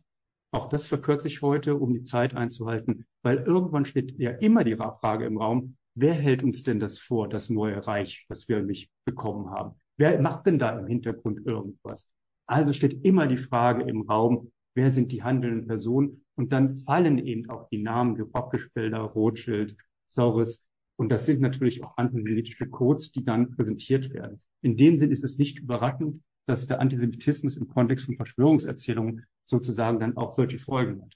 Auch 0.54 0.68
das 0.68 0.86
verkürze 0.86 1.26
ich 1.26 1.42
heute, 1.42 1.74
um 1.74 1.92
die 1.92 2.04
Zeit 2.04 2.36
einzuhalten, 2.36 3.06
weil 3.24 3.38
irgendwann 3.38 3.84
steht 3.84 4.16
ja 4.20 4.30
immer 4.30 4.62
die 4.62 4.76
Frage 4.76 5.24
im 5.24 5.36
Raum, 5.36 5.74
wer 5.96 6.14
hält 6.14 6.44
uns 6.44 6.62
denn 6.62 6.78
das 6.78 6.96
vor, 6.96 7.28
das 7.28 7.50
neue 7.50 7.84
Reich, 7.84 8.24
das 8.28 8.48
wir 8.48 8.62
nicht 8.62 8.88
bekommen 9.04 9.50
haben? 9.50 9.72
Wer 9.96 10.22
macht 10.22 10.46
denn 10.46 10.60
da 10.60 10.78
im 10.78 10.86
Hintergrund 10.86 11.44
irgendwas? 11.44 12.08
Also 12.46 12.72
steht 12.72 13.04
immer 13.04 13.26
die 13.26 13.36
Frage 13.36 13.82
im 13.82 14.02
Raum, 14.02 14.52
wer 14.76 14.92
sind 14.92 15.10
die 15.10 15.24
handelnden 15.24 15.66
Personen? 15.66 16.24
Und 16.36 16.52
dann 16.52 16.78
fallen 16.78 17.18
eben 17.18 17.50
auch 17.50 17.68
die 17.70 17.82
Namen 17.82 18.16
wie 18.16 18.22
Rockefeller, 18.22 19.00
Rothschild, 19.00 19.76
Soros, 20.08 20.64
und 20.96 21.10
das 21.10 21.26
sind 21.26 21.40
natürlich 21.40 21.82
auch 21.82 21.96
antisemitische 21.96 22.68
Codes, 22.68 23.10
die 23.10 23.24
dann 23.24 23.50
präsentiert 23.50 24.14
werden. 24.14 24.40
In 24.62 24.76
dem 24.76 25.00
Sinn 25.00 25.10
ist 25.10 25.24
es 25.24 25.36
nicht 25.36 25.58
überraschend, 25.58 26.22
dass 26.46 26.68
der 26.68 26.80
Antisemitismus 26.80 27.56
im 27.56 27.66
Kontext 27.66 28.06
von 28.06 28.14
Verschwörungserzählungen 28.14 29.26
sozusagen 29.44 30.00
dann 30.00 30.16
auch 30.16 30.32
solche 30.32 30.58
Folgen 30.58 31.02
hat. 31.02 31.14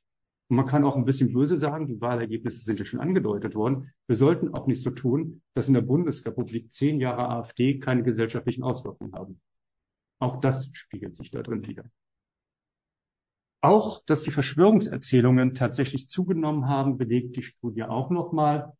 Und 0.50 0.56
man 0.56 0.66
kann 0.66 0.84
auch 0.84 0.96
ein 0.96 1.04
bisschen 1.04 1.32
böse 1.32 1.56
sagen, 1.56 1.86
die 1.86 2.00
Wahlergebnisse 2.00 2.64
sind 2.64 2.78
ja 2.78 2.84
schon 2.84 3.00
angedeutet 3.00 3.54
worden. 3.54 3.92
Wir 4.06 4.16
sollten 4.16 4.54
auch 4.54 4.66
nicht 4.66 4.82
so 4.82 4.90
tun, 4.90 5.42
dass 5.54 5.68
in 5.68 5.74
der 5.74 5.82
Bundesrepublik 5.82 6.72
zehn 6.72 7.00
Jahre 7.00 7.28
AfD 7.28 7.78
keine 7.78 8.02
gesellschaftlichen 8.02 8.62
Auswirkungen 8.62 9.12
haben. 9.12 9.40
Auch 10.20 10.40
das 10.40 10.70
spiegelt 10.72 11.16
sich 11.16 11.30
da 11.30 11.42
drin 11.42 11.66
wieder. 11.66 11.84
Auch, 13.60 14.02
dass 14.06 14.22
die 14.22 14.30
Verschwörungserzählungen 14.30 15.54
tatsächlich 15.54 16.08
zugenommen 16.08 16.68
haben, 16.68 16.96
belegt 16.96 17.36
die 17.36 17.42
Studie 17.42 17.82
auch 17.82 18.08
nochmal. 18.08 18.72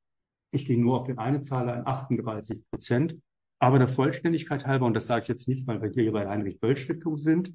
Ich 0.52 0.66
gehe 0.66 0.80
nur 0.80 1.00
auf 1.00 1.06
den 1.06 1.18
eine 1.18 1.42
Zahl 1.42 1.68
ein, 1.68 1.86
38 1.86 2.64
Prozent. 2.70 3.20
Aber 3.60 3.78
der 3.78 3.88
Vollständigkeit 3.88 4.66
halber, 4.66 4.86
und 4.86 4.94
das 4.94 5.08
sage 5.08 5.22
ich 5.22 5.28
jetzt 5.28 5.48
nicht, 5.48 5.66
weil 5.66 5.82
wir 5.82 5.90
hier 5.90 6.12
bei 6.12 6.20
der 6.20 6.30
Heinrich-Böll-Stiftung 6.30 7.16
sind, 7.16 7.52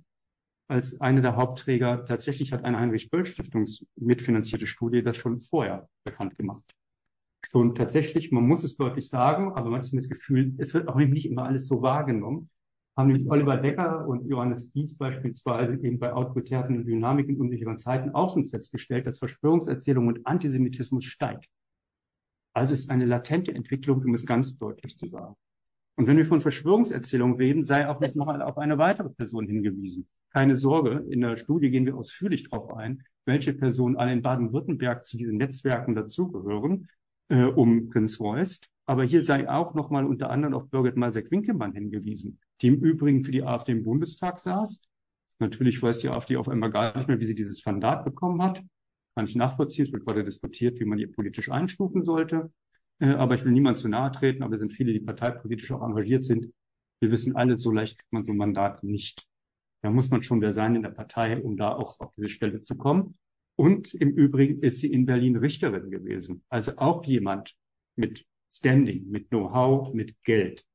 als 0.73 0.99
eine 0.99 1.21
der 1.21 1.35
Hauptträger, 1.35 2.03
tatsächlich 2.03 2.51
hat 2.51 2.65
eine 2.65 2.79
Heinrich-Böll-Stiftung 2.79 3.67
mitfinanzierte 3.95 4.65
Studie 4.65 5.03
das 5.03 5.17
schon 5.17 5.39
vorher 5.39 5.87
bekannt 6.03 6.35
gemacht. 6.35 6.63
Schon 7.45 7.75
tatsächlich, 7.75 8.31
man 8.31 8.47
muss 8.47 8.63
es 8.63 8.75
deutlich 8.75 9.07
sagen, 9.07 9.53
aber 9.53 9.69
manchmal 9.69 9.99
das 9.99 10.09
Gefühl, 10.09 10.55
es 10.57 10.73
wird 10.73 10.87
auch 10.87 10.95
nicht 10.95 11.29
immer 11.29 11.45
alles 11.45 11.67
so 11.67 11.83
wahrgenommen, 11.83 12.49
haben 12.97 13.09
nämlich 13.09 13.29
Oliver 13.29 13.57
Becker 13.57 14.07
und 14.07 14.27
Johannes 14.27 14.71
Dietz 14.71 14.97
beispielsweise 14.97 15.73
eben 15.75 15.99
bei 15.99 16.11
autoritären 16.11 16.83
Dynamiken 16.83 17.35
in 17.35 17.41
unsicheren 17.41 17.77
Zeiten 17.77 18.09
auch 18.09 18.33
schon 18.33 18.47
festgestellt, 18.47 19.05
dass 19.05 19.19
Verschwörungserzählung 19.19 20.07
und 20.07 20.25
Antisemitismus 20.25 21.05
steigt. 21.05 21.49
Also 22.55 22.73
es 22.73 22.81
ist 22.81 22.89
eine 22.89 23.05
latente 23.05 23.53
Entwicklung, 23.53 24.03
um 24.03 24.15
es 24.15 24.25
ganz 24.25 24.57
deutlich 24.57 24.97
zu 24.97 25.07
sagen. 25.07 25.35
Und 25.95 26.07
wenn 26.07 26.17
wir 26.17 26.25
von 26.25 26.41
Verschwörungserzählungen 26.41 27.37
reden, 27.37 27.63
sei 27.63 27.87
auch 27.87 27.99
noch 27.99 28.25
mal 28.25 28.41
auf 28.41 28.57
eine 28.57 28.77
weitere 28.77 29.09
Person 29.09 29.45
hingewiesen. 29.45 30.07
Keine 30.31 30.55
Sorge, 30.55 31.05
in 31.09 31.21
der 31.21 31.37
Studie 31.37 31.69
gehen 31.69 31.85
wir 31.85 31.95
ausführlich 31.95 32.49
darauf 32.49 32.73
ein, 32.75 33.03
welche 33.25 33.53
Personen 33.53 33.95
alle 33.97 34.11
in 34.11 34.23
Baden-Württemberg 34.23 35.05
zu 35.05 35.17
diesen 35.17 35.37
Netzwerken 35.37 35.93
dazugehören, 35.93 36.89
äh, 37.29 37.43
um 37.43 37.89
Prinz. 37.89 38.19
Aber 38.85 39.03
hier 39.03 39.21
sei 39.21 39.49
auch 39.49 39.75
noch 39.75 39.91
mal 39.91 40.05
unter 40.05 40.31
anderem 40.31 40.55
auf 40.55 40.69
Birgit 40.69 40.97
Malseck-Winkelmann 40.97 41.73
hingewiesen, 41.73 42.39
die 42.61 42.67
im 42.67 42.81
Übrigen 42.81 43.23
für 43.23 43.31
die 43.31 43.43
AfD 43.43 43.71
im 43.71 43.83
Bundestag 43.83 44.39
saß. 44.39 44.81
Natürlich 45.39 45.81
weiß 45.81 45.99
die 45.99 46.09
AfD 46.09 46.37
auf 46.37 46.49
einmal 46.49 46.71
gar 46.71 46.97
nicht 46.97 47.07
mehr, 47.07 47.19
wie 47.19 47.25
sie 47.25 47.35
dieses 47.35 47.63
Mandat 47.65 48.03
bekommen 48.03 48.41
hat. 48.41 48.63
Kann 49.15 49.27
ich 49.27 49.35
nachvollziehen. 49.35 49.85
Es 49.85 49.93
wird 49.93 50.05
gerade 50.05 50.23
diskutiert, 50.23 50.79
wie 50.79 50.85
man 50.85 50.97
die 50.97 51.07
politisch 51.07 51.51
einstufen 51.51 52.03
sollte. 52.03 52.51
Äh, 52.99 53.09
aber 53.09 53.35
ich 53.35 53.45
will 53.45 53.51
niemand 53.51 53.77
zu 53.77 53.87
nahe 53.87 54.11
treten, 54.11 54.43
aber 54.43 54.55
es 54.55 54.59
sind 54.59 54.73
viele, 54.73 54.93
die 54.93 54.99
parteipolitisch 54.99 55.71
auch 55.71 55.81
engagiert 55.81 56.25
sind. 56.25 56.53
Wir 56.99 57.11
wissen 57.11 57.35
alle, 57.35 57.57
so 57.57 57.71
leicht 57.71 57.97
kriegt 57.97 58.13
man 58.13 58.25
so 58.25 58.31
ein 58.31 58.37
Mandat 58.37 58.83
nicht. 58.83 59.27
Da 59.81 59.89
muss 59.89 60.09
man 60.09 60.23
schon 60.23 60.41
wer 60.41 60.53
sein 60.53 60.75
in 60.75 60.83
der 60.83 60.91
Partei, 60.91 61.41
um 61.41 61.57
da 61.57 61.73
auch 61.75 61.99
auf 61.99 62.13
diese 62.15 62.29
Stelle 62.29 62.63
zu 62.63 62.77
kommen. 62.77 63.17
Und 63.55 63.93
im 63.93 64.11
Übrigen 64.11 64.61
ist 64.61 64.79
sie 64.79 64.91
in 64.91 65.05
Berlin 65.05 65.35
Richterin 65.35 65.91
gewesen. 65.91 66.43
Also 66.49 66.77
auch 66.77 67.03
jemand 67.05 67.55
mit 67.95 68.25
Standing, 68.55 69.09
mit 69.09 69.29
Know-how, 69.29 69.93
mit 69.93 70.15
Geld. 70.23 70.65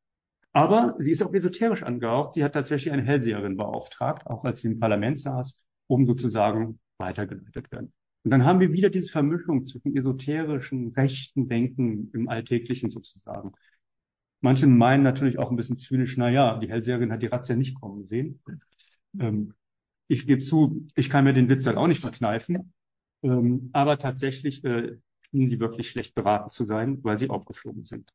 Aber 0.53 0.95
sie 0.99 1.13
ist 1.13 1.23
auch 1.23 1.33
esoterisch 1.33 1.83
angehaucht. 1.83 2.35
Sie 2.35 2.45
hat 2.45 2.53
tatsächlich 2.53 2.93
eine 2.93 3.03
Hellseherin 3.03 3.57
beauftragt, 3.57 4.27
auch 4.27 4.45
als 4.45 4.61
sie 4.61 4.69
im 4.69 4.81
Parlament 4.81 5.21
saß, 5.21 5.63
um 5.87 6.07
sozusagen 6.07 6.81
weitergeleitet 6.99 7.71
werden. 7.71 7.93
Und 8.29 8.33
dann 8.33 8.45
haben 8.45 8.61
wir 8.61 8.75
wieder 8.75 8.91
diese 8.91 9.11
Vermischung 9.11 9.65
zwischen 9.65 9.97
esoterischen, 9.97 10.89
rechten 10.89 11.49
Denken 11.49 12.11
im 12.13 12.29
Alltäglichen 12.29 12.91
sozusagen. 12.91 13.53
Manche 14.43 14.67
meinen 14.67 15.03
natürlich 15.03 15.39
auch 15.39 15.51
ein 15.51 15.57
bisschen 15.57 15.79
zynisch, 15.79 16.19
na 16.19 16.29
ja, 16.29 16.59
die 16.59 16.69
Hellseherin 16.69 17.11
hat 17.11 17.23
die 17.23 17.29
Razzia 17.29 17.57
nicht 17.57 17.81
kommen 17.81 18.05
sehen. 18.05 18.39
Ähm, 19.19 19.55
ich 20.09 20.27
gebe 20.27 20.43
zu, 20.43 20.87
ich 20.95 21.09
kann 21.09 21.25
mir 21.25 21.33
den 21.33 21.49
Witz 21.49 21.67
halt 21.67 21.79
auch 21.79 21.87
nicht 21.87 22.03
verkneifen. 22.03 22.75
Ähm, 23.23 23.71
aber 23.73 23.97
tatsächlich 23.97 24.63
äh, 24.63 24.99
schienen 25.23 25.49
sie 25.49 25.59
wirklich 25.59 25.89
schlecht 25.89 26.15
beraten 26.15 26.51
zu 26.51 26.65
sein, 26.65 27.03
weil 27.05 27.17
sie 27.17 27.31
aufgeflogen 27.31 27.85
sind. 27.85 28.13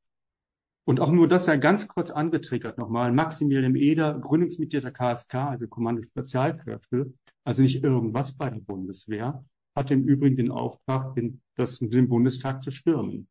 Und 0.84 1.00
auch 1.00 1.12
nur 1.12 1.28
das 1.28 1.46
sei 1.46 1.58
ganz 1.58 1.88
kurz 1.88 2.12
angetriggert 2.12 2.78
nochmal. 2.78 3.12
Maximilian 3.12 3.76
Eder, 3.76 4.20
Gründungsmitglied 4.20 4.84
der 4.84 4.92
KSK, 4.92 5.34
also 5.34 5.68
Kommando 5.68 6.04
Spezialkräfte, 6.04 7.12
also 7.44 7.64
nicht 7.64 7.84
irgendwas 7.84 8.38
bei 8.38 8.52
der 8.52 8.60
Bundeswehr, 8.60 9.44
hat 9.76 9.92
im 9.92 10.04
Übrigen 10.04 10.36
den 10.36 10.52
Auftrag, 10.52 11.16
den, 11.16 11.42
das, 11.56 11.80
den 11.80 12.10
Bundestag 12.10 12.62
zu 12.62 12.72
stürmen. 12.72 13.28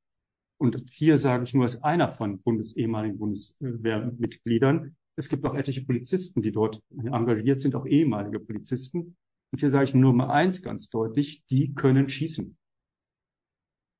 Und 0.58 0.84
hier 0.90 1.18
sage 1.18 1.44
ich 1.44 1.54
nur 1.54 1.64
als 1.64 1.82
einer 1.82 2.10
von 2.10 2.40
Bundes, 2.40 2.76
ehemaligen 2.76 3.18
Bundeswehrmitgliedern, 3.18 4.96
es 5.16 5.28
gibt 5.28 5.44
auch 5.44 5.54
etliche 5.54 5.82
Polizisten, 5.82 6.40
die 6.40 6.52
dort 6.52 6.82
engagiert 6.90 7.60
sind, 7.60 7.74
auch 7.74 7.84
ehemalige 7.84 8.40
Polizisten. 8.40 9.16
Und 9.52 9.58
hier 9.58 9.70
sage 9.70 9.84
ich 9.84 9.94
nur 9.94 10.14
mal 10.14 10.30
eins 10.30 10.62
ganz 10.62 10.88
deutlich, 10.88 11.44
die 11.50 11.74
können 11.74 12.08
schießen 12.08 12.56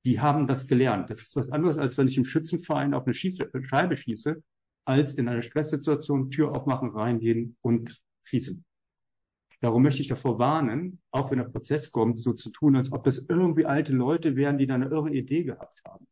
die 0.05 0.19
haben 0.19 0.47
das 0.47 0.67
gelernt. 0.67 1.09
Das 1.09 1.21
ist 1.21 1.35
was 1.35 1.49
anderes, 1.51 1.77
als 1.77 1.97
wenn 1.97 2.07
ich 2.07 2.17
im 2.17 2.25
Schützenverein 2.25 2.93
auf 2.93 3.05
eine 3.05 3.13
Scheibe 3.13 3.97
schieße, 3.97 4.43
als 4.85 5.15
in 5.15 5.29
einer 5.29 5.41
Stresssituation 5.41 6.29
Tür 6.29 6.51
aufmachen, 6.51 6.89
reingehen 6.89 7.55
und 7.61 8.01
schießen. 8.23 8.65
Darum 9.63 9.83
möchte 9.83 10.01
ich 10.01 10.09
davor 10.09 10.39
warnen, 10.39 10.99
auch 11.11 11.31
wenn 11.31 11.37
der 11.37 11.45
Prozess 11.45 11.89
kommt, 11.89 12.19
so 12.19 12.33
zu 12.33 12.49
tun, 12.49 12.75
als 12.75 12.91
ob 12.91 13.05
das 13.05 13.25
irgendwie 13.29 13.65
alte 13.65 13.93
Leute 13.93 14.35
wären, 14.35 14.57
die 14.57 14.67
da 14.67 14.75
eine 14.75 14.87
irre 14.87 15.09
Idee 15.09 15.45
gehabt 15.45 15.81
haben. 15.87 16.05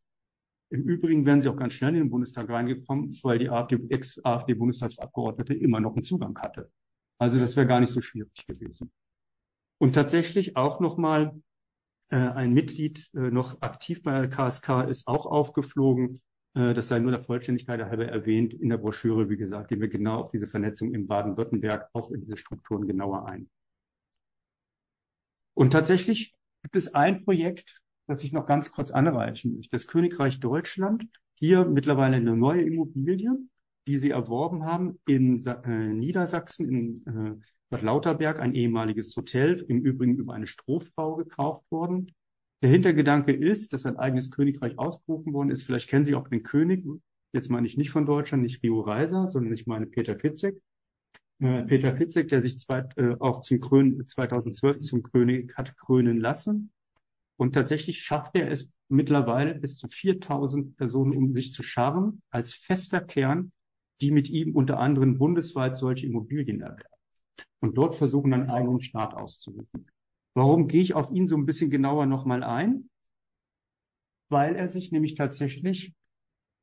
Im 0.70 0.84
Übrigen 0.84 1.26
wären 1.26 1.42
sie 1.42 1.50
auch 1.50 1.56
ganz 1.56 1.74
schnell 1.74 1.90
in 1.90 2.04
den 2.04 2.10
Bundestag 2.10 2.48
reingekommen, 2.48 3.14
weil 3.22 3.38
die 3.38 3.50
AfD, 3.50 3.78
Ex-AfD-Bundestagsabgeordnete 3.90 5.52
immer 5.52 5.80
noch 5.80 5.92
einen 5.92 6.02
Zugang 6.02 6.38
hatte. 6.38 6.72
Also 7.18 7.38
das 7.38 7.54
wäre 7.54 7.66
gar 7.66 7.80
nicht 7.80 7.92
so 7.92 8.00
schwierig 8.00 8.46
gewesen. 8.46 8.90
Und 9.78 9.92
tatsächlich 9.94 10.56
auch 10.56 10.80
nochmal 10.80 11.38
äh, 12.08 12.16
ein 12.16 12.54
Mitglied 12.54 13.10
äh, 13.12 13.30
noch 13.30 13.60
aktiv 13.60 14.02
bei 14.02 14.12
der 14.18 14.30
KSK 14.30 14.88
ist 14.88 15.06
auch 15.06 15.26
aufgeflogen. 15.26 16.22
Äh, 16.54 16.74
das 16.74 16.88
sei 16.88 16.98
nur 16.98 17.12
der 17.12 17.22
Vollständigkeit 17.22 17.80
halber 17.80 18.06
erwähnt. 18.06 18.54
In 18.54 18.68
der 18.68 18.78
Broschüre, 18.78 19.28
wie 19.28 19.36
gesagt, 19.36 19.68
gehen 19.68 19.80
wir 19.80 19.88
genau 19.88 20.22
auf 20.22 20.30
diese 20.30 20.48
Vernetzung 20.48 20.94
in 20.94 21.06
Baden-Württemberg, 21.06 21.88
auch 21.92 22.10
in 22.10 22.20
diese 22.20 22.36
Strukturen 22.36 22.86
genauer 22.86 23.26
ein. 23.26 23.48
Und 25.54 25.70
tatsächlich 25.70 26.34
gibt 26.62 26.76
es 26.76 26.94
ein 26.94 27.24
Projekt, 27.24 27.80
das 28.06 28.24
ich 28.24 28.32
noch 28.32 28.46
ganz 28.46 28.72
kurz 28.72 28.90
anreichen 28.90 29.56
möchte. 29.56 29.70
Das 29.70 29.86
Königreich 29.86 30.40
Deutschland, 30.40 31.04
hier 31.34 31.64
mittlerweile 31.64 32.16
eine 32.16 32.36
neue 32.36 32.62
Immobilie, 32.62 33.30
die 33.86 33.96
sie 33.96 34.10
erworben 34.10 34.64
haben 34.64 35.00
in 35.06 35.44
äh, 35.44 35.68
Niedersachsen, 35.68 36.68
in 36.68 37.06
äh, 37.06 37.44
Bad 37.68 37.82
Lauterberg, 37.82 38.38
ein 38.38 38.54
ehemaliges 38.54 39.16
Hotel, 39.16 39.64
im 39.68 39.82
Übrigen 39.82 40.16
über 40.16 40.34
eine 40.34 40.46
Strohfrau 40.46 41.16
gekauft 41.16 41.64
worden. 41.70 42.12
Der 42.62 42.70
Hintergedanke 42.70 43.32
ist, 43.32 43.72
dass 43.72 43.86
ein 43.86 43.96
eigenes 43.96 44.30
Königreich 44.30 44.78
ausgerufen 44.78 45.32
worden 45.32 45.50
ist. 45.50 45.64
Vielleicht 45.64 45.88
kennen 45.88 46.04
Sie 46.04 46.14
auch 46.14 46.28
den 46.28 46.44
König. 46.44 46.84
Jetzt 47.32 47.50
meine 47.50 47.66
ich 47.66 47.76
nicht 47.76 47.90
von 47.90 48.06
Deutschland, 48.06 48.44
nicht 48.44 48.62
Rio 48.62 48.80
Reiser, 48.80 49.26
sondern 49.26 49.52
ich 49.52 49.66
meine 49.66 49.86
Peter 49.86 50.16
Fitzek. 50.16 50.62
Äh, 51.40 51.64
Peter 51.64 51.96
Fitzek, 51.96 52.28
der 52.28 52.40
sich 52.40 52.58
zweit, 52.60 52.96
äh, 52.96 53.16
auch 53.18 53.40
zum 53.40 53.58
Krön 53.58 54.06
2012 54.06 54.78
zum 54.78 55.02
König 55.02 55.56
hat 55.56 55.76
krönen 55.76 56.20
lassen. 56.20 56.70
Und 57.36 57.54
tatsächlich 57.54 58.00
schafft 58.00 58.36
er 58.36 58.48
es 58.48 58.70
mittlerweile 58.88 59.56
bis 59.56 59.76
zu 59.76 59.88
4000 59.88 60.76
Personen 60.76 61.16
um 61.16 61.32
sich 61.32 61.52
zu 61.52 61.64
scharren, 61.64 62.22
als 62.30 62.54
fester 62.54 63.00
Kern, 63.00 63.50
die 64.00 64.12
mit 64.12 64.30
ihm 64.30 64.54
unter 64.54 64.78
anderem 64.78 65.18
bundesweit 65.18 65.76
solche 65.76 66.06
Immobilien 66.06 66.60
erwerben 66.60 66.84
und 67.60 67.76
dort 67.76 67.96
versuchen, 67.96 68.32
einen 68.34 68.50
eigenen 68.50 68.82
Staat 68.82 69.14
auszurufen. 69.14 69.86
Warum 70.34 70.68
gehe 70.68 70.82
ich 70.82 70.94
auf 70.94 71.10
ihn 71.10 71.28
so 71.28 71.36
ein 71.36 71.46
bisschen 71.46 71.70
genauer 71.70 72.06
nochmal 72.06 72.42
ein? 72.42 72.88
Weil 74.28 74.56
er 74.56 74.68
sich 74.68 74.92
nämlich 74.92 75.14
tatsächlich 75.14 75.94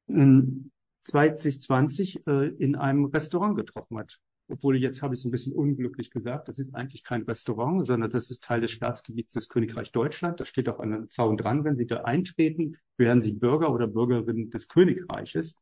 in 0.07 0.71
2020 1.03 2.27
äh, 2.27 2.47
in 2.47 2.75
einem 2.75 3.05
Restaurant 3.05 3.55
getroffen 3.55 3.97
hat. 3.97 4.19
Obwohl 4.47 4.77
jetzt 4.77 5.03
habe 5.03 5.13
ich 5.13 5.19
es 5.19 5.25
ein 5.25 5.31
bisschen 5.31 5.53
unglücklich 5.53 6.09
gesagt, 6.09 6.47
das 6.47 6.57
ist 6.57 6.73
eigentlich 6.73 7.03
kein 7.03 7.21
Restaurant, 7.21 7.85
sondern 7.85 8.09
das 8.09 8.31
ist 8.31 8.43
Teil 8.43 8.61
des 8.61 8.71
Staatsgebiets 8.71 9.33
des 9.33 9.47
Königreich 9.47 9.91
Deutschland. 9.91 10.39
Da 10.39 10.45
steht 10.45 10.67
auch 10.69 10.79
an 10.79 10.91
einem 10.91 11.09
Zaun 11.11 11.37
dran, 11.37 11.63
wenn 11.63 11.77
Sie 11.77 11.85
da 11.85 12.01
eintreten, 12.01 12.75
werden 12.97 13.21
Sie 13.21 13.33
Bürger 13.33 13.71
oder 13.71 13.85
Bürgerinnen 13.85 14.49
des 14.49 14.67
Königreiches. 14.67 15.55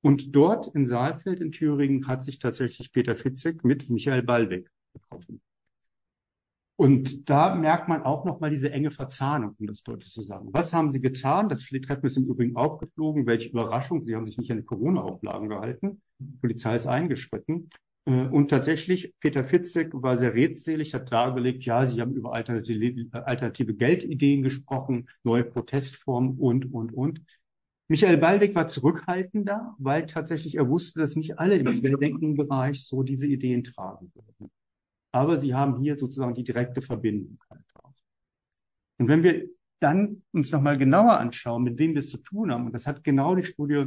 Und 0.00 0.34
dort 0.34 0.74
in 0.74 0.86
Saalfeld 0.86 1.40
in 1.40 1.52
Thüringen 1.52 2.06
hat 2.06 2.24
sich 2.24 2.38
tatsächlich 2.38 2.90
Peter 2.90 3.16
Fitzek 3.16 3.64
mit 3.64 3.90
Michael 3.90 4.22
Ballweg 4.22 4.70
getroffen. 4.94 5.42
Und 6.76 7.28
da 7.28 7.54
merkt 7.54 7.88
man 7.88 8.02
auch 8.02 8.24
nochmal 8.24 8.50
diese 8.50 8.72
enge 8.72 8.90
Verzahnung, 8.90 9.54
um 9.58 9.66
das 9.66 9.82
deutlich 9.82 10.10
zu 10.10 10.22
sagen. 10.22 10.48
Was 10.52 10.72
haben 10.72 10.90
sie 10.90 11.00
getan? 11.00 11.48
Das 11.48 11.62
Treffen 11.62 12.06
ist 12.06 12.16
im 12.16 12.24
Übrigen 12.24 12.56
aufgeflogen. 12.56 13.26
Welche 13.26 13.50
Überraschung. 13.50 14.04
Sie 14.04 14.16
haben 14.16 14.26
sich 14.26 14.38
nicht 14.38 14.50
an 14.50 14.58
die 14.58 14.64
Corona-Auflagen 14.64 15.48
gehalten. 15.48 16.00
Die 16.18 16.38
Polizei 16.38 16.74
ist 16.74 16.86
eingeschritten. 16.86 17.68
Äh, 18.04 18.26
und 18.26 18.48
tatsächlich, 18.48 19.14
Peter 19.20 19.44
Fitzek 19.44 19.90
war 19.92 20.16
sehr 20.16 20.34
redselig, 20.34 20.94
hat 20.94 21.12
dargelegt, 21.12 21.64
ja, 21.64 21.86
sie 21.86 22.00
haben 22.00 22.14
über 22.14 22.32
alternative, 22.34 23.06
alternative 23.12 23.74
Geldideen 23.74 24.42
gesprochen, 24.42 25.08
neue 25.22 25.44
Protestformen 25.44 26.38
und, 26.38 26.72
und, 26.72 26.92
und. 26.92 27.20
Michael 27.88 28.16
Baldeck 28.16 28.54
war 28.54 28.66
zurückhaltender, 28.66 29.74
weil 29.78 30.06
tatsächlich 30.06 30.56
er 30.56 30.68
wusste, 30.68 31.00
dass 31.00 31.14
nicht 31.14 31.38
alle 31.38 31.56
im 31.56 31.80
querdenkenden 31.80 32.36
Bereich 32.36 32.86
so 32.86 33.02
diese 33.02 33.26
Ideen 33.26 33.64
tragen 33.64 34.10
würden. 34.14 34.50
Aber 35.12 35.38
sie 35.38 35.54
haben 35.54 35.80
hier 35.80 35.96
sozusagen 35.96 36.34
die 36.34 36.44
direkte 36.44 36.82
Verbindung 36.82 37.38
halt. 37.50 37.62
Und 38.98 39.08
wenn 39.08 39.22
wir 39.22 39.48
dann 39.80 40.22
uns 40.32 40.52
nochmal 40.52 40.78
genauer 40.78 41.18
anschauen, 41.18 41.64
mit 41.64 41.76
wem 41.78 41.92
wir 41.92 41.98
es 41.98 42.10
zu 42.10 42.18
tun 42.18 42.52
haben, 42.52 42.66
und 42.66 42.72
das 42.72 42.86
hat 42.86 43.02
genau 43.02 43.34
die 43.34 43.42
Studie 43.42 43.84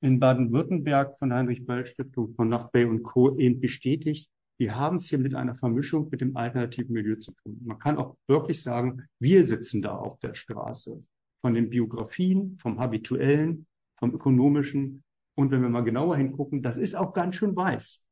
in 0.00 0.18
Baden-Württemberg 0.18 1.16
von 1.18 1.32
Heinrich 1.32 1.64
Böll 1.64 1.86
Stiftung 1.86 2.34
von 2.34 2.48
Nachtbay 2.48 2.84
und 2.86 3.04
Co. 3.04 3.36
eben 3.38 3.60
bestätigt, 3.60 4.28
wir 4.58 4.74
haben 4.74 4.96
es 4.96 5.08
hier 5.08 5.20
mit 5.20 5.36
einer 5.36 5.54
Vermischung 5.54 6.08
mit 6.10 6.20
dem 6.20 6.36
alternativen 6.36 6.92
Milieu 6.92 7.14
zu 7.16 7.30
tun. 7.32 7.60
Man 7.64 7.78
kann 7.78 7.98
auch 7.98 8.16
wirklich 8.26 8.60
sagen, 8.60 9.04
wir 9.20 9.46
sitzen 9.46 9.80
da 9.80 9.96
auf 9.96 10.18
der 10.18 10.34
Straße 10.34 11.00
von 11.40 11.54
den 11.54 11.70
Biografien, 11.70 12.58
vom 12.60 12.80
Habituellen, 12.80 13.66
vom 13.96 14.12
Ökonomischen, 14.12 15.04
Und 15.36 15.52
wenn 15.52 15.62
wir 15.62 15.68
mal 15.68 15.84
genauer 15.84 16.16
hingucken, 16.16 16.62
das 16.62 16.76
ist 16.76 16.96
auch 16.96 17.12
ganz 17.12 17.36
schön 17.36 17.54
weiß, 17.54 18.02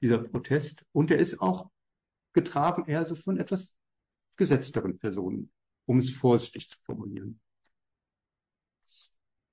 dieser 0.00 0.18
Protest. 0.18 0.84
Und 0.92 1.10
er 1.10 1.18
ist 1.18 1.40
auch 1.40 1.70
getragen 2.32 2.84
eher 2.86 3.04
so 3.04 3.14
von 3.16 3.38
etwas 3.38 3.74
gesetzteren 4.36 4.98
Personen, 4.98 5.50
um 5.86 5.98
es 5.98 6.10
vorsichtig 6.10 6.68
zu 6.68 6.78
formulieren. 6.84 7.40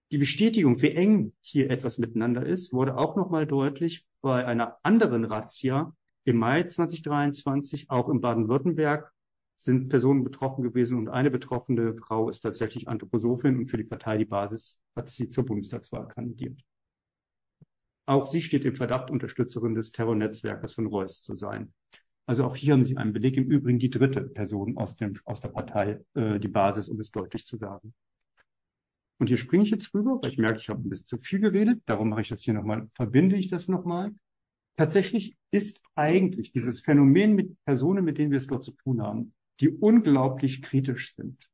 Die 0.10 0.18
Bestätigung, 0.18 0.82
wie 0.82 0.92
eng 0.92 1.34
hier 1.42 1.70
etwas 1.70 1.98
miteinander 1.98 2.46
ist, 2.46 2.72
wurde 2.72 2.98
auch 2.98 3.18
nochmal 3.18 3.46
deutlich 3.46 4.08
bei 4.22 4.46
einer 4.46 4.78
anderen 4.84 5.26
Razzia 5.26 5.94
im 6.24 6.38
Mai 6.38 6.64
2023, 6.64 7.90
auch 7.90 8.10
in 8.10 8.22
Baden-Württemberg, 8.22 9.12
sind 9.58 9.90
Personen 9.90 10.24
betroffen 10.24 10.64
gewesen 10.64 10.98
und 10.98 11.10
eine 11.10 11.32
betroffene 11.32 11.96
Frau 11.96 12.30
ist 12.30 12.42
tatsächlich 12.42 12.88
Anthroposophin 12.88 13.58
und 13.58 13.68
für 13.68 13.78
die 13.78 13.84
Partei 13.84 14.18
Die 14.18 14.26
Basis 14.26 14.80
hat 14.96 15.10
sie 15.10 15.30
zur 15.30 15.46
Bundestagswahl 15.46 16.08
kandidiert. 16.08 16.64
Auch 18.08 18.26
sie 18.26 18.42
steht 18.42 18.64
im 18.64 18.74
Verdacht, 18.74 19.12
Unterstützerin 19.12 19.76
des 19.76 19.92
Terrornetzwerkes 19.92 20.74
von 20.74 20.88
Reuss 20.88 21.22
zu 21.22 21.36
sein. 21.36 21.74
Also 22.26 22.46
auch 22.46 22.56
hier 22.56 22.74
haben 22.74 22.84
Sie 22.84 22.98
einen 22.98 23.14
Beleg, 23.14 23.38
im 23.38 23.50
Übrigen 23.50 23.80
die 23.80 23.90
dritte 23.90 24.22
Person 24.22 24.78
aus, 24.78 24.96
dem, 24.96 25.14
aus 25.26 25.42
der 25.42 25.50
Partei, 25.50 26.04
äh, 26.14 26.40
die 26.40 26.48
Basis, 26.48 26.90
um 26.90 27.00
es 27.00 27.12
deutlich 27.12 27.46
zu 27.46 27.58
sagen. 27.58 27.94
Und 29.20 29.28
hier 29.28 29.38
springe 29.38 29.64
ich 29.64 29.72
jetzt 29.72 29.94
rüber, 29.94 30.20
weil 30.22 30.32
ich 30.32 30.38
merke, 30.38 30.60
ich 30.60 30.70
habe 30.70 30.82
ein 30.82 30.90
bisschen 30.90 31.08
zu 31.08 31.18
viel 31.18 31.40
geredet. 31.40 31.82
Darum 31.86 32.10
mache 32.10 32.22
ich 32.22 32.30
das 32.30 32.42
hier 32.42 32.54
nochmal, 32.54 32.90
verbinde 32.94 33.36
ich 33.36 33.50
das 33.50 33.68
nochmal. 33.68 34.14
Tatsächlich 34.78 35.36
ist 35.52 35.82
eigentlich 35.96 36.52
dieses 36.52 36.82
Phänomen 36.82 37.34
mit 37.34 37.58
Personen, 37.66 38.06
mit 38.06 38.18
denen 38.18 38.32
wir 38.32 38.38
es 38.38 38.48
dort 38.48 38.64
zu 38.64 38.72
tun 38.72 39.02
haben, 39.02 39.34
die 39.60 39.70
unglaublich 39.70 40.62
kritisch 40.62 41.16
sind, 41.16 41.50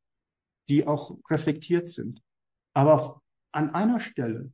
die 0.69 0.85
auch 0.85 1.17
reflektiert 1.29 1.87
sind, 1.87 2.21
aber 2.75 3.21
an 3.53 3.69
einer 3.73 3.99
Stelle 3.99 4.51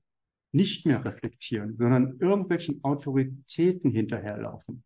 nicht 0.52 0.86
mehr 0.86 1.04
reflektieren, 1.04 1.78
sondern 1.78 2.18
irgendwelchen 2.20 2.84
Autoritäten 2.84 3.92
hinterherlaufen. 3.92 4.84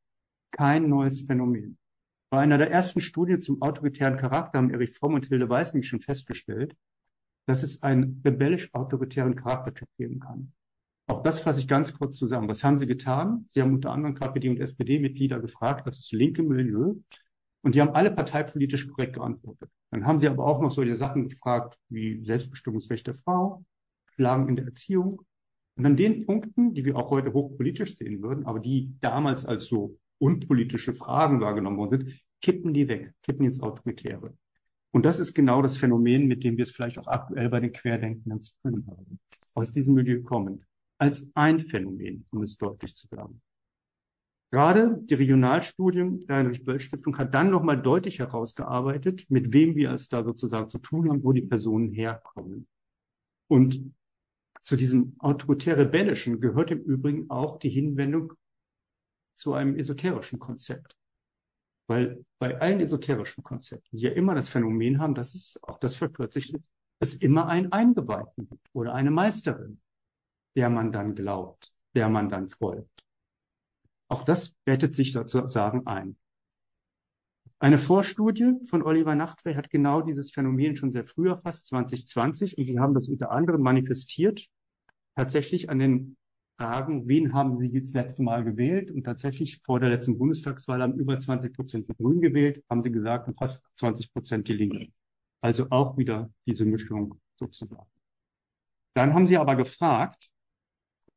Kein 0.52 0.90
neues 0.90 1.22
Phänomen. 1.22 1.78
Bei 2.30 2.40
einer 2.40 2.58
der 2.58 2.72
ersten 2.72 3.00
Studien 3.00 3.42
zum 3.42 3.62
autoritären 3.62 4.18
Charakter 4.18 4.58
haben 4.58 4.72
Erich 4.72 4.98
Fromm 4.98 5.14
und 5.14 5.28
Hilde 5.28 5.50
Weißmich 5.50 5.88
schon 5.88 6.02
festgestellt, 6.02 6.76
dass 7.46 7.64
es 7.64 7.84
einen 7.84 8.22
rebellisch-autoritären 8.26 9.36
Charaktertyp 9.36 9.88
geben 9.98 10.20
kann. 10.20 10.54
Auch 11.08 11.22
das 11.22 11.42
fasse 11.42 11.60
ich 11.60 11.68
ganz 11.68 11.94
kurz 11.94 12.18
zusammen. 12.18 12.48
Was 12.48 12.64
haben 12.64 12.78
Sie 12.78 12.88
getan? 12.88 13.46
Sie 13.48 13.62
haben 13.62 13.74
unter 13.74 13.92
anderem 13.92 14.16
KPD 14.16 14.50
und 14.50 14.60
SPD-Mitglieder 14.60 15.40
gefragt, 15.40 15.86
das 15.86 16.00
ist 16.00 16.12
linke 16.14 16.44
Milieu. 16.44 16.96
Und 17.62 17.76
die 17.76 17.82
haben 17.82 17.96
alle 17.96 18.12
parteipolitisch 18.12 18.88
korrekt 18.90 19.14
geantwortet. 19.14 19.70
Dann 19.92 20.06
haben 20.06 20.20
sie 20.20 20.28
aber 20.28 20.46
auch 20.46 20.60
noch 20.62 20.72
solche 20.72 20.98
Sachen 20.98 21.30
gefragt 21.30 21.80
wie 21.90 22.24
Selbstbestimmungsrecht 22.26 23.08
der 23.08 23.14
Frau, 23.14 23.64
Schlagen 24.06 24.50
in 24.50 24.56
der 24.58 24.66
Erziehung. 24.66 25.22
Und 25.76 25.86
an 25.86 25.98
den 25.98 26.26
Punkten, 26.26 26.74
die 26.74 26.86
wir 26.86 26.96
auch 26.96 27.10
heute 27.10 27.34
hochpolitisch 27.34 27.98
sehen 27.98 28.22
würden, 28.22 28.46
aber 28.46 28.60
die 28.60 28.94
damals 29.02 29.46
als 29.46 29.66
so 29.66 29.98
unpolitische 30.20 30.94
Fragen 30.94 31.42
wahrgenommen 31.42 31.78
worden 31.78 32.06
sind, 32.06 32.22
kippen 32.42 32.74
die 32.74 32.88
weg, 32.88 33.14
kippen 33.24 33.46
ins 33.46 33.62
Autoritäre. 33.62 34.36
Und 34.92 35.06
das 35.06 35.20
ist 35.20 35.34
genau 35.34 35.62
das 35.64 35.78
Phänomen, 35.78 36.28
mit 36.28 36.44
dem 36.44 36.56
wir 36.58 36.64
es 36.64 36.72
vielleicht 36.72 37.00
auch 37.00 37.08
aktuell 37.08 37.50
bei 37.50 37.60
den 37.60 37.72
Querdenkenden 37.72 38.42
zu 38.42 38.54
tun 38.62 38.86
haben. 38.88 39.20
Aus 39.56 39.72
diesem 39.72 39.96
Milieu 39.96 40.22
kommend. 40.22 40.64
Als 41.00 41.32
ein 41.34 41.60
Phänomen, 41.60 42.26
um 42.30 42.44
es 42.44 42.58
deutlich 42.58 42.94
zu 42.96 43.08
sagen. 43.08 43.42
Gerade 44.52 45.00
die 45.02 45.16
Regionalstudien 45.16 46.28
der 46.28 46.36
Heinrich-Böll-Stiftung 46.36 47.18
hat 47.18 47.34
dann 47.34 47.50
nochmal 47.50 47.82
deutlich 47.82 48.20
herausgearbeitet, 48.20 49.26
mit 49.30 49.52
wem 49.52 49.76
wir 49.76 49.92
es 49.92 50.10
da 50.10 50.24
sozusagen 50.24 50.70
zu 50.70 50.78
tun 50.78 51.10
haben, 51.10 51.24
wo 51.24 51.34
die 51.34 51.42
Personen 51.42 51.92
herkommen. 51.92 52.68
Und 53.48 53.92
zu 54.64 54.78
diesem 54.78 55.16
autoritär-rebellischen 55.20 56.40
gehört 56.40 56.72
im 56.72 56.82
Übrigen 56.82 57.30
auch 57.30 57.60
die 57.60 57.70
Hinwendung 57.70 58.34
zu 59.36 59.54
einem 59.54 59.76
esoterischen 59.76 60.40
Konzept. 60.40 60.96
Weil 61.88 62.24
bei 62.40 62.60
allen 62.62 62.80
esoterischen 62.80 63.44
Konzepten 63.44 63.98
sie 63.98 64.06
ja 64.06 64.14
immer 64.14 64.36
das 64.36 64.48
Phänomen 64.48 65.00
haben, 65.00 65.16
dass 65.16 65.36
es, 65.36 65.60
auch 65.64 65.78
das 65.80 65.98
verkürzlich 65.98 66.54
ist, 66.54 66.72
es 67.00 67.16
immer 67.16 67.48
einen 67.48 67.74
Eingeweihten 67.74 68.48
gibt 68.48 68.70
oder 68.72 68.94
eine 68.94 69.12
Meisterin, 69.12 69.82
der 70.56 70.70
man 70.70 70.94
dann 70.94 71.14
glaubt, 71.14 71.76
der 71.94 72.08
man 72.08 72.30
dann 72.30 72.48
folgt. 72.48 73.04
Auch 74.08 74.24
das 74.24 74.52
bettet 74.64 74.96
sich 74.96 75.12
sozusagen 75.12 75.86
ein. 75.88 76.16
Eine 77.64 77.78
Vorstudie 77.78 78.56
von 78.66 78.84
Oliver 78.84 79.16
Nachtwey 79.16 79.54
hat 79.54 79.70
genau 79.70 80.02
dieses 80.02 80.32
Phänomen 80.32 80.76
schon 80.76 80.92
sehr 80.92 81.06
früh 81.06 81.30
erfasst, 81.30 81.68
2020, 81.68 82.58
und 82.58 82.66
sie 82.66 82.78
haben 82.78 82.94
das 82.94 83.08
unter 83.08 83.32
anderem 83.32 83.62
manifestiert, 83.62 84.50
tatsächlich 85.16 85.70
an 85.70 85.80
den 85.80 86.18
fragen, 86.58 87.08
wen 87.08 87.34
haben 87.34 87.62
Sie 87.62 87.72
das 87.72 87.94
letzte 87.94 88.22
Mal 88.22 88.44
gewählt? 88.44 88.92
Und 88.92 89.06
tatsächlich 89.06 89.62
vor 89.64 89.80
der 89.80 89.92
letzten 89.92 90.18
Bundestagswahl 90.18 90.82
haben 90.82 91.00
über 91.00 91.18
20 91.18 91.54
Prozent 91.54 91.88
die 91.88 91.94
Grünen 91.96 92.20
gewählt, 92.20 92.62
haben 92.70 92.82
Sie 92.82 92.92
gesagt, 92.92 93.30
und 93.30 93.40
fast 93.40 93.64
20 93.78 94.12
Prozent 94.12 94.50
die 94.50 94.56
Linken. 94.56 94.94
Also 95.40 95.68
auch 95.70 95.98
wieder 95.98 96.30
diese 96.46 96.66
Mischung 96.66 97.18
sozusagen. 97.40 97.88
Dann 98.94 99.14
haben 99.14 99.26
Sie 99.26 99.38
aber 99.38 99.56
gefragt, 99.56 100.30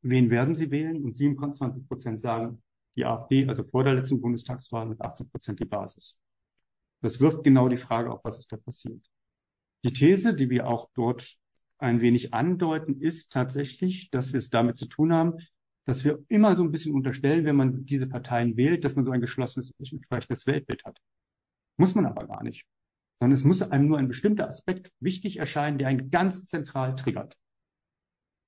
wen 0.00 0.30
werden 0.30 0.54
Sie 0.54 0.70
wählen? 0.70 1.02
Und 1.02 1.16
27 1.16 1.88
Prozent 1.88 2.20
sagen, 2.20 2.62
die 2.94 3.04
AfD, 3.04 3.48
also 3.48 3.64
vor 3.64 3.82
der 3.82 3.94
letzten 3.94 4.20
Bundestagswahl 4.20 4.87
mit 4.87 5.00
18 5.00 5.28
Prozent 5.28 5.59
die 5.59 5.64
Basis. 5.64 6.16
Das 7.02 7.20
wirft 7.20 7.44
genau 7.44 7.68
die 7.68 7.76
Frage 7.76 8.11
auf, 8.11 8.24
was 8.24 8.38
ist 8.38 8.50
da 8.52 8.56
passiert. 8.56 9.04
Die 9.85 9.92
These, 9.92 10.35
die 10.35 10.50
wir 10.50 10.66
auch 10.66 10.90
dort 10.94 11.37
ein 11.78 12.00
wenig 12.00 12.32
andeuten, 12.32 12.96
ist 12.96 13.32
tatsächlich, 13.32 14.11
dass 14.11 14.32
wir 14.32 14.38
es 14.38 14.50
damit 14.50 14.78
zu 14.78 14.87
tun 14.87 15.12
haben, 15.12 15.35
dass 15.87 16.04
wir 16.04 16.24
immer 16.28 16.56
so 16.56 16.64
ein 16.64 16.72
bisschen 16.72 16.94
unterstellen, 16.94 17.44
wenn 17.44 17.56
man 17.56 17.85
diese 17.85 18.09
Parteien 18.09 18.56
wählt, 18.56 18.85
dass 18.85 18.96
man 18.96 19.04
so 19.04 19.12
ein 19.12 19.20
geschlossenes, 19.20 19.72
entsprechendes 19.78 20.46
Weltbild 20.46 20.85
hat. 20.85 20.98
Muss 21.76 21.94
man 21.94 22.06
aber 22.06 22.26
gar 22.26 22.42
nicht. 22.42 22.66
Sondern 23.20 23.35
es 23.35 23.44
muss 23.44 23.62
einem 23.62 23.88
nur 23.88 23.98
ein 23.98 24.09
bestimmter 24.09 24.48
Aspekt 24.48 24.90
wichtig 25.00 25.38
erscheinen, 25.38 25.78
der 25.78 25.88
einen 25.88 26.11
ganz 26.11 26.46
zentral 26.46 26.96
triggert. 26.96 27.37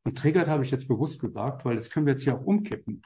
Und 0.04 0.18
triggert 0.18 0.48
habe 0.48 0.64
ich 0.64 0.70
jetzt 0.70 0.88
bewusst 0.88 1.20
gesagt, 1.20 1.64
weil 1.64 1.76
das 1.76 1.90
können 1.90 2.06
wir 2.06 2.12
jetzt 2.12 2.24
hier 2.24 2.37
auch 2.37 2.44
umkippen. 2.44 3.02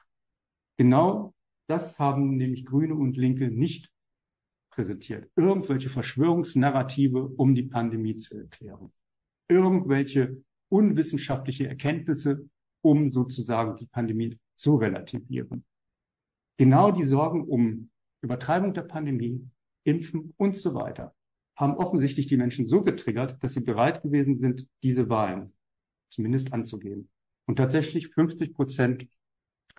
Genau 0.78 1.34
das 1.68 1.98
haben 1.98 2.36
nämlich 2.36 2.64
Grüne 2.64 2.94
und 2.94 3.16
Linke 3.16 3.50
nicht 3.50 3.90
präsentiert. 4.72 5.30
Irgendwelche 5.36 5.90
Verschwörungsnarrative, 5.90 7.24
um 7.36 7.54
die 7.54 7.62
Pandemie 7.62 8.16
zu 8.16 8.36
erklären 8.36 8.92
irgendwelche 9.52 10.42
unwissenschaftliche 10.68 11.68
Erkenntnisse, 11.68 12.48
um 12.82 13.10
sozusagen 13.10 13.76
die 13.76 13.86
Pandemie 13.86 14.38
zu 14.54 14.76
relativieren. 14.76 15.64
Genau 16.56 16.90
die 16.90 17.04
Sorgen 17.04 17.44
um 17.44 17.90
Übertreibung 18.22 18.72
der 18.72 18.82
Pandemie, 18.82 19.46
Impfen 19.84 20.32
und 20.36 20.56
so 20.56 20.74
weiter 20.74 21.14
haben 21.56 21.76
offensichtlich 21.76 22.28
die 22.28 22.36
Menschen 22.36 22.66
so 22.66 22.82
getriggert, 22.82 23.42
dass 23.42 23.54
sie 23.54 23.60
bereit 23.60 24.02
gewesen 24.02 24.38
sind, 24.38 24.66
diese 24.82 25.08
Wahlen 25.10 25.52
zumindest 26.08 26.52
anzugehen. 26.52 27.10
Und 27.46 27.56
tatsächlich 27.56 28.08
50 28.08 28.54
Prozent 28.54 29.08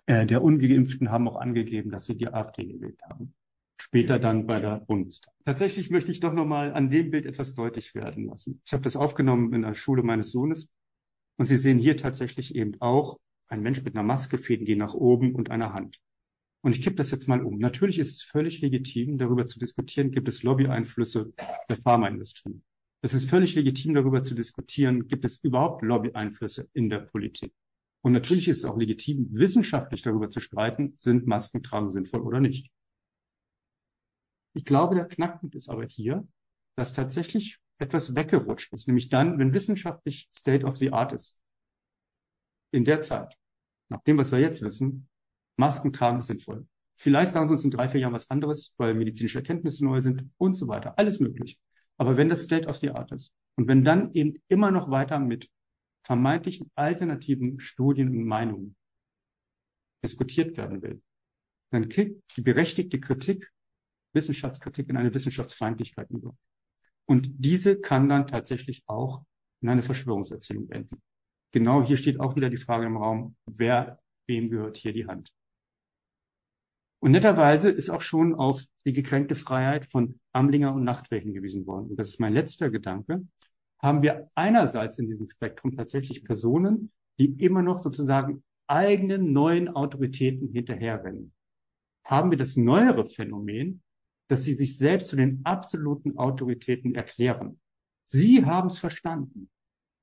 äh, 0.06 0.24
der 0.26 0.42
Ungeimpften 0.42 1.10
haben 1.10 1.26
auch 1.26 1.36
angegeben, 1.36 1.90
dass 1.90 2.04
sie 2.04 2.16
die 2.16 2.28
AfD 2.28 2.64
gewählt 2.64 3.00
haben 3.02 3.34
später 3.76 4.18
dann 4.18 4.46
bei 4.46 4.60
der 4.60 4.80
Bundestag. 4.80 5.34
Tatsächlich 5.44 5.90
möchte 5.90 6.10
ich 6.10 6.20
doch 6.20 6.32
nochmal 6.32 6.72
an 6.72 6.90
dem 6.90 7.10
Bild 7.10 7.26
etwas 7.26 7.54
deutlich 7.54 7.94
werden 7.94 8.26
lassen. 8.26 8.60
Ich 8.64 8.72
habe 8.72 8.82
das 8.82 8.96
aufgenommen 8.96 9.52
in 9.52 9.62
der 9.62 9.74
Schule 9.74 10.02
meines 10.02 10.30
Sohnes 10.30 10.68
und 11.36 11.46
Sie 11.46 11.56
sehen 11.56 11.78
hier 11.78 11.96
tatsächlich 11.96 12.54
eben 12.54 12.80
auch 12.80 13.18
ein 13.48 13.62
Mensch 13.62 13.82
mit 13.82 13.94
einer 13.94 14.04
Maske, 14.04 14.38
Fäden 14.38 14.64
gehen 14.64 14.78
nach 14.78 14.94
oben 14.94 15.34
und 15.34 15.50
einer 15.50 15.72
Hand. 15.74 16.00
Und 16.62 16.74
ich 16.74 16.82
kippe 16.82 16.96
das 16.96 17.10
jetzt 17.10 17.28
mal 17.28 17.42
um. 17.42 17.58
Natürlich 17.58 17.98
ist 17.98 18.12
es 18.12 18.22
völlig 18.22 18.62
legitim, 18.62 19.18
darüber 19.18 19.46
zu 19.46 19.58
diskutieren, 19.58 20.12
gibt 20.12 20.28
es 20.28 20.42
Lobbyeinflüsse 20.42 21.32
der 21.68 21.76
Pharmaindustrie. 21.76 22.62
Es 23.02 23.12
ist 23.12 23.28
völlig 23.28 23.54
legitim, 23.54 23.92
darüber 23.92 24.22
zu 24.22 24.34
diskutieren, 24.34 25.06
gibt 25.06 25.26
es 25.26 25.36
überhaupt 25.44 25.82
Lobbyeinflüsse 25.82 26.70
in 26.72 26.88
der 26.88 27.00
Politik. 27.00 27.52
Und 28.00 28.12
natürlich 28.12 28.48
ist 28.48 28.58
es 28.58 28.64
auch 28.64 28.78
legitim, 28.78 29.28
wissenschaftlich 29.32 30.00
darüber 30.00 30.30
zu 30.30 30.40
streiten, 30.40 30.94
sind 30.96 31.26
Maskentragen 31.26 31.90
sinnvoll 31.90 32.22
oder 32.22 32.40
nicht. 32.40 32.70
Ich 34.54 34.64
glaube, 34.64 34.94
der 34.94 35.06
Knackpunkt 35.06 35.54
ist 35.54 35.68
aber 35.68 35.84
hier, 35.84 36.26
dass 36.76 36.92
tatsächlich 36.92 37.58
etwas 37.78 38.14
weggerutscht 38.14 38.72
ist, 38.72 38.86
nämlich 38.86 39.08
dann, 39.08 39.38
wenn 39.38 39.52
wissenschaftlich 39.52 40.28
State 40.34 40.64
of 40.64 40.76
the 40.76 40.92
Art 40.92 41.12
ist. 41.12 41.40
In 42.72 42.84
der 42.84 43.00
Zeit, 43.00 43.36
nach 43.88 44.02
dem, 44.02 44.18
was 44.18 44.32
wir 44.32 44.38
jetzt 44.38 44.62
wissen, 44.62 45.08
Masken 45.56 45.92
tragen 45.92 46.18
ist 46.18 46.26
sinnvoll. 46.26 46.66
Vielleicht 46.96 47.32
sagen 47.32 47.48
sie 47.48 47.54
uns 47.54 47.64
in 47.64 47.70
drei, 47.70 47.88
vier 47.88 48.00
Jahren 48.00 48.12
was 48.12 48.30
anderes, 48.30 48.74
weil 48.76 48.94
medizinische 48.94 49.38
Erkenntnisse 49.38 49.84
neu 49.84 50.00
sind 50.00 50.30
und 50.38 50.54
so 50.54 50.68
weiter. 50.68 50.96
Alles 50.98 51.20
möglich. 51.20 51.58
Aber 51.96 52.16
wenn 52.16 52.28
das 52.28 52.42
State 52.42 52.68
of 52.68 52.76
the 52.76 52.90
Art 52.90 53.12
ist 53.12 53.32
und 53.56 53.68
wenn 53.68 53.84
dann 53.84 54.12
eben 54.12 54.42
immer 54.48 54.70
noch 54.70 54.90
weiter 54.90 55.18
mit 55.18 55.48
vermeintlichen 56.04 56.70
alternativen 56.74 57.60
Studien 57.60 58.08
und 58.08 58.24
Meinungen 58.24 58.76
diskutiert 60.04 60.56
werden 60.56 60.82
will, 60.82 61.02
dann 61.70 61.88
kriegt 61.88 62.36
die 62.36 62.42
berechtigte 62.42 63.00
Kritik 63.00 63.50
Wissenschaftskritik 64.14 64.88
in 64.88 64.96
eine 64.96 65.12
Wissenschaftsfeindlichkeit 65.12 66.10
über. 66.10 66.34
Und 67.06 67.30
diese 67.38 67.80
kann 67.80 68.08
dann 68.08 68.26
tatsächlich 68.26 68.82
auch 68.86 69.22
in 69.60 69.68
eine 69.68 69.82
Verschwörungserzählung 69.82 70.70
enden. 70.70 71.02
genau 71.52 71.82
hier 71.82 71.96
steht 71.96 72.20
auch 72.20 72.36
wieder 72.36 72.50
die 72.50 72.56
Frage 72.56 72.86
im 72.86 72.96
Raum, 72.96 73.36
wer, 73.46 74.00
wem 74.26 74.50
gehört 74.50 74.76
hier 74.76 74.92
die 74.92 75.06
Hand? 75.06 75.32
Und 77.00 77.12
netterweise 77.12 77.70
ist 77.70 77.90
auch 77.90 78.00
schon 78.00 78.34
auf 78.34 78.64
die 78.86 78.94
gekränkte 78.94 79.34
Freiheit 79.34 79.90
von 79.90 80.18
Amlinger 80.32 80.74
und 80.74 80.84
Nachtwehr 80.84 81.20
hingewiesen 81.20 81.66
worden. 81.66 81.90
Und 81.90 81.96
das 81.96 82.08
ist 82.08 82.18
mein 82.18 82.32
letzter 82.32 82.70
Gedanke. 82.70 83.26
Haben 83.78 84.02
wir 84.02 84.30
einerseits 84.34 84.98
in 84.98 85.06
diesem 85.06 85.28
Spektrum 85.28 85.76
tatsächlich 85.76 86.24
Personen, 86.24 86.90
die 87.18 87.26
immer 87.44 87.62
noch 87.62 87.80
sozusagen 87.80 88.42
eigenen 88.66 89.32
neuen 89.32 89.68
Autoritäten 89.68 90.48
hinterherrennen. 90.48 91.32
Haben 92.04 92.30
wir 92.30 92.38
das 92.38 92.56
neuere 92.56 93.06
Phänomen, 93.06 93.82
dass 94.28 94.44
sie 94.44 94.54
sich 94.54 94.78
selbst 94.78 95.08
zu 95.10 95.16
den 95.16 95.40
absoluten 95.44 96.16
Autoritäten 96.18 96.94
erklären. 96.94 97.60
Sie 98.06 98.44
haben 98.44 98.68
es 98.68 98.78
verstanden. 98.78 99.50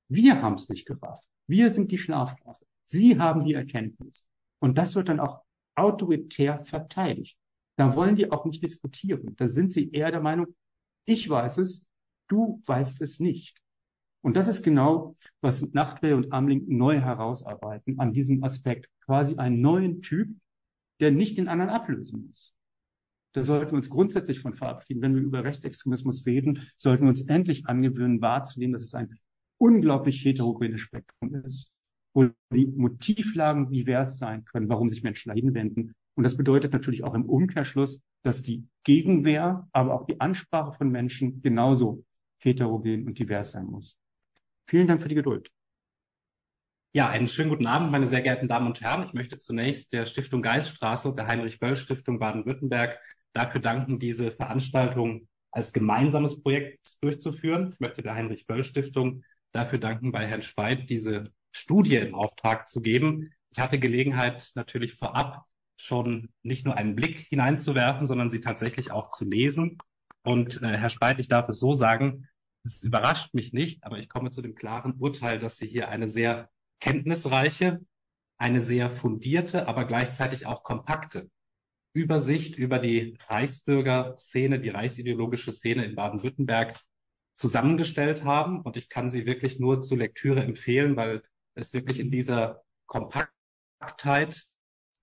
Wir 0.08 0.42
haben 0.42 0.54
es 0.54 0.68
nicht 0.68 0.86
gerafft. 0.86 1.26
Wir 1.46 1.72
sind 1.72 1.90
die 1.90 1.98
Schlafschafe. 1.98 2.64
Sie 2.86 3.18
haben 3.18 3.44
die 3.44 3.54
Erkenntnis. 3.54 4.24
Und 4.60 4.78
das 4.78 4.94
wird 4.94 5.08
dann 5.08 5.20
auch 5.20 5.42
autoritär 5.74 6.60
verteidigt. 6.60 7.36
Da 7.76 7.96
wollen 7.96 8.16
die 8.16 8.30
auch 8.30 8.44
nicht 8.44 8.62
diskutieren. 8.62 9.34
Da 9.36 9.48
sind 9.48 9.72
sie 9.72 9.90
eher 9.90 10.10
der 10.10 10.20
Meinung, 10.20 10.54
ich 11.04 11.28
weiß 11.28 11.58
es, 11.58 11.86
du 12.28 12.62
weißt 12.66 13.00
es 13.00 13.18
nicht. 13.18 13.60
Und 14.20 14.36
das 14.36 14.46
ist 14.46 14.62
genau, 14.62 15.16
was 15.40 15.72
Nachtwey 15.72 16.12
und 16.12 16.32
Amling 16.32 16.64
neu 16.68 17.00
herausarbeiten 17.00 17.98
an 17.98 18.12
diesem 18.12 18.44
Aspekt. 18.44 18.88
Quasi 19.04 19.36
einen 19.36 19.60
neuen 19.60 20.00
Typ, 20.00 20.36
der 21.00 21.10
nicht 21.10 21.38
den 21.38 21.48
anderen 21.48 21.70
ablösen 21.70 22.26
muss. 22.26 22.54
Da 23.32 23.42
sollten 23.42 23.72
wir 23.72 23.76
uns 23.78 23.88
grundsätzlich 23.88 24.40
von 24.40 24.54
verabschieden. 24.54 25.02
Wenn 25.02 25.14
wir 25.14 25.22
über 25.22 25.44
Rechtsextremismus 25.44 26.26
reden, 26.26 26.62
sollten 26.76 27.04
wir 27.04 27.10
uns 27.10 27.22
endlich 27.22 27.66
angewöhnen, 27.66 28.20
wahrzunehmen, 28.20 28.74
dass 28.74 28.82
es 28.82 28.94
ein 28.94 29.18
unglaublich 29.58 30.24
heterogenes 30.24 30.80
Spektrum 30.80 31.34
ist, 31.36 31.72
wo 32.14 32.28
die 32.52 32.66
Motivlagen 32.66 33.70
divers 33.70 34.18
sein 34.18 34.44
können, 34.44 34.68
warum 34.68 34.90
sich 34.90 35.02
Menschen 35.02 35.30
dahin 35.30 35.54
wenden. 35.54 35.94
Und 36.14 36.24
das 36.24 36.36
bedeutet 36.36 36.72
natürlich 36.72 37.04
auch 37.04 37.14
im 37.14 37.24
Umkehrschluss, 37.24 38.02
dass 38.22 38.42
die 38.42 38.66
Gegenwehr, 38.84 39.66
aber 39.72 39.94
auch 39.94 40.06
die 40.06 40.20
Ansprache 40.20 40.74
von 40.76 40.90
Menschen 40.90 41.40
genauso 41.40 42.04
heterogen 42.38 43.06
und 43.06 43.18
divers 43.18 43.52
sein 43.52 43.66
muss. 43.66 43.96
Vielen 44.66 44.88
Dank 44.88 45.00
für 45.00 45.08
die 45.08 45.14
Geduld. 45.14 45.50
Ja, 46.94 47.08
einen 47.08 47.28
schönen 47.28 47.48
guten 47.48 47.66
Abend, 47.66 47.90
meine 47.90 48.06
sehr 48.06 48.20
geehrten 48.20 48.48
Damen 48.48 48.66
und 48.66 48.82
Herren. 48.82 49.04
Ich 49.04 49.14
möchte 49.14 49.38
zunächst 49.38 49.94
der 49.94 50.04
Stiftung 50.04 50.42
Geiststraße 50.42 51.14
der 51.14 51.26
Heinrich-Böll-Stiftung 51.26 52.18
Baden-Württemberg 52.18 52.98
dafür 53.32 53.60
danken, 53.60 53.98
diese 53.98 54.32
Veranstaltung 54.32 55.28
als 55.50 55.72
gemeinsames 55.72 56.42
Projekt 56.42 56.96
durchzuführen. 57.00 57.72
Ich 57.72 57.80
möchte 57.80 58.02
der 58.02 58.14
Heinrich-Böll-Stiftung 58.14 59.22
dafür 59.52 59.78
danken, 59.78 60.12
bei 60.12 60.26
Herrn 60.26 60.42
Schweid 60.42 60.88
diese 60.88 61.30
Studie 61.52 61.96
in 61.96 62.14
Auftrag 62.14 62.66
zu 62.66 62.80
geben. 62.80 63.32
Ich 63.50 63.58
hatte 63.58 63.78
Gelegenheit, 63.78 64.50
natürlich 64.54 64.94
vorab 64.94 65.44
schon 65.76 66.30
nicht 66.42 66.64
nur 66.64 66.76
einen 66.76 66.94
Blick 66.94 67.20
hineinzuwerfen, 67.20 68.06
sondern 68.06 68.30
sie 68.30 68.40
tatsächlich 68.40 68.92
auch 68.92 69.10
zu 69.10 69.24
lesen. 69.24 69.78
Und 70.22 70.62
äh, 70.62 70.78
Herr 70.78 70.90
Speit, 70.90 71.18
ich 71.18 71.28
darf 71.28 71.48
es 71.48 71.58
so 71.58 71.74
sagen, 71.74 72.28
es 72.64 72.82
überrascht 72.82 73.34
mich 73.34 73.52
nicht, 73.52 73.84
aber 73.84 73.98
ich 73.98 74.08
komme 74.08 74.30
zu 74.30 74.40
dem 74.40 74.54
klaren 74.54 74.94
Urteil, 74.98 75.38
dass 75.38 75.58
Sie 75.58 75.66
hier 75.66 75.88
eine 75.88 76.08
sehr 76.08 76.48
kenntnisreiche, 76.80 77.80
eine 78.38 78.60
sehr 78.60 78.88
fundierte, 78.88 79.66
aber 79.66 79.84
gleichzeitig 79.84 80.46
auch 80.46 80.62
kompakte 80.62 81.28
Übersicht 81.92 82.56
über 82.56 82.78
die 82.78 83.16
Reichsbürger-Szene, 83.28 84.60
die 84.60 84.70
reichsideologische 84.70 85.52
Szene 85.52 85.84
in 85.84 85.94
Baden-Württemberg 85.94 86.78
zusammengestellt 87.36 88.24
haben. 88.24 88.62
Und 88.62 88.76
ich 88.76 88.88
kann 88.88 89.10
sie 89.10 89.26
wirklich 89.26 89.58
nur 89.58 89.82
zur 89.82 89.98
Lektüre 89.98 90.42
empfehlen, 90.42 90.96
weil 90.96 91.22
es 91.54 91.72
wirklich 91.72 91.98
in 92.00 92.10
dieser 92.10 92.62
Kompaktheit, 92.86 94.46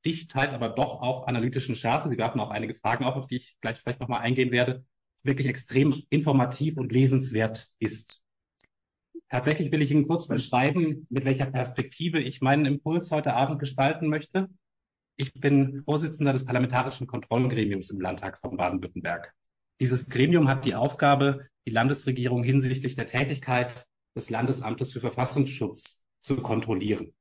Dichtheit, 0.05 0.53
aber 0.53 0.69
doch 0.69 1.01
auch 1.01 1.27
analytischen 1.27 1.75
Schärfe, 1.75 2.07
Sie 2.07 2.17
werfen 2.17 2.39
auch 2.39 2.51
einige 2.51 2.73
Fragen 2.73 3.03
auf, 3.03 3.15
auf 3.15 3.27
die 3.27 3.35
ich 3.35 3.57
gleich 3.59 3.77
vielleicht 3.79 3.99
nochmal 3.99 4.21
eingehen 4.21 4.51
werde, 4.51 4.85
wirklich 5.23 5.47
extrem 5.47 6.03
informativ 6.09 6.77
und 6.77 6.91
lesenswert 6.93 7.67
ist. 7.79 8.21
Tatsächlich 9.29 9.71
will 9.71 9.81
ich 9.81 9.91
Ihnen 9.91 10.07
kurz 10.07 10.27
beschreiben, 10.27 11.05
mit 11.09 11.25
welcher 11.25 11.45
Perspektive 11.47 12.19
ich 12.19 12.41
meinen 12.41 12.65
Impuls 12.65 13.11
heute 13.11 13.33
Abend 13.33 13.59
gestalten 13.59 14.07
möchte. 14.07 14.49
Ich 15.21 15.33
bin 15.33 15.83
Vorsitzender 15.83 16.31
des 16.31 16.45
Parlamentarischen 16.45 17.05
Kontrollgremiums 17.05 17.89
im 17.89 17.99
Landtag 17.99 18.39
von 18.39 18.55
Baden-Württemberg. 18.55 19.33
Dieses 19.81 20.09
Gremium 20.09 20.47
hat 20.47 20.63
die 20.63 20.75
Aufgabe, 20.75 21.45
die 21.67 21.71
Landesregierung 21.71 22.41
hinsichtlich 22.41 22.95
der 22.95 23.05
Tätigkeit 23.05 23.85
des 24.15 24.29
Landesamtes 24.29 24.93
für 24.93 25.01
Verfassungsschutz 25.01 26.05
zu 26.21 26.37
kontrollieren. 26.37 27.13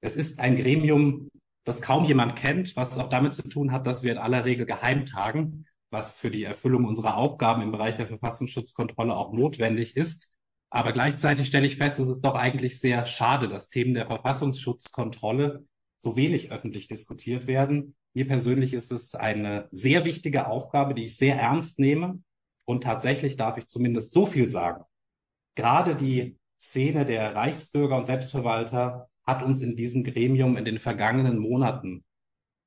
Es 0.00 0.16
ist 0.16 0.40
ein 0.40 0.56
Gremium, 0.56 1.28
das 1.62 1.80
kaum 1.80 2.04
jemand 2.04 2.34
kennt, 2.34 2.74
was 2.74 2.98
auch 2.98 3.08
damit 3.08 3.34
zu 3.34 3.48
tun 3.48 3.70
hat, 3.70 3.86
dass 3.86 4.02
wir 4.02 4.10
in 4.10 4.18
aller 4.18 4.44
Regel 4.44 4.66
geheim 4.66 5.06
tagen 5.06 5.66
was 5.94 6.18
für 6.18 6.30
die 6.30 6.42
Erfüllung 6.42 6.86
unserer 6.86 7.16
Aufgaben 7.16 7.62
im 7.62 7.70
Bereich 7.70 7.96
der 7.96 8.08
Verfassungsschutzkontrolle 8.08 9.14
auch 9.14 9.32
notwendig 9.32 9.96
ist. 9.96 10.28
Aber 10.68 10.92
gleichzeitig 10.92 11.46
stelle 11.46 11.68
ich 11.68 11.76
fest, 11.76 12.00
es 12.00 12.08
ist 12.08 12.22
doch 12.22 12.34
eigentlich 12.34 12.80
sehr 12.80 13.06
schade, 13.06 13.46
dass 13.46 13.68
Themen 13.68 13.94
der 13.94 14.08
Verfassungsschutzkontrolle 14.08 15.64
so 16.04 16.16
wenig 16.16 16.52
öffentlich 16.52 16.86
diskutiert 16.86 17.46
werden. 17.46 17.96
Mir 18.14 18.28
persönlich 18.28 18.74
ist 18.74 18.92
es 18.92 19.14
eine 19.14 19.68
sehr 19.72 20.04
wichtige 20.04 20.46
Aufgabe, 20.46 20.94
die 20.94 21.04
ich 21.04 21.16
sehr 21.16 21.36
ernst 21.36 21.78
nehme. 21.78 22.22
Und 22.66 22.84
tatsächlich 22.84 23.36
darf 23.36 23.58
ich 23.58 23.66
zumindest 23.66 24.12
so 24.12 24.26
viel 24.26 24.48
sagen. 24.48 24.84
Gerade 25.56 25.96
die 25.96 26.38
Szene 26.60 27.04
der 27.04 27.34
Reichsbürger 27.34 27.96
und 27.96 28.06
Selbstverwalter 28.06 29.08
hat 29.26 29.42
uns 29.42 29.62
in 29.62 29.76
diesem 29.76 30.04
Gremium 30.04 30.56
in 30.56 30.64
den 30.64 30.78
vergangenen 30.78 31.38
Monaten 31.38 32.04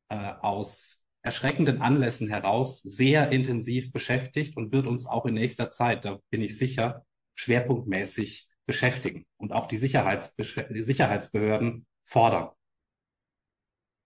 äh, 0.10 0.34
aus 0.42 1.04
erschreckenden 1.22 1.82
Anlässen 1.82 2.30
heraus 2.30 2.82
sehr 2.82 3.32
intensiv 3.32 3.92
beschäftigt 3.92 4.56
und 4.56 4.72
wird 4.72 4.88
uns 4.88 5.06
auch 5.06 5.26
in 5.26 5.34
nächster 5.34 5.70
Zeit, 5.70 6.06
da 6.06 6.20
bin 6.30 6.42
ich 6.42 6.58
sicher, 6.58 7.06
schwerpunktmäßig 7.36 8.48
beschäftigen 8.66 9.26
und 9.38 9.54
auch 9.54 9.68
die, 9.68 9.78
Sicherheitsbesch 9.78 10.56
die 10.70 10.84
Sicherheitsbehörden 10.84 11.86
fordern. 12.04 12.50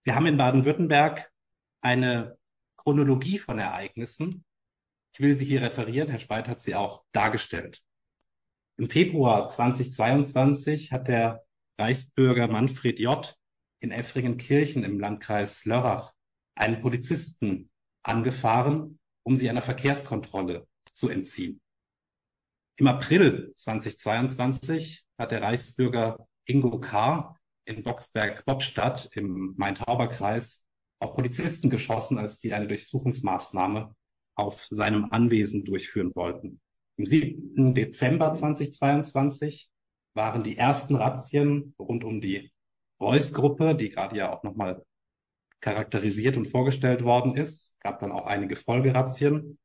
Wir 0.03 0.15
haben 0.15 0.25
in 0.25 0.37
Baden-Württemberg 0.37 1.31
eine 1.81 2.37
Chronologie 2.75 3.37
von 3.37 3.59
Ereignissen. 3.59 4.43
Ich 5.13 5.19
will 5.19 5.35
sie 5.35 5.45
hier 5.45 5.61
referieren. 5.61 6.09
Herr 6.09 6.19
Speit 6.19 6.47
hat 6.47 6.59
sie 6.59 6.73
auch 6.73 7.03
dargestellt. 7.11 7.83
Im 8.77 8.89
Februar 8.89 9.47
2022 9.47 10.91
hat 10.91 11.07
der 11.07 11.43
Reichsbürger 11.77 12.47
Manfred 12.47 12.99
J. 12.99 13.37
in 13.79 13.91
Effringenkirchen 13.91 14.83
im 14.83 14.99
Landkreis 14.99 15.65
Lörrach 15.65 16.13
einen 16.55 16.81
Polizisten 16.81 17.69
angefahren, 18.01 18.99
um 19.21 19.37
sie 19.37 19.51
einer 19.51 19.61
Verkehrskontrolle 19.61 20.67
zu 20.93 21.09
entziehen. 21.09 21.61
Im 22.77 22.87
April 22.87 23.53
2022 23.55 25.05
hat 25.19 25.31
der 25.31 25.43
Reichsbürger 25.43 26.27
Ingo 26.45 26.79
K. 26.79 27.37
in 27.65 27.83
Boxberg-Bobstadt 27.83 29.09
im 29.13 29.53
Main-Tauber-Kreis 29.57 30.63
auf 30.99 31.15
Polizisten 31.15 31.69
geschossen, 31.69 32.17
als 32.17 32.39
die 32.39 32.53
eine 32.53 32.67
Durchsuchungsmaßnahme 32.67 33.95
auf 34.35 34.67
seinem 34.69 35.07
Anwesen 35.11 35.65
durchführen 35.65 36.13
wollten. 36.15 36.61
Im 36.97 37.05
7. 37.05 37.73
Dezember 37.73 38.33
2022 38.33 39.69
waren 40.13 40.43
die 40.43 40.57
ersten 40.57 40.95
Razzien 40.95 41.73
rund 41.79 42.03
um 42.03 42.21
die 42.21 42.51
Reuss-Gruppe, 42.99 43.75
die 43.75 43.89
gerade 43.89 44.17
ja 44.17 44.31
auch 44.31 44.43
nochmal 44.43 44.83
charakterisiert 45.61 46.37
und 46.37 46.47
vorgestellt 46.47 47.03
worden 47.03 47.35
ist. 47.35 47.73
Gab 47.79 47.99
dann 47.99 48.11
auch 48.11 48.25
einige 48.25 48.55
Folgerazzien. 48.55 49.57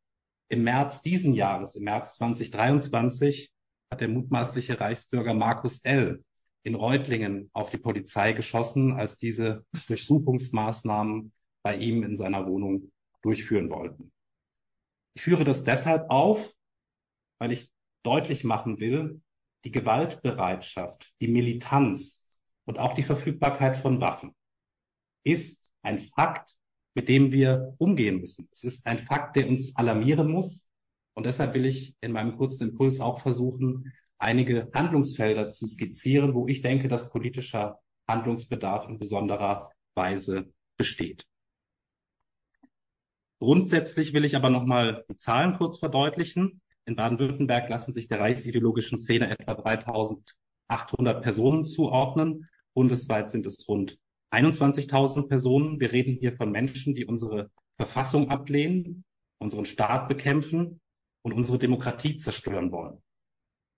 Im 0.48 0.62
März 0.62 1.02
diesen 1.02 1.34
Jahres, 1.34 1.74
im 1.74 1.84
März 1.84 2.16
2023, 2.16 3.52
hat 3.90 4.00
der 4.00 4.08
mutmaßliche 4.08 4.80
Reichsbürger 4.80 5.34
Markus 5.34 5.80
L. 5.84 6.22
in 6.66 6.74
Reutlingen 6.74 7.48
auf 7.52 7.70
die 7.70 7.78
Polizei 7.78 8.32
geschossen, 8.32 8.92
als 8.92 9.16
diese 9.16 9.64
Durchsuchungsmaßnahmen 9.86 11.32
bei 11.62 11.76
ihm 11.76 12.02
in 12.02 12.16
seiner 12.16 12.44
Wohnung 12.48 12.90
durchführen 13.22 13.70
wollten. 13.70 14.10
Ich 15.14 15.22
führe 15.22 15.44
das 15.44 15.62
deshalb 15.62 16.10
auf, 16.10 16.52
weil 17.38 17.52
ich 17.52 17.70
deutlich 18.02 18.42
machen 18.42 18.80
will, 18.80 19.22
die 19.64 19.70
Gewaltbereitschaft, 19.70 21.14
die 21.20 21.28
Militanz 21.28 22.26
und 22.64 22.80
auch 22.80 22.94
die 22.94 23.04
Verfügbarkeit 23.04 23.76
von 23.76 24.00
Waffen 24.00 24.34
ist 25.22 25.70
ein 25.82 26.00
Fakt, 26.00 26.56
mit 26.94 27.08
dem 27.08 27.30
wir 27.30 27.76
umgehen 27.78 28.20
müssen. 28.20 28.48
Es 28.50 28.64
ist 28.64 28.86
ein 28.88 29.06
Fakt, 29.06 29.36
der 29.36 29.48
uns 29.48 29.76
alarmieren 29.76 30.32
muss. 30.32 30.68
Und 31.14 31.26
deshalb 31.26 31.54
will 31.54 31.66
ich 31.66 31.94
in 32.00 32.10
meinem 32.10 32.36
kurzen 32.36 32.70
Impuls 32.70 33.00
auch 33.00 33.20
versuchen, 33.20 33.92
einige 34.18 34.70
Handlungsfelder 34.74 35.50
zu 35.50 35.66
skizzieren, 35.66 36.34
wo 36.34 36.48
ich 36.48 36.62
denke, 36.62 36.88
dass 36.88 37.10
politischer 37.10 37.78
Handlungsbedarf 38.08 38.88
in 38.88 38.98
besonderer 38.98 39.70
Weise 39.94 40.52
besteht. 40.76 41.26
Grundsätzlich 43.38 44.12
will 44.12 44.24
ich 44.24 44.36
aber 44.36 44.50
nochmal 44.50 45.04
die 45.10 45.16
Zahlen 45.16 45.56
kurz 45.56 45.78
verdeutlichen. 45.78 46.62
In 46.86 46.96
Baden-Württemberg 46.96 47.68
lassen 47.68 47.92
sich 47.92 48.06
der 48.06 48.20
reichsideologischen 48.20 48.96
Szene 48.96 49.30
etwa 49.30 49.54
3000 49.54 50.36
800 50.68 51.22
Personen 51.22 51.64
zuordnen. 51.64 52.48
Bundesweit 52.74 53.30
sind 53.30 53.46
es 53.46 53.68
rund 53.68 53.98
21.000 54.32 55.28
Personen. 55.28 55.80
Wir 55.80 55.92
reden 55.92 56.16
hier 56.18 56.36
von 56.36 56.50
Menschen, 56.50 56.94
die 56.94 57.06
unsere 57.06 57.50
Verfassung 57.76 58.30
ablehnen, 58.30 59.04
unseren 59.38 59.66
Staat 59.66 60.08
bekämpfen 60.08 60.80
und 61.22 61.32
unsere 61.32 61.58
Demokratie 61.58 62.16
zerstören 62.16 62.72
wollen. 62.72 63.02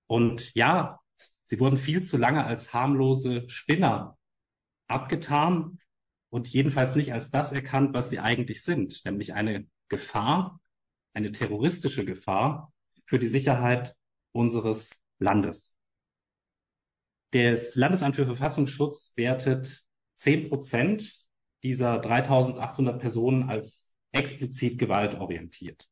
Und 0.09 0.55
ja, 0.55 0.99
sie 1.45 1.61
wurden 1.61 1.77
viel 1.77 2.03
zu 2.03 2.17
lange 2.17 2.45
als 2.45 2.73
harmlose 2.73 3.49
Spinner 3.49 4.19
abgetan 4.89 5.79
und 6.31 6.49
jedenfalls 6.49 6.97
nicht 6.97 7.13
als 7.13 7.31
das 7.31 7.53
erkannt, 7.53 7.95
was 7.95 8.11
sie 8.11 8.19
eigentlich 8.19 8.63
sind, 8.63 9.05
nämlich 9.05 9.35
eine 9.35 9.67
Gefahr, 9.89 10.61
eine 11.15 11.31
terroristische 11.31 12.05
Gefahr 12.05 12.73
für 13.05 13.19
die 13.19 13.29
Sicherheit 13.29 13.95
unseres 14.33 14.91
Landes. 15.19 15.75
Das 17.31 17.75
Landesamt 17.75 18.17
für 18.17 18.25
Verfassungsschutz 18.25 19.13
wertet 19.17 19.85
10 20.17 20.49
Prozent 20.49 21.23
dieser 21.63 21.99
3800 21.99 22.99
Personen 22.99 23.49
als 23.51 23.93
explizit 24.13 24.79
gewaltorientiert. 24.79 25.91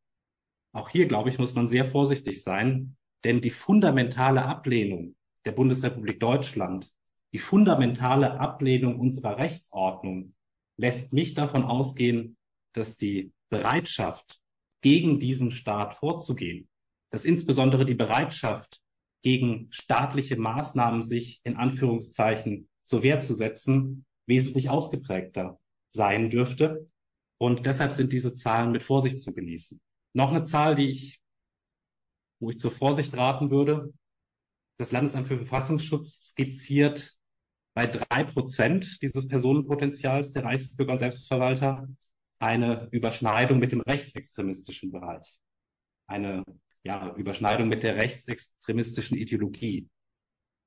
Auch 0.73 0.89
hier, 0.89 1.07
glaube 1.07 1.29
ich, 1.29 1.39
muss 1.39 1.55
man 1.55 1.67
sehr 1.67 1.85
vorsichtig 1.85 2.43
sein, 2.43 2.97
denn 3.27 3.41
die 3.41 3.51
fundamentale 3.51 4.45
Ablehnung 4.45 5.17
der 5.45 5.51
Bundesrepublik 5.51 6.21
Deutschland, 6.21 6.93
die 7.33 7.39
fundamentale 7.39 8.39
Ablehnung 8.39 9.01
unserer 9.01 9.37
Rechtsordnung 9.37 10.35
lässt 10.77 11.13
mich 11.13 11.35
davon 11.35 11.65
ausgehen, 11.65 12.37
dass 12.73 12.97
die 12.97 13.33
Bereitschaft, 13.49 14.41
gegen 14.81 15.19
diesen 15.19 15.51
Staat 15.51 15.95
vorzugehen, 15.95 16.69
dass 17.11 17.25
insbesondere 17.25 17.85
die 17.85 17.95
Bereitschaft, 17.95 18.81
gegen 19.23 19.67
staatliche 19.73 20.37
Maßnahmen 20.37 21.03
sich 21.03 21.41
in 21.43 21.57
Anführungszeichen 21.57 22.69
zur 22.85 23.03
Wehr 23.03 23.19
zu 23.19 23.35
setzen, 23.35 24.05
wesentlich 24.27 24.71
ausgeprägter 24.71 25.59
sein 25.91 26.31
dürfte. 26.31 26.89
Und 27.39 27.67
deshalb 27.67 27.91
sind 27.91 28.13
diese 28.13 28.35
Zahlen 28.35 28.71
mit 28.71 28.85
Vorsicht 28.85 29.19
zu 29.19 29.35
genießen. 29.35 29.81
Noch 30.13 30.31
eine 30.31 30.45
Zahl, 30.45 30.77
die 30.77 30.91
ich, 30.91 31.21
wo 32.41 32.51
ich 32.51 32.59
zur 32.59 32.71
Vorsicht 32.71 33.15
raten 33.15 33.51
würde. 33.51 33.93
Das 34.79 34.93
Landesamt 34.93 35.27
für 35.27 35.37
Verfassungsschutz 35.37 36.31
skizziert 36.31 37.17
bei 37.75 37.87
drei 37.87 38.25
Prozent 38.25 39.03
dieses 39.03 39.29
Personenpotenzials 39.29 40.33
der 40.33 40.45
Reichsbürger 40.45 40.93
und 40.93 40.99
Selbstverwalter 40.99 41.89
eine 42.39 42.89
Überschneidung 42.91 43.59
mit 43.59 43.73
dem 43.73 43.81
rechtsextremistischen 43.81 44.93
Bereich. 44.93 45.39
Eine 46.07 46.45
ja, 46.85 47.15
Überschneidung 47.17 47.69
mit 47.69 47.83
der 47.83 47.97
rechtsextremistischen 47.97 49.17
Ideologie. 49.17 49.89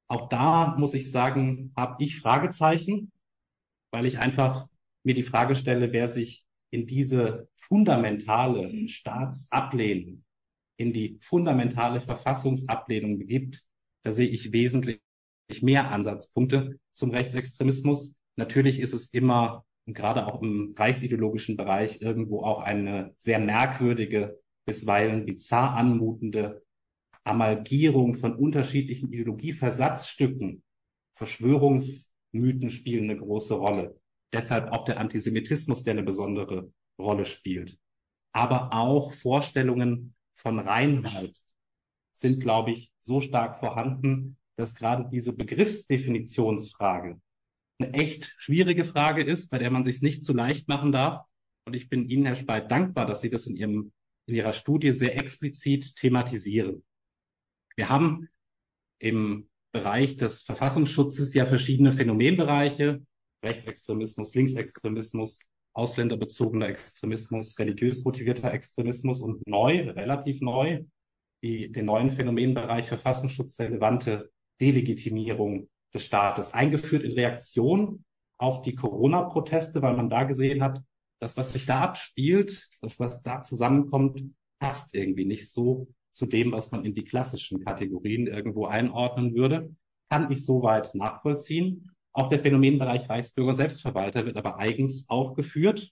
Auch 0.07 0.27
da 0.29 0.75
muss 0.77 0.93
ich 0.93 1.11
sagen, 1.11 1.71
habe 1.77 2.03
ich 2.03 2.19
Fragezeichen, 2.19 3.11
weil 3.91 4.05
ich 4.05 4.19
einfach 4.19 4.67
mir 5.03 5.13
die 5.13 5.23
Frage 5.23 5.55
stelle, 5.55 5.93
wer 5.93 6.07
sich 6.07 6.45
in 6.71 6.85
diese 6.85 7.47
fundamentale 7.55 8.87
Staatsablehnung, 8.87 10.23
in 10.79 10.93
die 10.93 11.17
fundamentale 11.19 11.99
Verfassungsablehnung 11.99 13.19
begibt, 13.19 13.63
da 14.03 14.13
sehe 14.13 14.29
ich 14.29 14.53
wesentlich 14.53 15.01
mehr 15.61 15.91
Ansatzpunkte 15.91 16.79
zum 16.93 17.11
Rechtsextremismus. 17.11 18.15
Natürlich 18.37 18.79
ist 18.79 18.93
es 18.93 19.07
immer, 19.07 19.65
gerade 19.85 20.25
auch 20.25 20.41
im 20.41 20.73
reichsideologischen 20.77 21.57
Bereich, 21.57 22.01
irgendwo 22.01 22.43
auch 22.43 22.61
eine 22.61 23.13
sehr 23.17 23.39
merkwürdige, 23.39 24.39
bisweilen 24.65 25.25
bizarr 25.25 25.75
anmutende 25.75 26.63
Amalgierung 27.25 28.13
von 28.13 28.35
unterschiedlichen 28.35 29.11
Ideologieversatzstücken, 29.11 30.63
Verschwörungsmythen 31.13 32.69
spielen 32.69 33.09
eine 33.09 33.19
große 33.19 33.55
Rolle. 33.55 33.99
Deshalb 34.31 34.71
auch 34.71 34.85
der 34.85 34.99
Antisemitismus, 34.99 35.83
der 35.83 35.95
eine 35.95 36.03
besondere 36.03 36.71
Rolle 36.97 37.25
spielt. 37.25 37.77
Aber 38.31 38.71
auch 38.71 39.11
Vorstellungen 39.11 40.15
von 40.39 40.59
Reinheit 40.59 41.37
sind, 42.13 42.39
glaube 42.41 42.71
ich, 42.71 42.91
so 42.99 43.21
stark 43.21 43.59
vorhanden, 43.59 44.37
dass 44.55 44.75
gerade 44.75 45.09
diese 45.11 45.35
Begriffsdefinitionsfrage 45.35 47.19
eine 47.79 47.93
echt 47.93 48.33
schwierige 48.37 48.83
Frage 48.83 49.23
ist, 49.23 49.49
bei 49.49 49.57
der 49.57 49.71
man 49.71 49.83
sich 49.83 50.01
nicht 50.01 50.23
zu 50.23 50.33
leicht 50.33 50.67
machen 50.67 50.91
darf. 50.91 51.25
Und 51.65 51.75
ich 51.75 51.87
bin 51.87 52.09
Ihnen, 52.09 52.25
Herr 52.25 52.35
Speit, 52.35 52.69
dankbar, 52.71 53.05
dass 53.05 53.21
Sie 53.21 53.29
das 53.29 53.47
in, 53.47 53.55
Ihrem, 53.55 53.91
in 54.25 54.35
Ihrer 54.35 54.53
Studie 54.53 54.91
sehr 54.91 55.17
explizit 55.17 55.95
thematisieren. 55.95 56.83
Wir 57.75 57.89
haben 57.89 58.27
im 58.99 59.49
Bereich 59.71 60.17
des 60.17 60.41
Verfassungsschutzes 60.41 61.33
ja 61.33 61.45
verschiedene 61.45 61.93
Phänomenbereiche, 61.93 63.01
Rechtsextremismus, 63.43 64.35
Linksextremismus, 64.35 65.39
ausländerbezogener 65.73 66.67
Extremismus, 66.67 67.57
religiös 67.57 68.03
motivierter 68.03 68.53
Extremismus 68.53 69.21
und 69.21 69.45
neu, 69.47 69.89
relativ 69.91 70.41
neu, 70.41 70.83
die, 71.43 71.71
den 71.71 71.85
neuen 71.85 72.11
Phänomenbereich 72.11 72.87
verfassungsschutzrelevante 72.87 74.29
Delegitimierung 74.59 75.69
des 75.93 76.05
Staates, 76.05 76.53
eingeführt 76.53 77.03
in 77.03 77.13
Reaktion 77.13 78.03
auf 78.37 78.61
die 78.61 78.75
Corona-Proteste, 78.75 79.81
weil 79.81 79.95
man 79.95 80.09
da 80.09 80.23
gesehen 80.23 80.63
hat, 80.63 80.81
das, 81.21 81.35
was 81.35 81.53
sich 81.53 81.65
da 81.65 81.81
abspielt, 81.81 82.69
das, 82.81 82.99
was 82.99 83.21
da 83.21 83.41
zusammenkommt, 83.41 84.23
passt 84.59 84.95
irgendwie 84.95 85.25
nicht 85.25 85.51
so 85.51 85.87
zu 86.11 86.25
dem, 86.25 86.51
was 86.51 86.71
man 86.71 86.85
in 86.85 86.93
die 86.93 87.03
klassischen 87.03 87.63
Kategorien 87.63 88.27
irgendwo 88.27 88.65
einordnen 88.65 89.35
würde. 89.35 89.75
Kann 90.09 90.31
ich 90.31 90.45
soweit 90.45 90.95
nachvollziehen. 90.95 91.91
Auch 92.13 92.29
der 92.29 92.39
Phänomenbereich 92.39 93.09
Reichsbürger 93.09 93.55
Selbstverwalter 93.55 94.25
wird 94.25 94.37
aber 94.37 94.57
eigens 94.57 95.09
aufgeführt. 95.09 95.91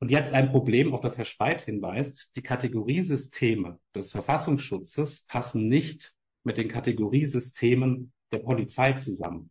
Und 0.00 0.10
jetzt 0.10 0.32
ein 0.32 0.50
Problem, 0.50 0.92
auf 0.94 1.00
das 1.00 1.16
Herr 1.18 1.24
Speit 1.24 1.62
hinweist. 1.62 2.32
Die 2.34 2.42
Kategoriesysteme 2.42 3.78
des 3.94 4.10
Verfassungsschutzes 4.10 5.26
passen 5.26 5.68
nicht 5.68 6.14
mit 6.44 6.58
den 6.58 6.68
Kategoriesystemen 6.68 8.12
der 8.32 8.38
Polizei 8.38 8.94
zusammen. 8.94 9.50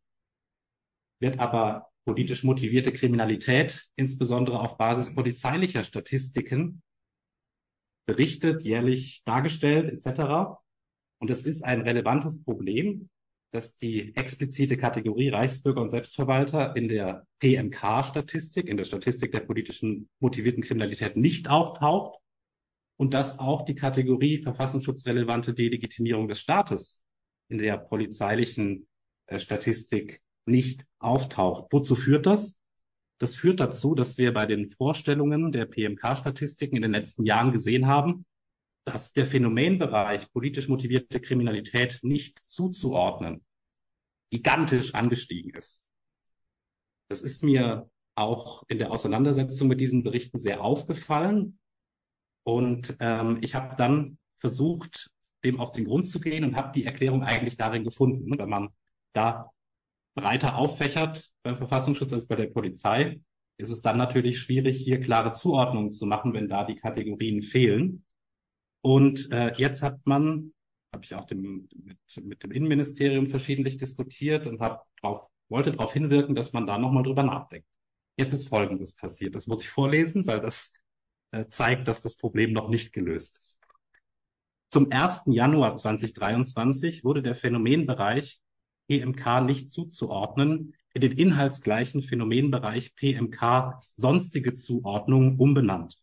Wird 1.21 1.39
aber 1.39 1.91
politisch 2.05 2.43
motivierte 2.43 2.91
Kriminalität, 2.91 3.87
insbesondere 3.95 4.59
auf 4.59 4.77
Basis 4.77 5.13
polizeilicher 5.13 5.83
Statistiken, 5.83 6.81
berichtet, 8.05 8.63
jährlich 8.63 9.21
dargestellt 9.23 9.93
etc. 9.93 10.59
Und 11.19 11.29
es 11.29 11.45
ist 11.45 11.63
ein 11.63 11.81
relevantes 11.81 12.43
Problem, 12.43 13.10
dass 13.51 13.75
die 13.75 14.15
explizite 14.15 14.77
Kategorie 14.77 15.29
Reichsbürger 15.29 15.81
und 15.81 15.89
Selbstverwalter 15.89 16.75
in 16.75 16.87
der 16.87 17.27
PMK-Statistik, 17.39 18.67
in 18.67 18.77
der 18.77 18.85
Statistik 18.85 19.31
der 19.33 19.41
politischen 19.41 20.09
motivierten 20.19 20.63
Kriminalität 20.63 21.17
nicht 21.17 21.49
auftaucht 21.49 22.19
und 22.97 23.13
dass 23.13 23.39
auch 23.39 23.65
die 23.65 23.75
Kategorie 23.75 24.37
verfassungsschutzrelevante 24.41 25.53
Delegitimierung 25.53 26.27
des 26.27 26.39
Staates 26.39 27.01
in 27.49 27.57
der 27.57 27.77
polizeilichen 27.77 28.87
äh, 29.27 29.39
Statistik 29.39 30.21
nicht 30.45 30.85
auftaucht. 30.99 31.67
Wozu 31.71 31.95
führt 31.95 32.25
das? 32.25 32.57
Das 33.19 33.35
führt 33.35 33.59
dazu, 33.59 33.95
dass 33.95 34.17
wir 34.17 34.33
bei 34.33 34.45
den 34.45 34.69
Vorstellungen 34.69 35.51
der 35.51 35.65
PMK-Statistiken 35.65 36.77
in 36.77 36.81
den 36.81 36.91
letzten 36.91 37.25
Jahren 37.25 37.51
gesehen 37.51 37.85
haben, 37.85 38.25
dass 38.83 39.13
der 39.13 39.25
Phänomenbereich 39.25 40.31
politisch 40.31 40.67
motivierte 40.67 41.19
Kriminalität 41.19 41.99
nicht 42.03 42.43
zuzuordnen 42.43 43.43
gigantisch 44.31 44.95
angestiegen 44.95 45.53
ist. 45.53 45.83
Das 47.09 47.21
ist 47.21 47.43
mir 47.43 47.89
auch 48.15 48.63
in 48.69 48.79
der 48.79 48.91
Auseinandersetzung 48.91 49.67
mit 49.67 49.81
diesen 49.81 50.03
Berichten 50.03 50.37
sehr 50.37 50.61
aufgefallen. 50.63 51.59
Und 52.43 52.95
ähm, 52.99 53.39
ich 53.41 53.53
habe 53.53 53.75
dann 53.75 54.17
versucht, 54.37 55.11
dem 55.43 55.59
auf 55.59 55.71
den 55.73 55.85
Grund 55.85 56.07
zu 56.07 56.19
gehen 56.19 56.43
und 56.43 56.55
habe 56.55 56.71
die 56.73 56.85
Erklärung 56.85 57.23
eigentlich 57.23 57.57
darin 57.57 57.83
gefunden. 57.83 58.37
Wenn 58.37 58.49
man 58.49 58.69
da 59.13 59.51
breiter 60.15 60.57
auffächert 60.57 61.31
beim 61.43 61.55
Verfassungsschutz 61.55 62.13
als 62.13 62.27
bei 62.27 62.35
der 62.35 62.47
Polizei, 62.47 63.21
ist 63.57 63.69
es 63.69 63.81
dann 63.81 63.97
natürlich 63.97 64.39
schwierig, 64.39 64.77
hier 64.77 64.99
klare 64.99 65.33
Zuordnungen 65.33 65.91
zu 65.91 66.05
machen, 66.05 66.33
wenn 66.33 66.47
da 66.47 66.63
die 66.63 66.75
Kategorien 66.75 67.41
fehlen. 67.41 68.05
Und 68.81 69.31
äh, 69.31 69.53
jetzt 69.57 69.83
hat 69.83 69.99
man, 70.05 70.53
habe 70.93 71.03
ich 71.03 71.15
auch 71.15 71.25
dem, 71.25 71.67
mit, 71.83 71.97
mit 72.23 72.43
dem 72.43 72.51
Innenministerium 72.51 73.27
verschiedentlich 73.27 73.77
diskutiert 73.77 74.47
und 74.47 74.59
hab 74.59 74.87
drauf, 75.01 75.27
wollte 75.49 75.71
darauf 75.71 75.93
hinwirken, 75.93 76.35
dass 76.35 76.53
man 76.53 76.65
da 76.65 76.77
nochmal 76.77 77.03
drüber 77.03 77.23
nachdenkt. 77.23 77.67
Jetzt 78.17 78.33
ist 78.33 78.49
Folgendes 78.49 78.93
passiert. 78.93 79.35
Das 79.35 79.47
muss 79.47 79.61
ich 79.61 79.69
vorlesen, 79.69 80.25
weil 80.27 80.39
das 80.39 80.73
äh, 81.31 81.45
zeigt, 81.49 81.87
dass 81.87 82.01
das 82.01 82.15
Problem 82.15 82.53
noch 82.53 82.69
nicht 82.69 82.93
gelöst 82.93 83.37
ist. 83.37 83.59
Zum 84.69 84.91
1. 84.91 85.23
Januar 85.27 85.75
2023 85.75 87.03
wurde 87.03 87.21
der 87.21 87.35
Phänomenbereich 87.35 88.41
PMK 88.87 89.41
nicht 89.41 89.69
zuzuordnen 89.69 90.75
in 90.93 91.01
den 91.01 91.11
inhaltsgleichen 91.13 92.01
Phänomenbereich 92.01 92.95
PMK 92.95 93.79
sonstige 93.95 94.53
Zuordnung 94.53 95.37
umbenannt. 95.37 95.97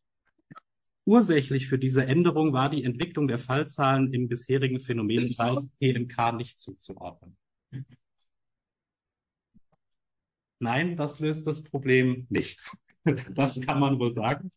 Ursächlich 1.09 1.68
für 1.68 1.78
diese 1.78 2.04
Änderung 2.04 2.52
war 2.52 2.68
die 2.68 2.84
Entwicklung 2.84 3.28
der 3.28 3.38
Fallzahlen 3.38 4.12
im 4.12 4.28
bisherigen 4.28 4.78
Phänomenkreis 4.78 5.66
PMK 5.80 6.32
nicht 6.32 6.61
zuzuordnen. 6.61 7.34
Nein, 10.59 10.98
das 10.98 11.18
löst 11.18 11.46
das 11.46 11.62
Problem 11.62 12.26
nicht. 12.28 12.61
Das 13.34 13.59
kann 13.62 13.80
man 13.80 13.98
wohl 13.98 14.12
sagen. 14.12 14.52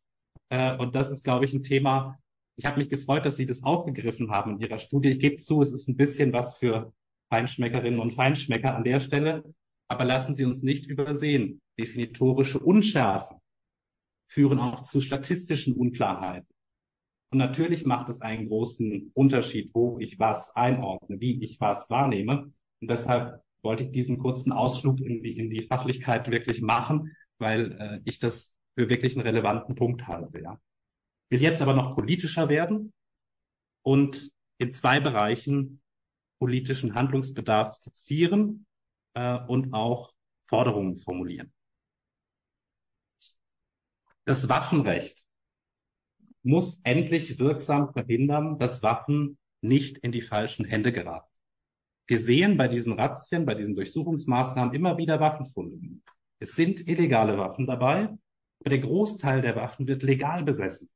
Äh, 0.49 0.75
und 0.75 0.93
das 0.93 1.09
ist, 1.09 1.23
glaube 1.23 1.45
ich, 1.45 1.53
ein 1.53 1.63
Thema. 1.63 2.19
Ich 2.57 2.65
habe 2.65 2.79
mich 2.79 2.89
gefreut, 2.89 3.25
dass 3.25 3.37
Sie 3.37 3.45
das 3.45 3.63
aufgegriffen 3.63 4.29
haben 4.29 4.55
in 4.55 4.59
Ihrer 4.59 4.77
Studie. 4.77 5.11
Ich 5.11 5.19
gebe 5.19 5.37
zu, 5.37 5.61
es 5.61 5.71
ist 5.71 5.87
ein 5.87 5.95
bisschen 5.95 6.33
was 6.33 6.57
für 6.57 6.91
Feinschmeckerinnen 7.29 8.01
und 8.01 8.11
Feinschmecker 8.11 8.75
an 8.75 8.83
der 8.83 8.99
Stelle. 8.99 9.45
Aber 9.87 10.03
lassen 10.03 10.33
Sie 10.33 10.43
uns 10.43 10.63
nicht 10.63 10.85
übersehen. 10.87 11.61
Definitorische 11.79 12.59
Unschärfen 12.59 13.40
führen 14.31 14.59
auch 14.59 14.81
zu 14.81 15.01
statistischen 15.01 15.75
Unklarheiten. 15.75 16.47
Und 17.31 17.37
natürlich 17.37 17.85
macht 17.85 18.07
es 18.09 18.21
einen 18.21 18.47
großen 18.47 19.11
Unterschied, 19.13 19.71
wo 19.73 19.99
ich 19.99 20.19
was 20.19 20.55
einordne, 20.55 21.19
wie 21.19 21.43
ich 21.43 21.59
was 21.59 21.89
wahrnehme. 21.89 22.51
Und 22.79 22.89
deshalb 22.89 23.41
wollte 23.61 23.83
ich 23.83 23.91
diesen 23.91 24.17
kurzen 24.17 24.53
Ausflug 24.53 25.01
in 25.01 25.21
die, 25.21 25.37
in 25.37 25.49
die 25.49 25.67
Fachlichkeit 25.67 26.31
wirklich 26.31 26.61
machen, 26.61 27.15
weil 27.39 27.73
äh, 27.73 27.99
ich 28.05 28.19
das 28.19 28.55
für 28.75 28.87
wirklich 28.89 29.15
einen 29.15 29.27
relevanten 29.27 29.75
Punkt 29.75 30.07
halte. 30.07 30.41
Ja. 30.41 30.59
Will 31.29 31.41
jetzt 31.41 31.61
aber 31.61 31.73
noch 31.73 31.95
politischer 31.95 32.47
werden 32.47 32.93
und 33.83 34.31
in 34.59 34.71
zwei 34.71 34.99
Bereichen 34.99 35.81
politischen 36.39 36.95
Handlungsbedarf 36.95 37.73
skizzieren 37.73 38.65
äh, 39.13 39.39
und 39.47 39.73
auch 39.73 40.13
Forderungen 40.45 40.95
formulieren. 40.95 41.51
Das 44.25 44.47
Waffenrecht 44.49 45.23
muss 46.43 46.79
endlich 46.83 47.39
wirksam 47.39 47.91
verhindern, 47.91 48.59
dass 48.59 48.83
Waffen 48.83 49.37
nicht 49.61 49.97
in 49.99 50.11
die 50.11 50.21
falschen 50.21 50.65
Hände 50.65 50.91
geraten. 50.91 51.29
Wir 52.07 52.19
sehen 52.19 52.57
bei 52.57 52.67
diesen 52.67 52.93
Razzien, 52.93 53.45
bei 53.45 53.55
diesen 53.55 53.75
Durchsuchungsmaßnahmen 53.75 54.73
immer 54.73 54.97
wieder 54.97 55.19
Waffenfunde. 55.19 55.79
Es 56.39 56.55
sind 56.55 56.87
illegale 56.87 57.37
Waffen 57.37 57.67
dabei, 57.67 58.09
aber 58.59 58.69
der 58.69 58.79
Großteil 58.79 59.41
der 59.41 59.55
Waffen 59.55 59.87
wird 59.87 60.03
legal 60.03 60.43
besessen. 60.43 60.89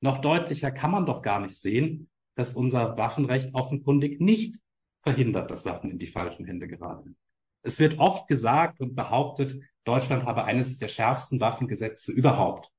Noch 0.00 0.20
deutlicher 0.20 0.70
kann 0.70 0.90
man 0.90 1.06
doch 1.06 1.22
gar 1.22 1.40
nicht 1.40 1.56
sehen, 1.56 2.08
dass 2.36 2.54
unser 2.54 2.96
Waffenrecht 2.96 3.54
offenkundig 3.54 4.20
nicht 4.20 4.58
verhindert, 5.02 5.50
dass 5.50 5.64
Waffen 5.64 5.90
in 5.90 5.98
die 5.98 6.06
falschen 6.06 6.44
Hände 6.46 6.68
geraten. 6.68 7.16
Es 7.62 7.78
wird 7.78 7.98
oft 7.98 8.28
gesagt 8.28 8.80
und 8.80 8.94
behauptet, 8.94 9.60
Deutschland 9.86 10.24
habe 10.24 10.44
eines 10.44 10.78
der 10.78 10.88
schärfsten 10.88 11.40
Waffengesetze 11.40 12.12
überhaupt. 12.12 12.70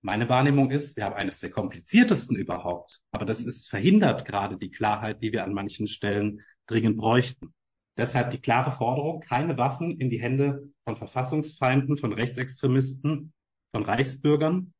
Meine 0.00 0.28
Wahrnehmung 0.28 0.70
ist, 0.70 0.96
wir 0.96 1.04
haben 1.04 1.14
eines 1.14 1.40
der 1.40 1.50
kompliziertesten 1.50 2.36
überhaupt. 2.36 3.00
Aber 3.10 3.24
das 3.24 3.40
ist 3.44 3.68
verhindert 3.68 4.24
gerade 4.24 4.56
die 4.56 4.70
Klarheit, 4.70 5.22
die 5.22 5.32
wir 5.32 5.44
an 5.44 5.52
manchen 5.52 5.86
Stellen 5.86 6.42
dringend 6.66 6.96
bräuchten. 6.96 7.54
Deshalb 7.96 8.30
die 8.30 8.40
klare 8.40 8.70
Forderung, 8.70 9.20
keine 9.20 9.58
Waffen 9.58 10.00
in 10.00 10.10
die 10.10 10.20
Hände 10.20 10.68
von 10.84 10.96
Verfassungsfeinden, 10.96 11.96
von 11.96 12.12
Rechtsextremisten, 12.12 13.32
von 13.74 13.84
Reichsbürgern. 13.84 14.72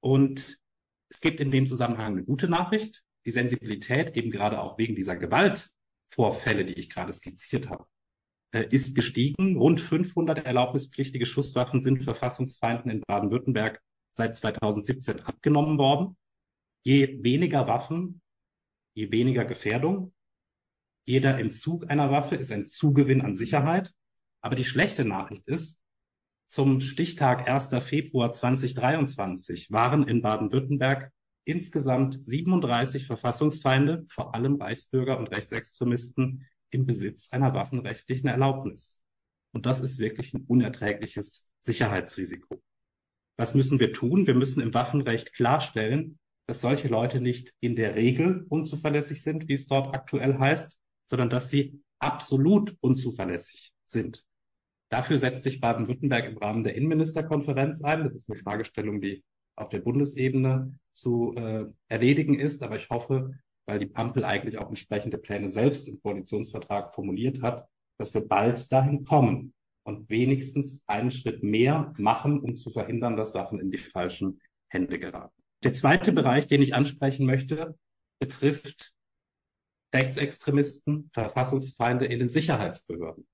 Und 0.00 0.58
es 1.08 1.20
gibt 1.20 1.40
in 1.40 1.50
dem 1.50 1.66
Zusammenhang 1.66 2.12
eine 2.12 2.24
gute 2.24 2.48
Nachricht. 2.48 3.04
Die 3.26 3.30
Sensibilität, 3.30 4.16
eben 4.16 4.30
gerade 4.30 4.60
auch 4.60 4.78
wegen 4.78 4.96
dieser 4.96 5.16
Gewaltvorfälle, 5.16 6.64
die 6.64 6.74
ich 6.74 6.88
gerade 6.88 7.12
skizziert 7.12 7.68
habe, 7.68 7.86
ist 8.52 8.94
gestiegen. 8.94 9.56
Rund 9.56 9.80
500 9.80 10.44
erlaubnispflichtige 10.44 11.26
Schusswaffen 11.26 11.80
sind 11.80 12.04
Verfassungsfeinden 12.04 12.90
in 12.90 13.02
Baden-Württemberg 13.06 13.80
seit 14.12 14.36
2017 14.36 15.20
abgenommen 15.20 15.78
worden. 15.78 16.16
Je 16.84 17.22
weniger 17.22 17.66
Waffen, 17.66 18.20
je 18.94 19.10
weniger 19.10 19.44
Gefährdung. 19.44 20.12
Jeder 21.04 21.38
Entzug 21.38 21.90
einer 21.90 22.10
Waffe 22.10 22.36
ist 22.36 22.52
ein 22.52 22.66
Zugewinn 22.66 23.22
an 23.22 23.34
Sicherheit. 23.34 23.92
Aber 24.42 24.56
die 24.56 24.64
schlechte 24.64 25.04
Nachricht 25.04 25.46
ist, 25.46 25.80
zum 26.48 26.80
Stichtag 26.80 27.48
1. 27.48 27.70
Februar 27.82 28.32
2023 28.32 29.70
waren 29.70 30.06
in 30.06 30.20
Baden-Württemberg 30.20 31.10
insgesamt 31.44 32.22
37 32.22 33.06
Verfassungsfeinde, 33.06 34.04
vor 34.08 34.34
allem 34.34 34.60
Reichsbürger 34.60 35.18
und 35.18 35.28
Rechtsextremisten, 35.28 36.46
im 36.72 36.86
Besitz 36.86 37.30
einer 37.32 37.54
waffenrechtlichen 37.54 38.28
Erlaubnis. 38.28 38.98
Und 39.52 39.66
das 39.66 39.80
ist 39.80 39.98
wirklich 39.98 40.34
ein 40.34 40.44
unerträgliches 40.46 41.46
Sicherheitsrisiko. 41.60 42.60
Was 43.36 43.54
müssen 43.54 43.80
wir 43.80 43.92
tun? 43.92 44.26
Wir 44.26 44.34
müssen 44.34 44.62
im 44.62 44.74
Waffenrecht 44.74 45.34
klarstellen, 45.34 46.18
dass 46.46 46.60
solche 46.60 46.88
Leute 46.88 47.20
nicht 47.20 47.54
in 47.60 47.76
der 47.76 47.94
Regel 47.94 48.46
unzuverlässig 48.48 49.22
sind, 49.22 49.48
wie 49.48 49.54
es 49.54 49.66
dort 49.66 49.94
aktuell 49.94 50.38
heißt, 50.38 50.76
sondern 51.06 51.30
dass 51.30 51.50
sie 51.50 51.80
absolut 51.98 52.76
unzuverlässig 52.80 53.72
sind. 53.84 54.24
Dafür 54.90 55.18
setzt 55.18 55.44
sich 55.44 55.60
Baden-Württemberg 55.60 56.26
im 56.26 56.38
Rahmen 56.38 56.64
der 56.64 56.74
Innenministerkonferenz 56.74 57.82
ein. 57.82 58.04
Das 58.04 58.14
ist 58.14 58.30
eine 58.30 58.38
Fragestellung, 58.38 59.00
die 59.00 59.24
auf 59.56 59.68
der 59.70 59.80
Bundesebene 59.80 60.74
zu 60.92 61.34
äh, 61.36 61.64
erledigen 61.88 62.38
ist. 62.38 62.62
Aber 62.62 62.76
ich 62.76 62.90
hoffe, 62.90 63.38
weil 63.66 63.78
die 63.78 63.94
Ampel 63.94 64.24
eigentlich 64.24 64.58
auch 64.58 64.68
entsprechende 64.68 65.18
Pläne 65.18 65.48
selbst 65.48 65.88
im 65.88 66.00
Koalitionsvertrag 66.00 66.94
formuliert 66.94 67.42
hat, 67.42 67.66
dass 67.98 68.14
wir 68.14 68.26
bald 68.26 68.70
dahin 68.72 69.04
kommen, 69.04 69.54
und 69.84 70.08
wenigstens 70.08 70.82
einen 70.86 71.10
Schritt 71.10 71.42
mehr 71.42 71.92
machen, 71.98 72.40
um 72.40 72.56
zu 72.56 72.70
verhindern, 72.70 73.16
dass 73.16 73.34
Waffen 73.34 73.60
in 73.60 73.70
die 73.70 73.78
falschen 73.78 74.40
Hände 74.68 74.98
geraten. 74.98 75.34
Der 75.64 75.74
zweite 75.74 76.12
Bereich, 76.12 76.46
den 76.46 76.62
ich 76.62 76.74
ansprechen 76.74 77.26
möchte, 77.26 77.76
betrifft 78.20 78.92
Rechtsextremisten, 79.94 81.10
Verfassungsfeinde 81.12 82.06
in 82.06 82.18
den 82.18 82.28
Sicherheitsbehörden. 82.28 83.26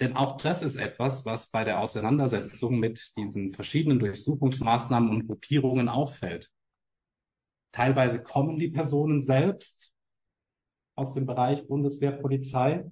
Denn 0.00 0.14
auch 0.14 0.36
das 0.36 0.62
ist 0.62 0.76
etwas, 0.76 1.26
was 1.26 1.50
bei 1.50 1.64
der 1.64 1.80
Auseinandersetzung 1.80 2.78
mit 2.78 3.12
diesen 3.16 3.50
verschiedenen 3.50 3.98
Durchsuchungsmaßnahmen 3.98 5.10
und 5.10 5.26
Gruppierungen 5.26 5.88
auffällt. 5.88 6.50
Teilweise 7.72 8.22
kommen 8.22 8.58
die 8.58 8.68
Personen 8.68 9.20
selbst 9.20 9.92
aus 10.96 11.14
dem 11.14 11.26
Bereich 11.26 11.66
Bundeswehr, 11.66 12.12
Polizei, 12.12 12.84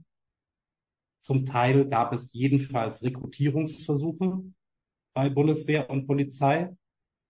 zum 1.27 1.45
Teil 1.45 1.89
gab 1.89 2.13
es 2.13 2.33
jedenfalls 2.35 3.03
Rekrutierungsversuche 3.03 4.45
bei 5.13 5.29
Bundeswehr 5.29 5.91
und 5.91 6.07
Polizei. 6.07 6.77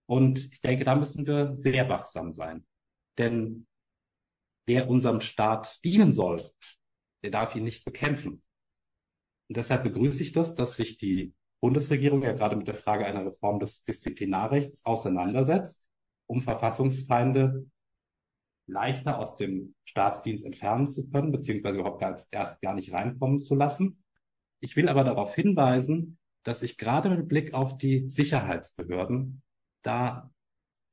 Und 0.05 0.53
ich 0.53 0.61
denke, 0.61 0.84
da 0.84 0.94
müssen 0.94 1.26
wir 1.26 1.57
sehr 1.57 1.88
wachsam 1.88 2.34
sein. 2.34 2.66
Denn 3.16 3.66
wer 4.66 4.90
unserem 4.90 5.22
Staat 5.22 5.82
dienen 5.82 6.12
soll, 6.12 6.47
der 7.24 7.30
darf 7.30 7.57
ihn 7.57 7.64
nicht 7.64 7.86
bekämpfen. 7.86 8.42
Und 9.49 9.57
deshalb 9.57 9.84
begrüße 9.84 10.22
ich 10.22 10.32
das, 10.32 10.55
dass 10.55 10.76
sich 10.76 10.99
die 10.99 11.32
Bundesregierung 11.62 12.22
ja 12.22 12.32
gerade 12.32 12.57
mit 12.57 12.68
der 12.68 12.74
Frage 12.74 13.07
einer 13.07 13.24
Reform 13.24 13.61
des 13.61 13.82
Disziplinarrechts 13.84 14.84
auseinandersetzt, 14.84 15.86
um 16.26 16.40
Verfassungsfeinde 16.40 17.66
leichter 18.66 19.18
aus 19.18 19.36
dem 19.36 19.74
Staatsdienst 19.84 20.44
entfernen 20.44 20.88
zu 20.88 21.08
können, 21.08 21.32
beziehungsweise 21.32 21.78
überhaupt 21.78 22.00
gar, 22.00 22.20
erst 22.30 22.60
gar 22.60 22.74
nicht 22.74 22.92
reinkommen 22.92 23.38
zu 23.38 23.54
lassen. 23.54 24.02
Ich 24.60 24.74
will 24.76 24.88
aber 24.88 25.04
darauf 25.04 25.34
hinweisen, 25.34 26.18
dass 26.42 26.62
ich 26.62 26.78
gerade 26.78 27.10
mit 27.10 27.28
Blick 27.28 27.54
auf 27.54 27.78
die 27.78 28.08
Sicherheitsbehörden 28.08 29.42
da 29.82 30.30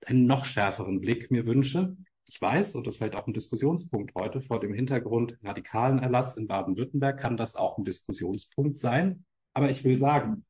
einen 0.05 0.25
noch 0.27 0.45
schärferen 0.45 0.99
Blick 1.01 1.31
mir 1.31 1.45
wünsche. 1.45 1.95
Ich 2.25 2.39
weiß, 2.41 2.75
und 2.75 2.88
das 2.88 2.97
fällt 2.97 3.15
auch 3.15 3.27
ein 3.27 3.34
Diskussionspunkt 3.34 4.13
heute 4.15 4.41
vor 4.41 4.59
dem 4.59 4.73
Hintergrund 4.73 5.38
radikalen 5.43 5.99
Erlass 5.99 6.38
in 6.38 6.47
Baden-Württemberg, 6.47 7.19
kann 7.19 7.38
das 7.38 7.55
auch 7.55 7.77
ein 7.77 7.86
Diskussionspunkt 7.86 8.77
sein. 8.77 9.25
Aber 9.53 9.69
ich 9.69 9.84
will 9.84 9.97
sagen, 9.97 10.45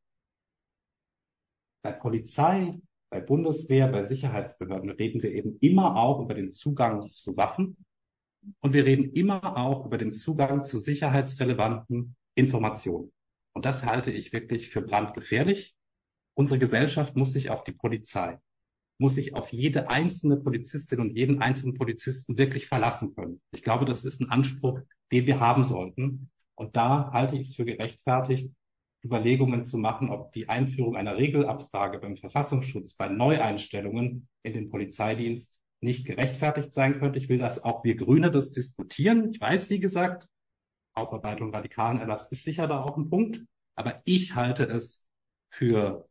bei 1.83 1.91
Polizei, 1.91 2.79
bei 3.13 3.21
Bundeswehr, 3.21 3.87
bei 3.89 4.01
Sicherheitsbehörden 4.01 4.89
reden 4.89 5.21
wir 5.21 5.31
eben 5.31 5.59
immer 5.59 5.97
auch 5.97 6.19
über 6.19 6.33
den 6.33 6.49
Zugang 6.49 7.07
zu 7.07 7.37
Waffen 7.37 7.77
und 8.59 8.73
wir 8.73 8.87
reden 8.87 9.11
immer 9.13 9.55
auch 9.55 9.85
über 9.85 9.99
den 9.99 10.11
Zugang 10.11 10.63
zu 10.63 10.79
sicherheitsrelevanten 10.79 12.15
Informationen. 12.33 13.11
Und 13.53 13.65
das 13.65 13.85
halte 13.85 14.09
ich 14.09 14.33
wirklich 14.33 14.69
für 14.69 14.81
brandgefährlich. 14.81 15.75
Unsere 16.33 16.57
Gesellschaft 16.57 17.15
muss 17.15 17.33
sich 17.33 17.51
auf 17.51 17.63
die 17.63 17.73
Polizei, 17.73 18.39
muss 18.97 19.13
sich 19.13 19.35
auf 19.35 19.53
jede 19.53 19.91
einzelne 19.91 20.37
Polizistin 20.37 20.99
und 20.99 21.15
jeden 21.15 21.39
einzelnen 21.39 21.75
Polizisten 21.75 22.39
wirklich 22.39 22.67
verlassen 22.67 23.13
können. 23.13 23.41
Ich 23.51 23.61
glaube, 23.61 23.85
das 23.85 24.05
ist 24.05 24.21
ein 24.21 24.31
Anspruch, 24.31 24.79
den 25.11 25.27
wir 25.27 25.39
haben 25.39 25.65
sollten. 25.65 26.31
Und 26.55 26.75
da 26.75 27.11
halte 27.13 27.35
ich 27.35 27.41
es 27.41 27.55
für 27.55 27.65
gerechtfertigt, 27.65 28.55
Überlegungen 29.03 29.63
zu 29.63 29.77
machen, 29.77 30.09
ob 30.09 30.31
die 30.31 30.49
Einführung 30.49 30.95
einer 30.95 31.17
Regelabfrage 31.17 31.99
beim 31.99 32.15
Verfassungsschutz 32.15 32.93
bei 32.93 33.09
Neueinstellungen 33.09 34.27
in 34.43 34.53
den 34.53 34.69
Polizeidienst 34.69 35.59
nicht 35.81 36.05
gerechtfertigt 36.05 36.73
sein 36.73 36.99
könnte. 36.99 37.19
Ich 37.19 37.27
will, 37.27 37.39
dass 37.39 37.63
auch 37.63 37.83
wir 37.83 37.95
Grüne 37.95 38.31
das 38.31 38.51
diskutieren. 38.51 39.31
Ich 39.33 39.41
weiß, 39.41 39.69
wie 39.69 39.79
gesagt, 39.79 40.27
Aufarbeitung 40.93 41.53
radikalen 41.53 41.99
Erlass 41.99 42.31
ist 42.31 42.43
sicher 42.43 42.67
da 42.67 42.81
auch 42.81 42.97
ein 42.97 43.09
Punkt. 43.09 43.43
Aber 43.75 44.01
ich 44.05 44.35
halte 44.35 44.63
es 44.63 45.05
für 45.49 46.07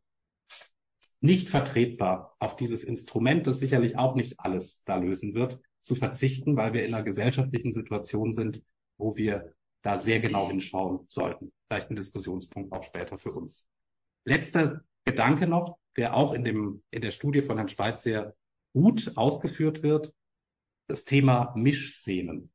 nicht 1.21 1.49
vertretbar, 1.49 2.35
auf 2.39 2.57
dieses 2.57 2.83
Instrument, 2.83 3.47
das 3.47 3.59
sicherlich 3.59 3.97
auch 3.97 4.15
nicht 4.15 4.39
alles 4.39 4.83
da 4.83 4.97
lösen 4.97 5.33
wird, 5.33 5.61
zu 5.79 5.95
verzichten, 5.95 6.57
weil 6.57 6.73
wir 6.73 6.85
in 6.85 6.93
einer 6.93 7.03
gesellschaftlichen 7.03 7.71
Situation 7.71 8.33
sind, 8.33 8.61
wo 8.97 9.15
wir 9.15 9.53
da 9.81 9.97
sehr 9.97 10.19
genau 10.19 10.49
hinschauen 10.49 11.05
sollten. 11.07 11.53
Vielleicht 11.73 11.89
ein 11.89 11.95
Diskussionspunkt 11.95 12.71
auch 12.71 12.83
später 12.83 13.17
für 13.17 13.31
uns. 13.31 13.67
Letzter 14.25 14.83
Gedanke 15.05 15.47
noch, 15.47 15.79
der 15.97 16.15
auch 16.15 16.33
in 16.33 16.43
dem, 16.43 16.83
in 16.91 17.01
der 17.01 17.11
Studie 17.11 17.41
von 17.41 17.57
Herrn 17.57 17.67
Schweiz 17.67 18.03
sehr 18.03 18.35
gut 18.73 19.11
ausgeführt 19.15 19.81
wird. 19.81 20.13
Das 20.87 21.03
Thema 21.03 21.51
Mischszenen. 21.55 22.51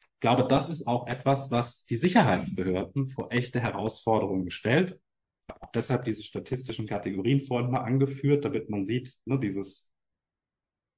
Ich 0.00 0.20
glaube, 0.20 0.46
das 0.46 0.68
ist 0.68 0.86
auch 0.86 1.06
etwas, 1.06 1.50
was 1.50 1.86
die 1.86 1.96
Sicherheitsbehörden 1.96 3.06
vor 3.06 3.32
echte 3.32 3.60
Herausforderungen 3.60 4.50
stellt 4.50 5.00
auch 5.60 5.70
deshalb 5.72 6.04
diese 6.04 6.22
statistischen 6.22 6.86
Kategorien 6.86 7.40
vorhin 7.40 7.70
mal 7.70 7.80
angeführt, 7.80 8.44
damit 8.44 8.70
man 8.70 8.86
sieht, 8.86 9.14
ne, 9.24 9.38
dieses 9.38 9.88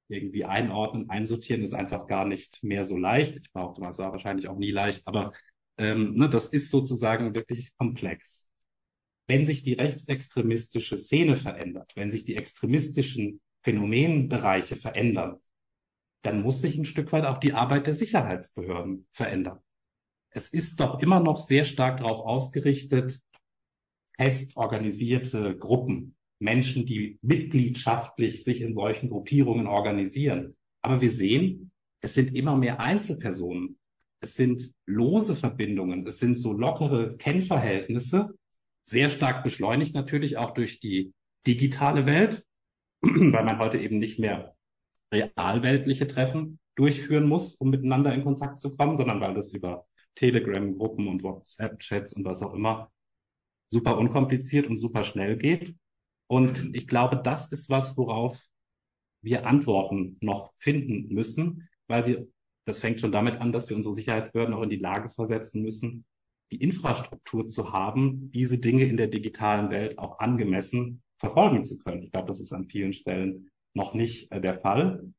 irgendwie 0.07 0.45
einordnen, 0.45 1.09
einsortieren 1.09 1.63
ist 1.63 1.73
einfach 1.73 2.05
gar 2.05 2.25
nicht 2.25 2.63
mehr 2.63 2.85
so 2.85 2.95
leicht. 2.95 3.37
Ich 3.37 3.51
behaupte 3.51 3.81
mal, 3.81 3.89
es 3.89 3.97
war 3.97 4.11
wahrscheinlich 4.11 4.47
auch 4.47 4.57
nie 4.57 4.71
leicht, 4.71 5.07
aber 5.07 5.33
ähm, 5.77 6.15
ne, 6.15 6.29
das 6.29 6.47
ist 6.47 6.71
sozusagen 6.71 7.35
wirklich 7.35 7.75
komplex. 7.77 8.47
Wenn 9.27 9.45
sich 9.45 9.63
die 9.63 9.73
rechtsextremistische 9.73 10.97
Szene 10.97 11.37
verändert, 11.37 11.91
wenn 11.95 12.11
sich 12.11 12.23
die 12.23 12.35
extremistischen 12.35 13.41
Phänomenbereiche 13.63 14.75
verändern, 14.75 15.37
dann 16.21 16.41
muss 16.41 16.61
sich 16.61 16.77
ein 16.77 16.85
Stück 16.85 17.11
weit 17.11 17.25
auch 17.25 17.39
die 17.39 17.53
Arbeit 17.53 17.87
der 17.87 17.95
Sicherheitsbehörden 17.95 19.07
verändern. 19.11 19.59
Es 20.29 20.49
ist 20.49 20.79
doch 20.79 21.01
immer 21.01 21.19
noch 21.19 21.39
sehr 21.39 21.65
stark 21.65 21.99
darauf 21.99 22.19
ausgerichtet, 22.19 23.21
fest 24.17 24.57
organisierte 24.57 25.57
Gruppen, 25.57 26.15
Menschen, 26.39 26.85
die 26.85 27.19
mitgliedschaftlich 27.21 28.43
sich 28.43 28.61
in 28.61 28.73
solchen 28.73 29.09
Gruppierungen 29.09 29.67
organisieren. 29.67 30.55
Aber 30.81 31.01
wir 31.01 31.11
sehen, 31.11 31.71
es 32.01 32.13
sind 32.13 32.35
immer 32.35 32.55
mehr 32.55 32.79
Einzelpersonen. 32.79 33.79
Es 34.25 34.33
sind 34.33 34.73
lose 34.87 35.35
Verbindungen. 35.35 36.07
Es 36.07 36.17
sind 36.17 36.39
so 36.39 36.51
lockere 36.51 37.15
Kennverhältnisse, 37.15 38.33
sehr 38.83 39.11
stark 39.11 39.43
beschleunigt 39.43 39.93
natürlich 39.93 40.37
auch 40.37 40.49
durch 40.55 40.79
die 40.79 41.13
digitale 41.45 42.07
Welt, 42.07 42.43
weil 43.01 43.45
man 43.45 43.59
heute 43.59 43.77
eben 43.77 43.99
nicht 43.99 44.17
mehr 44.17 44.55
realweltliche 45.13 46.07
Treffen 46.07 46.57
durchführen 46.73 47.29
muss, 47.29 47.53
um 47.53 47.69
miteinander 47.69 48.15
in 48.15 48.23
Kontakt 48.23 48.57
zu 48.57 48.75
kommen, 48.75 48.97
sondern 48.97 49.21
weil 49.21 49.35
das 49.35 49.53
über 49.53 49.85
Telegram-Gruppen 50.15 51.07
und 51.07 51.21
WhatsApp-Chats 51.21 52.13
und 52.13 52.25
was 52.25 52.41
auch 52.41 52.55
immer 52.55 52.91
super 53.69 53.95
unkompliziert 53.95 54.65
und 54.65 54.79
super 54.79 55.03
schnell 55.03 55.37
geht. 55.37 55.75
Und 56.25 56.75
ich 56.75 56.87
glaube, 56.87 57.17
das 57.17 57.51
ist 57.51 57.69
was, 57.69 57.95
worauf 57.95 58.41
wir 59.21 59.45
Antworten 59.45 60.17
noch 60.19 60.51
finden 60.57 61.13
müssen, 61.13 61.69
weil 61.85 62.07
wir, 62.07 62.27
das 62.65 62.79
fängt 62.79 62.99
schon 62.99 63.11
damit 63.11 63.39
an, 63.39 63.51
dass 63.51 63.69
wir 63.69 63.75
unsere 63.75 63.93
Sicherheitsbehörden 63.93 64.53
auch 64.53 64.63
in 64.63 64.69
die 64.69 64.75
Lage 64.77 65.09
versetzen 65.09 65.61
müssen, 65.61 66.05
die 66.51 66.61
Infrastruktur 66.61 67.45
zu 67.47 67.73
haben, 67.73 68.31
diese 68.31 68.59
Dinge 68.59 68.83
in 68.85 68.97
der 68.97 69.07
digitalen 69.07 69.69
Welt 69.69 69.97
auch 69.97 70.19
angemessen 70.19 71.01
verfolgen 71.17 71.63
zu 71.63 71.77
können. 71.79 72.03
Ich 72.03 72.11
glaube, 72.11 72.27
das 72.27 72.39
ist 72.39 72.53
an 72.53 72.67
vielen 72.67 72.93
Stellen 72.93 73.49
noch 73.73 73.93
nicht 73.93 74.31
äh, 74.31 74.41
der 74.41 74.59
Fall. 74.59 75.11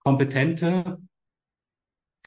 Kompetente, 0.00 1.00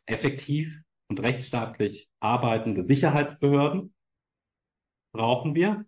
effektiv 0.05 0.81
und 1.09 1.19
rechtsstaatlich 1.19 2.09
arbeitende 2.19 2.83
Sicherheitsbehörden, 2.83 3.93
brauchen 5.13 5.55
wir. 5.55 5.85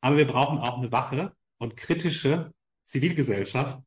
Aber 0.00 0.16
wir 0.16 0.26
brauchen 0.26 0.58
auch 0.58 0.78
eine 0.78 0.92
wache 0.92 1.34
und 1.58 1.76
kritische 1.76 2.52
Zivilgesellschaft. 2.84 3.82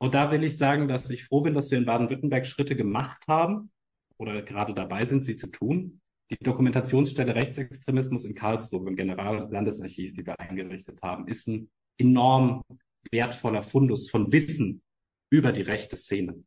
Und 0.00 0.14
da 0.14 0.30
will 0.30 0.44
ich 0.44 0.56
sagen, 0.56 0.88
dass 0.88 1.10
ich 1.10 1.24
froh 1.24 1.40
bin, 1.40 1.54
dass 1.54 1.70
wir 1.70 1.78
in 1.78 1.84
Baden-Württemberg 1.84 2.46
Schritte 2.46 2.76
gemacht 2.76 3.26
haben 3.26 3.70
oder 4.16 4.42
gerade 4.42 4.74
dabei 4.74 5.04
sind, 5.04 5.24
sie 5.24 5.36
zu 5.36 5.48
tun. 5.48 6.00
Die 6.30 6.38
Dokumentationsstelle 6.38 7.34
Rechtsextremismus 7.34 8.24
in 8.24 8.34
Karlsruhe 8.34 8.86
im 8.86 8.96
Generallandesarchiv, 8.96 10.14
die 10.14 10.26
wir 10.26 10.38
eingerichtet 10.38 11.00
haben, 11.02 11.26
ist 11.26 11.48
ein 11.48 11.70
enorm 11.98 12.62
wertvoller 13.10 13.62
Fundus 13.62 14.10
von 14.10 14.30
Wissen 14.30 14.82
über 15.30 15.52
die 15.52 15.62
rechte 15.62 15.96
Szene. 15.96 16.44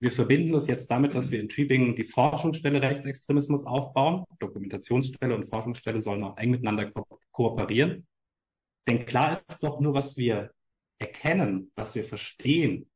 Wir 0.00 0.10
verbinden 0.10 0.52
das 0.52 0.66
jetzt 0.66 0.90
damit, 0.90 1.14
dass 1.14 1.30
wir 1.30 1.40
in 1.40 1.48
Tübingen 1.48 1.96
die 1.96 2.04
Forschungsstelle 2.04 2.82
Rechtsextremismus 2.82 3.64
aufbauen. 3.64 4.24
Dokumentationsstelle 4.40 5.34
und 5.34 5.44
Forschungsstelle 5.44 6.02
sollen 6.02 6.24
auch 6.24 6.36
eng 6.36 6.50
miteinander 6.50 6.90
ko 6.90 7.06
kooperieren. 7.32 8.06
Denn 8.86 9.06
klar 9.06 9.40
ist 9.48 9.62
doch 9.62 9.80
nur, 9.80 9.94
was 9.94 10.16
wir 10.16 10.50
erkennen, 10.98 11.70
was 11.74 11.94
wir 11.94 12.04
verstehen, 12.04 12.88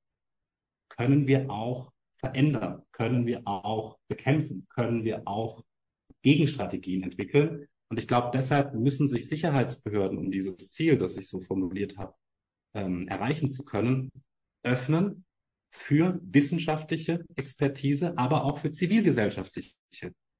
können 0.88 1.26
wir 1.26 1.51
auch 1.51 1.92
verändern, 2.18 2.82
können 2.92 3.26
wir 3.26 3.42
auch 3.46 3.98
bekämpfen, 4.09 4.66
können 4.68 5.05
wir 5.05 5.26
auch 5.26 5.64
Gegenstrategien 6.22 7.03
entwickeln. 7.03 7.66
Und 7.88 7.98
ich 7.98 8.07
glaube, 8.07 8.30
deshalb 8.32 8.74
müssen 8.74 9.09
sich 9.09 9.28
Sicherheitsbehörden, 9.28 10.18
um 10.18 10.30
dieses 10.30 10.70
Ziel, 10.70 10.98
das 10.98 11.16
ich 11.16 11.28
so 11.28 11.40
formuliert 11.40 11.96
habe, 11.96 12.14
ähm, 12.74 13.09
erreichen 13.09 13.51
zu 13.51 13.64
können, 13.64 14.11
öffnen 14.62 15.24
für 15.72 16.20
wissenschaftliche 16.22 17.24
Expertise, 17.36 18.16
aber 18.18 18.44
auch 18.44 18.59
für 18.59 18.70
zivilgesellschaftliche 18.70 19.74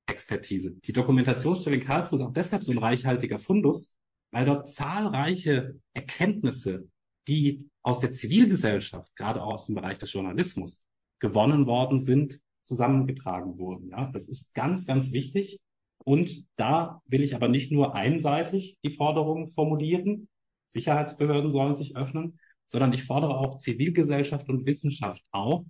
Expertise. 0.07 0.73
Die 0.85 0.93
Dokumentationsstelle 0.93 1.77
in 1.77 1.85
Karlsruhe 1.85 2.19
ist 2.19 2.25
auch 2.25 2.33
deshalb 2.33 2.63
so 2.63 2.73
ein 2.73 2.79
reichhaltiger 2.79 3.39
Fundus, 3.39 3.97
weil 4.33 4.45
dort 4.45 4.69
zahlreiche 4.69 5.79
Erkenntnisse, 5.95 6.89
die 7.29 7.69
aus 7.83 8.01
der 8.01 8.13
Zivilgesellschaft, 8.13 9.15
gerade 9.17 9.43
auch 9.43 9.55
aus 9.55 9.67
dem 9.67 9.75
Bereich 9.75 9.99
des 9.99 10.13
Journalismus, 10.13 10.85
gewonnen 11.21 11.67
worden 11.67 12.01
sind, 12.01 12.41
zusammengetragen 12.65 13.59
wurden. 13.59 13.89
Ja, 13.91 14.11
das 14.13 14.29
ist 14.29 14.55
ganz, 14.55 14.87
ganz 14.87 15.13
wichtig. 15.13 15.61
Und 16.05 16.47
da 16.57 17.03
will 17.07 17.23
ich 17.23 17.35
aber 17.35 17.49
nicht 17.49 17.73
nur 17.73 17.95
einseitig 17.95 18.79
die 18.85 18.91
Forderungen 18.91 19.49
formulieren. 19.49 20.29
Sicherheitsbehörden 20.71 21.51
sollen 21.51 21.77
sich 21.77 21.97
öffnen, 21.97 22.39
sondern 22.69 22.93
ich 22.93 23.05
fordere 23.05 23.37
auch 23.37 23.59
Zivilgesellschaft 23.59 24.49
und 24.49 24.67
Wissenschaft 24.67 25.25
auf, 25.33 25.65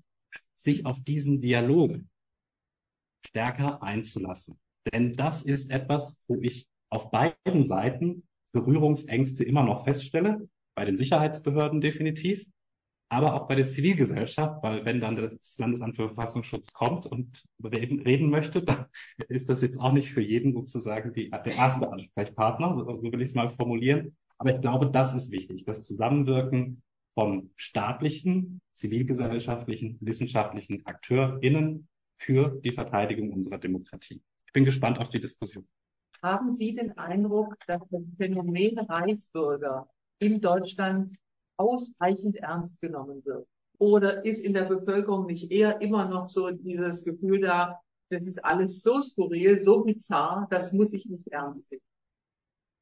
sich 0.57 0.85
auf 0.87 1.03
diesen 1.03 1.41
Dialog 1.41 1.99
stärker 3.27 3.83
einzulassen. 3.83 4.59
Denn 4.93 5.17
das 5.17 5.43
ist 5.43 5.71
etwas, 5.71 6.23
wo 6.29 6.41
ich 6.41 6.69
auf 6.91 7.11
beiden 7.11 7.65
Seiten 7.65 8.27
Berührungsängste 8.53 9.45
immer 9.45 9.63
noch 9.63 9.85
feststelle, 9.85 10.49
bei 10.81 10.87
den 10.87 10.97
Sicherheitsbehörden 10.97 11.83
definitiv, 11.83 12.47
aber 13.11 13.35
auch 13.35 13.47
bei 13.47 13.55
der 13.55 13.69
Zivilgesellschaft, 13.69 14.63
weil 14.63 14.87
wenn 14.87 14.99
dann 14.99 15.15
das 15.15 15.59
Landesamt 15.59 15.97
für 15.97 16.07
Verfassungsschutz 16.07 16.73
kommt 16.73 17.05
und 17.05 17.45
reden, 17.63 18.01
reden 18.01 18.31
möchte, 18.31 18.63
dann 18.63 18.87
ist 19.29 19.51
das 19.51 19.61
jetzt 19.61 19.79
auch 19.79 19.93
nicht 19.93 20.11
für 20.11 20.23
jeden 20.23 20.55
sozusagen 20.55 21.13
die, 21.13 21.29
der 21.29 21.55
erste 21.55 21.93
Ansprechpartner, 21.93 22.75
so, 22.75 22.97
so 22.97 23.13
will 23.13 23.21
ich 23.21 23.29
es 23.29 23.35
mal 23.35 23.51
formulieren. 23.51 24.17
Aber 24.39 24.55
ich 24.55 24.63
glaube, 24.63 24.91
das 24.91 25.15
ist 25.15 25.33
wichtig, 25.33 25.67
das 25.67 25.83
Zusammenwirken 25.83 26.81
von 27.13 27.51
staatlichen, 27.57 28.63
zivilgesellschaftlichen, 28.73 29.99
wissenschaftlichen 30.01 30.87
AkteurInnen 30.87 31.89
für 32.17 32.59
die 32.65 32.73
Verteidigung 32.73 33.35
unserer 33.35 33.59
Demokratie. 33.59 34.23
Ich 34.47 34.53
bin 34.55 34.65
gespannt 34.65 34.99
auf 34.99 35.11
die 35.11 35.21
Diskussion. 35.21 35.69
Haben 36.23 36.51
Sie 36.51 36.75
den 36.75 36.97
Eindruck, 36.97 37.55
dass 37.67 37.83
das 37.91 38.15
Phänomen 38.17 38.79
Reichsbürger 38.79 39.87
in 40.21 40.41
Deutschland 40.41 41.13
ausreichend 41.57 42.37
ernst 42.37 42.81
genommen 42.81 43.25
wird? 43.25 43.47
Oder 43.79 44.25
ist 44.25 44.45
in 44.45 44.55
der 44.55 44.65
Bevölkerung 44.65 45.27
nicht 45.27 45.51
eher 45.51 45.81
immer 45.81 46.07
noch 46.09 46.29
so 46.29 46.51
dieses 46.51 47.05
Gefühl 47.05 47.41
da, 47.41 47.81
das 48.11 48.27
ist 48.27 48.45
alles 48.45 48.83
so 48.83 49.01
skurril, 49.01 49.61
so 49.65 49.83
bizarr, 49.83 50.47
das 50.51 50.73
muss 50.73 50.93
ich 50.93 51.07
nicht 51.07 51.29
ernst 51.29 51.71
nehmen? 51.71 51.83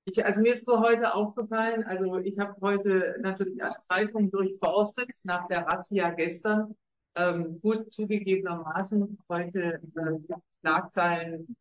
Ich, 0.07 0.25
also 0.25 0.41
mir 0.41 0.55
ist 0.55 0.67
nur 0.67 0.81
heute 0.81 1.15
aufgefallen, 1.15 1.85
also 1.85 2.17
ich 2.17 2.39
habe 2.39 2.59
heute 2.63 3.17
natürlich 3.21 3.63
alle 3.63 3.79
Zeitungen 3.79 4.31
durchforstet 4.31 5.11
nach 5.25 5.47
der 5.49 5.67
Razzia 5.67 6.11
gestern. 6.11 6.75
Ähm, 7.15 7.61
gut 7.61 7.93
zugegebenermaßen 7.93 9.19
heute 9.29 9.81
äh, 9.97 10.35
Schlagzeilen 10.61 11.55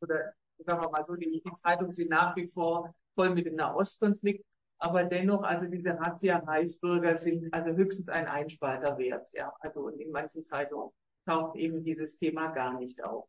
oder 0.00 0.32
sagen 0.58 0.82
wir 0.82 0.90
mal 0.90 1.04
so, 1.04 1.14
die, 1.14 1.30
die 1.30 1.52
Zeitungen 1.54 1.92
sind 1.92 2.10
nach 2.10 2.36
wie 2.36 2.46
vor 2.46 2.94
voll 3.14 3.30
mit 3.30 3.46
dem 3.46 3.56
Nahostkonflikt. 3.56 4.44
Aber 4.78 5.04
dennoch, 5.04 5.42
also 5.42 5.66
diese 5.66 5.98
Razzia-Reichsbürger 5.98 7.14
sind 7.14 7.52
also 7.52 7.70
höchstens 7.70 8.08
ein 8.08 8.26
Einspalter 8.26 8.98
wert. 8.98 9.28
Ja, 9.32 9.52
also 9.60 9.88
in 9.88 10.10
manchen 10.10 10.42
Zeitungen 10.42 10.90
taucht 11.24 11.56
eben 11.56 11.82
dieses 11.82 12.18
Thema 12.18 12.48
gar 12.48 12.78
nicht 12.78 13.02
auf. 13.02 13.28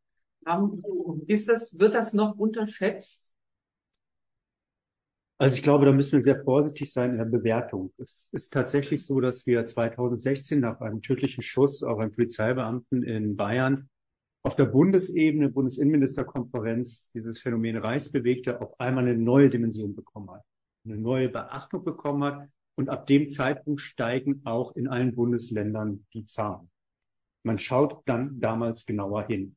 Ist 1.28 1.50
das, 1.50 1.80
wird 1.80 1.96
das 1.96 2.14
noch 2.14 2.38
unterschätzt? 2.38 3.34
Also 5.40 5.56
ich 5.56 5.64
glaube, 5.64 5.86
da 5.86 5.92
müssen 5.92 6.18
wir 6.18 6.24
sehr 6.24 6.44
vorsichtig 6.44 6.92
sein 6.92 7.12
in 7.12 7.18
der 7.18 7.26
Bewertung. 7.26 7.94
Es 7.98 8.28
ist 8.32 8.52
tatsächlich 8.52 9.06
so, 9.06 9.20
dass 9.20 9.46
wir 9.46 9.66
2016 9.66 10.60
nach 10.60 10.82
einem 10.82 11.02
tödlichen 11.02 11.44
Schuss 11.44 11.84
auf 11.84 12.00
einen 12.00 12.12
Polizeibeamten 12.12 13.04
in 13.04 13.36
Bayern 13.36 13.90
auf 14.44 14.56
der 14.56 14.66
Bundesebene, 14.66 15.50
Bundesinnenministerkonferenz, 15.50 17.12
dieses 17.12 17.40
Phänomen 17.40 17.78
Reichsbewegte 17.78 18.62
auf 18.62 18.80
einmal 18.80 19.04
eine 19.08 19.18
neue 19.18 19.50
Dimension 19.50 19.96
bekommen 19.96 20.32
hat. 20.32 20.44
Eine 20.88 20.98
neue 20.98 21.30
Beachtung 21.30 21.84
bekommen 21.84 22.24
hat. 22.24 22.50
Und 22.76 22.90
ab 22.90 23.08
dem 23.08 23.30
Zeitpunkt 23.30 23.82
steigen 23.82 24.42
auch 24.46 24.76
in 24.76 24.88
allen 24.88 25.16
Bundesländern 25.16 26.06
die 26.14 26.26
Zahlen. 26.26 26.70
Man 27.44 27.58
schaut 27.58 28.04
dann 28.06 28.40
damals 28.40 28.86
genauer 28.86 29.26
hin. 29.26 29.56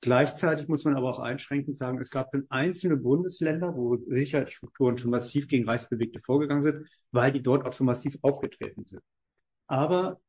Gleichzeitig 0.00 0.68
muss 0.68 0.84
man 0.84 0.96
aber 0.96 1.10
auch 1.10 1.18
einschränkend 1.20 1.76
sagen, 1.76 1.98
es 1.98 2.10
gab 2.10 2.32
dann 2.32 2.46
einzelne 2.50 2.96
Bundesländer, 2.96 3.76
wo 3.76 3.96
Sicherheitsstrukturen 3.96 4.98
schon 4.98 5.12
massiv 5.12 5.46
gegen 5.46 5.68
Reichsbewegte 5.68 6.20
vorgegangen 6.20 6.64
sind, 6.64 6.88
weil 7.12 7.32
die 7.32 7.42
dort 7.42 7.64
auch 7.64 7.72
schon 7.72 7.86
massiv 7.86 8.18
aufgetreten 8.22 8.84
sind. 8.84 9.02
Aber 9.68 10.20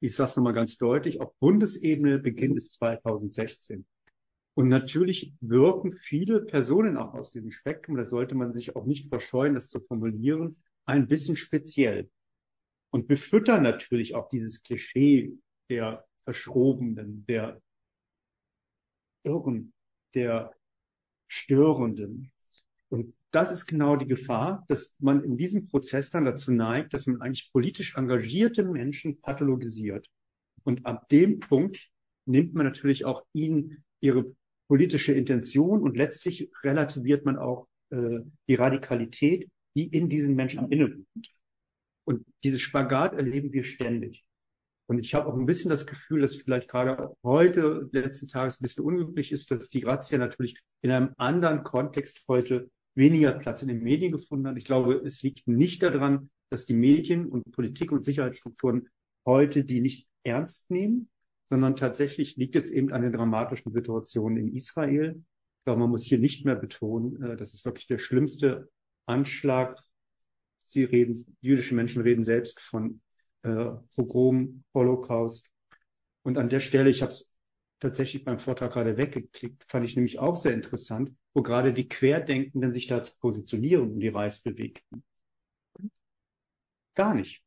ich 0.00 0.16
sage 0.16 0.30
es 0.30 0.36
nochmal 0.36 0.54
ganz 0.54 0.76
deutlich, 0.76 1.20
auf 1.20 1.32
Bundesebene 1.38 2.18
beginnt 2.18 2.56
es 2.56 2.70
2016. 2.70 3.86
Und 4.54 4.68
natürlich 4.68 5.32
wirken 5.40 5.94
viele 5.94 6.42
Personen 6.42 6.96
auch 6.96 7.14
aus 7.14 7.30
diesem 7.30 7.50
Spektrum, 7.50 7.96
da 7.96 8.06
sollte 8.06 8.34
man 8.34 8.52
sich 8.52 8.76
auch 8.76 8.84
nicht 8.84 9.08
verscheuen, 9.08 9.54
das 9.54 9.68
zu 9.68 9.80
formulieren, 9.80 10.56
ein 10.84 11.08
bisschen 11.08 11.36
speziell. 11.36 12.10
Und 12.90 13.08
befüttern 13.08 13.62
natürlich 13.62 14.14
auch 14.14 14.28
dieses 14.28 14.62
Klischee 14.62 15.32
der 15.70 16.04
Verschrobenen, 16.24 17.24
der 17.26 17.62
Irren, 19.24 19.72
der 20.14 20.52
Störenden. 21.28 22.30
Und 22.90 23.14
das 23.30 23.50
ist 23.50 23.64
genau 23.64 23.96
die 23.96 24.06
Gefahr, 24.06 24.64
dass 24.68 24.94
man 24.98 25.24
in 25.24 25.38
diesem 25.38 25.66
Prozess 25.66 26.10
dann 26.10 26.26
dazu 26.26 26.52
neigt, 26.52 26.92
dass 26.92 27.06
man 27.06 27.22
eigentlich 27.22 27.50
politisch 27.50 27.96
engagierte 27.96 28.64
Menschen 28.64 29.18
pathologisiert. 29.22 30.06
Und 30.64 30.84
ab 30.84 31.08
dem 31.08 31.40
Punkt 31.40 31.88
nimmt 32.26 32.52
man 32.52 32.66
natürlich 32.66 33.06
auch 33.06 33.24
ihnen 33.32 33.82
ihre 34.00 34.34
politische 34.72 35.12
Intention 35.12 35.82
und 35.82 35.98
letztlich 35.98 36.50
relativiert 36.64 37.26
man 37.26 37.36
auch 37.36 37.68
äh, 37.90 38.20
die 38.48 38.54
Radikalität, 38.54 39.50
die 39.76 39.86
in 39.86 40.08
diesen 40.08 40.34
Menschen 40.34 40.72
innewohnt. 40.72 41.06
Und 42.04 42.24
dieses 42.42 42.62
Spagat 42.62 43.12
erleben 43.12 43.52
wir 43.52 43.64
ständig. 43.64 44.24
Und 44.86 44.98
ich 44.98 45.14
habe 45.14 45.26
auch 45.26 45.36
ein 45.36 45.44
bisschen 45.44 45.68
das 45.68 45.86
Gefühl, 45.86 46.22
dass 46.22 46.36
vielleicht 46.36 46.70
gerade 46.70 47.14
heute, 47.22 47.90
letzten 47.92 48.28
Tages, 48.28 48.58
ein 48.58 48.62
bisschen 48.62 48.86
unglücklich 48.86 49.30
ist, 49.30 49.50
dass 49.50 49.68
die 49.68 49.84
Razzia 49.84 50.16
natürlich 50.16 50.58
in 50.80 50.90
einem 50.90 51.10
anderen 51.18 51.64
Kontext 51.64 52.24
heute 52.26 52.70
weniger 52.94 53.32
Platz 53.32 53.60
in 53.60 53.68
den 53.68 53.82
Medien 53.82 54.10
gefunden 54.10 54.46
hat. 54.46 54.56
Ich 54.56 54.64
glaube, 54.64 54.94
es 55.04 55.20
liegt 55.20 55.46
nicht 55.46 55.82
daran, 55.82 56.30
dass 56.48 56.64
die 56.64 56.72
Medien 56.72 57.26
und 57.26 57.52
Politik 57.52 57.92
und 57.92 58.06
Sicherheitsstrukturen 58.06 58.88
heute 59.26 59.64
die 59.64 59.82
nicht 59.82 60.08
ernst 60.24 60.70
nehmen, 60.70 61.10
sondern 61.44 61.76
tatsächlich 61.76 62.36
liegt 62.36 62.56
es 62.56 62.70
eben 62.70 62.92
an 62.92 63.02
den 63.02 63.12
dramatischen 63.12 63.72
Situationen 63.72 64.38
in 64.38 64.54
Israel. 64.54 65.22
Ich 65.58 65.64
glaube, 65.64 65.80
man 65.80 65.90
muss 65.90 66.04
hier 66.04 66.18
nicht 66.18 66.44
mehr 66.44 66.56
betonen, 66.56 67.22
äh, 67.22 67.36
das 67.36 67.54
ist 67.54 67.64
wirklich 67.64 67.86
der 67.86 67.98
schlimmste 67.98 68.70
Anschlag. 69.06 69.80
Sie 70.58 70.84
reden, 70.84 71.36
jüdische 71.40 71.74
Menschen 71.74 72.02
reden 72.02 72.24
selbst 72.24 72.60
von 72.60 73.00
äh, 73.42 73.66
Pogrom, 73.94 74.64
Holocaust. 74.74 75.50
Und 76.22 76.38
an 76.38 76.48
der 76.48 76.60
Stelle, 76.60 76.88
ich 76.88 77.02
habe 77.02 77.12
es 77.12 77.30
tatsächlich 77.80 78.24
beim 78.24 78.38
Vortrag 78.38 78.72
gerade 78.72 78.96
weggeklickt, 78.96 79.64
fand 79.68 79.84
ich 79.84 79.96
nämlich 79.96 80.18
auch 80.18 80.36
sehr 80.36 80.54
interessant, 80.54 81.10
wo 81.34 81.42
gerade 81.42 81.72
die 81.72 81.88
Querdenkenden 81.88 82.72
sich 82.72 82.86
dazu 82.86 83.12
positionieren 83.18 83.92
und 83.92 84.00
die 84.00 84.08
Reichsbewegten. 84.08 85.02
Gar 86.94 87.14
nicht 87.14 87.42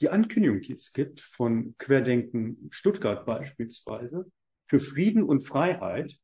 die 0.00 0.08
Ankündigung, 0.08 0.60
die 0.60 0.72
es 0.72 0.92
gibt 0.92 1.20
von 1.20 1.74
Querdenken 1.78 2.68
Stuttgart 2.70 3.26
beispielsweise, 3.26 4.30
für 4.66 4.80
Frieden 4.80 5.22
und 5.22 5.42
Freiheit 5.42 6.18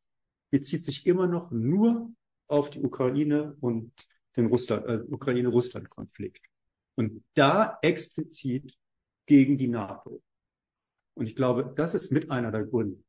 bezieht 0.50 0.84
sich 0.84 1.06
immer 1.06 1.26
noch 1.26 1.50
nur 1.50 2.12
auf 2.46 2.70
die 2.70 2.80
Ukraine 2.80 3.56
und 3.60 3.92
den 4.36 4.46
Russland, 4.46 4.86
äh, 4.86 5.00
Ukraine-Russland-Konflikt. 5.10 6.46
Und 6.96 7.24
da 7.34 7.78
explizit 7.82 8.76
gegen 9.26 9.58
die 9.58 9.68
NATO. 9.68 10.22
Und 11.14 11.26
ich 11.26 11.36
glaube, 11.36 11.72
das 11.76 11.94
ist 11.94 12.12
mit 12.12 12.30
einer 12.30 12.50
der 12.50 12.64
Gründe 12.64 13.03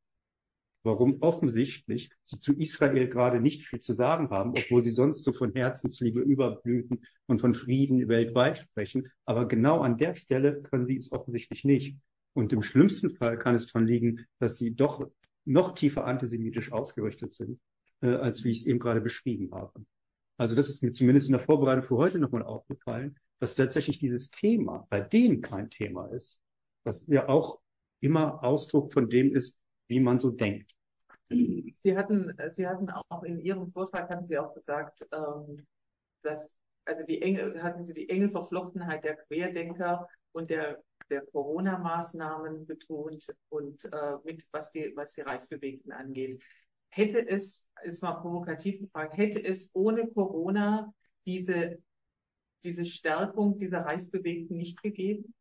warum 0.86 1.20
offensichtlich 1.20 2.10
sie 2.24 2.40
zu 2.40 2.54
Israel 2.54 3.08
gerade 3.08 3.40
nicht 3.40 3.66
viel 3.66 3.80
zu 3.80 3.92
sagen 3.92 4.30
haben, 4.30 4.54
obwohl 4.56 4.82
sie 4.82 4.90
sonst 4.90 5.24
so 5.24 5.32
von 5.32 5.52
Herzensliebe 5.52 6.20
überblüten 6.20 7.04
und 7.26 7.40
von 7.40 7.52
Frieden 7.52 8.08
weltweit 8.08 8.58
sprechen. 8.58 9.08
Aber 9.26 9.46
genau 9.46 9.80
an 9.80 9.98
der 9.98 10.14
Stelle 10.14 10.62
können 10.62 10.86
sie 10.86 10.96
es 10.96 11.12
offensichtlich 11.12 11.64
nicht. 11.64 11.98
Und 12.32 12.52
im 12.52 12.62
schlimmsten 12.62 13.10
Fall 13.10 13.38
kann 13.38 13.54
es 13.54 13.66
daran 13.66 13.86
liegen, 13.86 14.26
dass 14.38 14.56
sie 14.56 14.74
doch 14.74 15.06
noch 15.44 15.74
tiefer 15.74 16.06
antisemitisch 16.06 16.72
ausgerichtet 16.72 17.34
sind, 17.34 17.60
äh, 18.00 18.08
als 18.08 18.44
wie 18.44 18.50
ich 18.50 18.60
es 18.60 18.66
eben 18.66 18.78
gerade 18.78 19.00
beschrieben 19.00 19.50
habe. 19.52 19.84
Also 20.38 20.54
das 20.54 20.68
ist 20.68 20.82
mir 20.82 20.92
zumindest 20.92 21.28
in 21.28 21.32
der 21.32 21.40
Vorbereitung 21.40 21.84
für 21.84 21.96
heute 21.96 22.18
nochmal 22.18 22.42
aufgefallen, 22.42 23.16
dass 23.38 23.54
tatsächlich 23.54 23.98
dieses 23.98 24.30
Thema 24.30 24.86
bei 24.90 25.00
denen 25.00 25.40
kein 25.40 25.70
Thema 25.70 26.06
ist, 26.06 26.40
was 26.84 27.06
ja 27.06 27.28
auch 27.28 27.60
immer 28.00 28.42
Ausdruck 28.44 28.92
von 28.92 29.08
dem 29.08 29.34
ist, 29.34 29.58
wie 29.88 30.00
man 30.00 30.20
so 30.20 30.30
denkt. 30.30 30.75
Sie 31.28 31.96
hatten, 31.96 32.32
Sie 32.52 32.66
hatten 32.66 32.90
auch 32.90 33.22
in 33.22 33.40
Ihrem 33.40 33.68
Vortrag 33.68 34.08
hatten 34.08 34.26
Sie 34.26 34.38
auch 34.38 34.54
gesagt, 34.54 35.06
ähm, 35.12 35.66
dass 36.22 36.48
also 36.84 37.02
die 37.04 37.20
enge, 37.20 37.62
hatten 37.62 37.84
Sie 37.84 37.94
die 37.94 38.08
enge 38.08 38.28
Verflochtenheit 38.28 39.04
der 39.04 39.16
Querdenker 39.16 40.08
und 40.32 40.50
der 40.50 40.82
der 41.10 41.22
Corona-Maßnahmen 41.26 42.66
betont 42.66 43.32
und 43.48 43.84
äh, 43.84 44.16
mit 44.24 44.46
was 44.52 44.72
die 44.72 44.92
was 44.96 45.12
die 45.12 45.20
Reichsbewegten 45.22 45.92
angeht. 45.92 46.42
Hätte 46.88 47.28
es, 47.28 47.68
ist 47.84 48.02
mal 48.02 48.14
provokativ 48.14 48.80
gefragt, 48.80 49.16
hätte 49.16 49.42
es 49.44 49.70
ohne 49.74 50.08
Corona 50.08 50.92
diese 51.26 51.78
diese 52.64 52.84
Stärkung 52.84 53.58
dieser 53.58 53.80
Reichsbewegten 53.80 54.56
nicht 54.56 54.82
gegeben? 54.82 55.34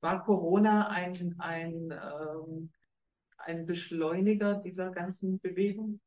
War 0.00 0.24
Corona 0.24 0.88
ein 0.88 1.34
ein 1.38 1.92
ähm, 1.92 2.72
ein 3.44 3.66
Beschleuniger 3.66 4.54
dieser 4.54 4.90
ganzen 4.90 5.40
Bewegung? 5.40 6.00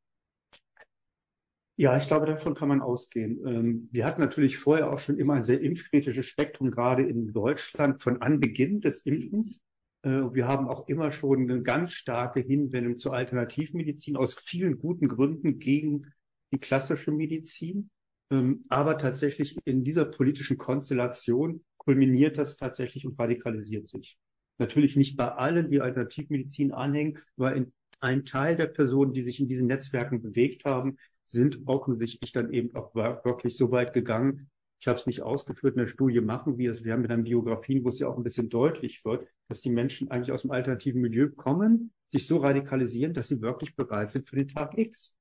Ja, 1.77 1.97
ich 1.97 2.07
glaube, 2.07 2.25
davon 2.25 2.53
kann 2.53 2.69
man 2.69 2.81
ausgehen. 2.81 3.45
Ähm, 3.45 3.89
wir 3.91 4.05
hatten 4.05 4.21
natürlich 4.21 4.57
vorher 4.57 4.91
auch 4.91 4.99
schon 4.99 5.17
immer 5.17 5.33
ein 5.33 5.43
sehr 5.43 5.59
impfkritisches 5.59 6.25
Spektrum, 6.25 6.71
gerade 6.71 7.03
in 7.03 7.33
Deutschland, 7.33 8.01
von 8.01 8.21
Anbeginn 8.21 8.79
des 8.79 9.01
Impfens. 9.01 9.59
Äh, 10.03 10.09
wir 10.09 10.47
haben 10.47 10.69
auch 10.69 10.87
immer 10.87 11.11
schon 11.11 11.49
eine 11.49 11.61
ganz 11.63 11.91
starke 11.91 12.39
Hinwendung 12.39 12.97
zur 12.97 13.13
Alternativmedizin 13.13 14.15
aus 14.15 14.35
vielen 14.35 14.77
guten 14.77 15.09
Gründen 15.09 15.59
gegen 15.59 16.13
die 16.53 16.59
klassische 16.59 17.11
Medizin. 17.11 17.89
Ähm, 18.31 18.63
aber 18.69 18.97
tatsächlich 18.97 19.57
in 19.65 19.83
dieser 19.83 20.05
politischen 20.05 20.57
Konstellation 20.57 21.65
kulminiert 21.77 22.37
das 22.37 22.55
tatsächlich 22.55 23.05
und 23.05 23.19
radikalisiert 23.19 23.89
sich. 23.89 24.17
Natürlich 24.57 24.95
nicht 24.95 25.17
bei 25.17 25.31
allen, 25.31 25.69
die 25.69 25.81
Alternativmedizin 25.81 26.71
anhängen, 26.71 27.19
aber 27.37 27.55
in, 27.55 27.73
ein 27.99 28.25
Teil 28.25 28.55
der 28.55 28.67
Personen, 28.67 29.13
die 29.13 29.23
sich 29.23 29.39
in 29.39 29.47
diesen 29.47 29.67
Netzwerken 29.67 30.21
bewegt 30.21 30.65
haben, 30.65 30.97
sind 31.25 31.59
offensichtlich 31.65 32.31
dann 32.31 32.53
eben 32.53 32.75
auch 32.75 32.93
wirklich 32.93 33.57
so 33.57 33.71
weit 33.71 33.93
gegangen. 33.93 34.49
Ich 34.79 34.87
habe 34.87 34.99
es 34.99 35.07
nicht 35.07 35.21
ausgeführt 35.21 35.75
in 35.75 35.81
der 35.81 35.87
Studie, 35.87 36.21
machen 36.21 36.57
wir 36.57 36.71
es. 36.71 36.83
Wir 36.83 36.93
haben 36.93 37.01
mit 37.01 37.11
einem 37.11 37.23
Biografien, 37.23 37.83
wo 37.83 37.89
es 37.89 37.99
ja 37.99 38.07
auch 38.07 38.17
ein 38.17 38.23
bisschen 38.23 38.49
deutlich 38.49 39.03
wird, 39.03 39.27
dass 39.47 39.61
die 39.61 39.71
Menschen 39.71 40.11
eigentlich 40.11 40.31
aus 40.31 40.43
dem 40.43 40.51
alternativen 40.51 41.01
Milieu 41.01 41.29
kommen, 41.29 41.91
sich 42.11 42.27
so 42.27 42.37
radikalisieren, 42.37 43.13
dass 43.13 43.29
sie 43.29 43.41
wirklich 43.41 43.75
bereit 43.75 44.11
sind 44.11 44.29
für 44.29 44.35
den 44.35 44.47
Tag 44.47 44.77
X. 44.77 45.15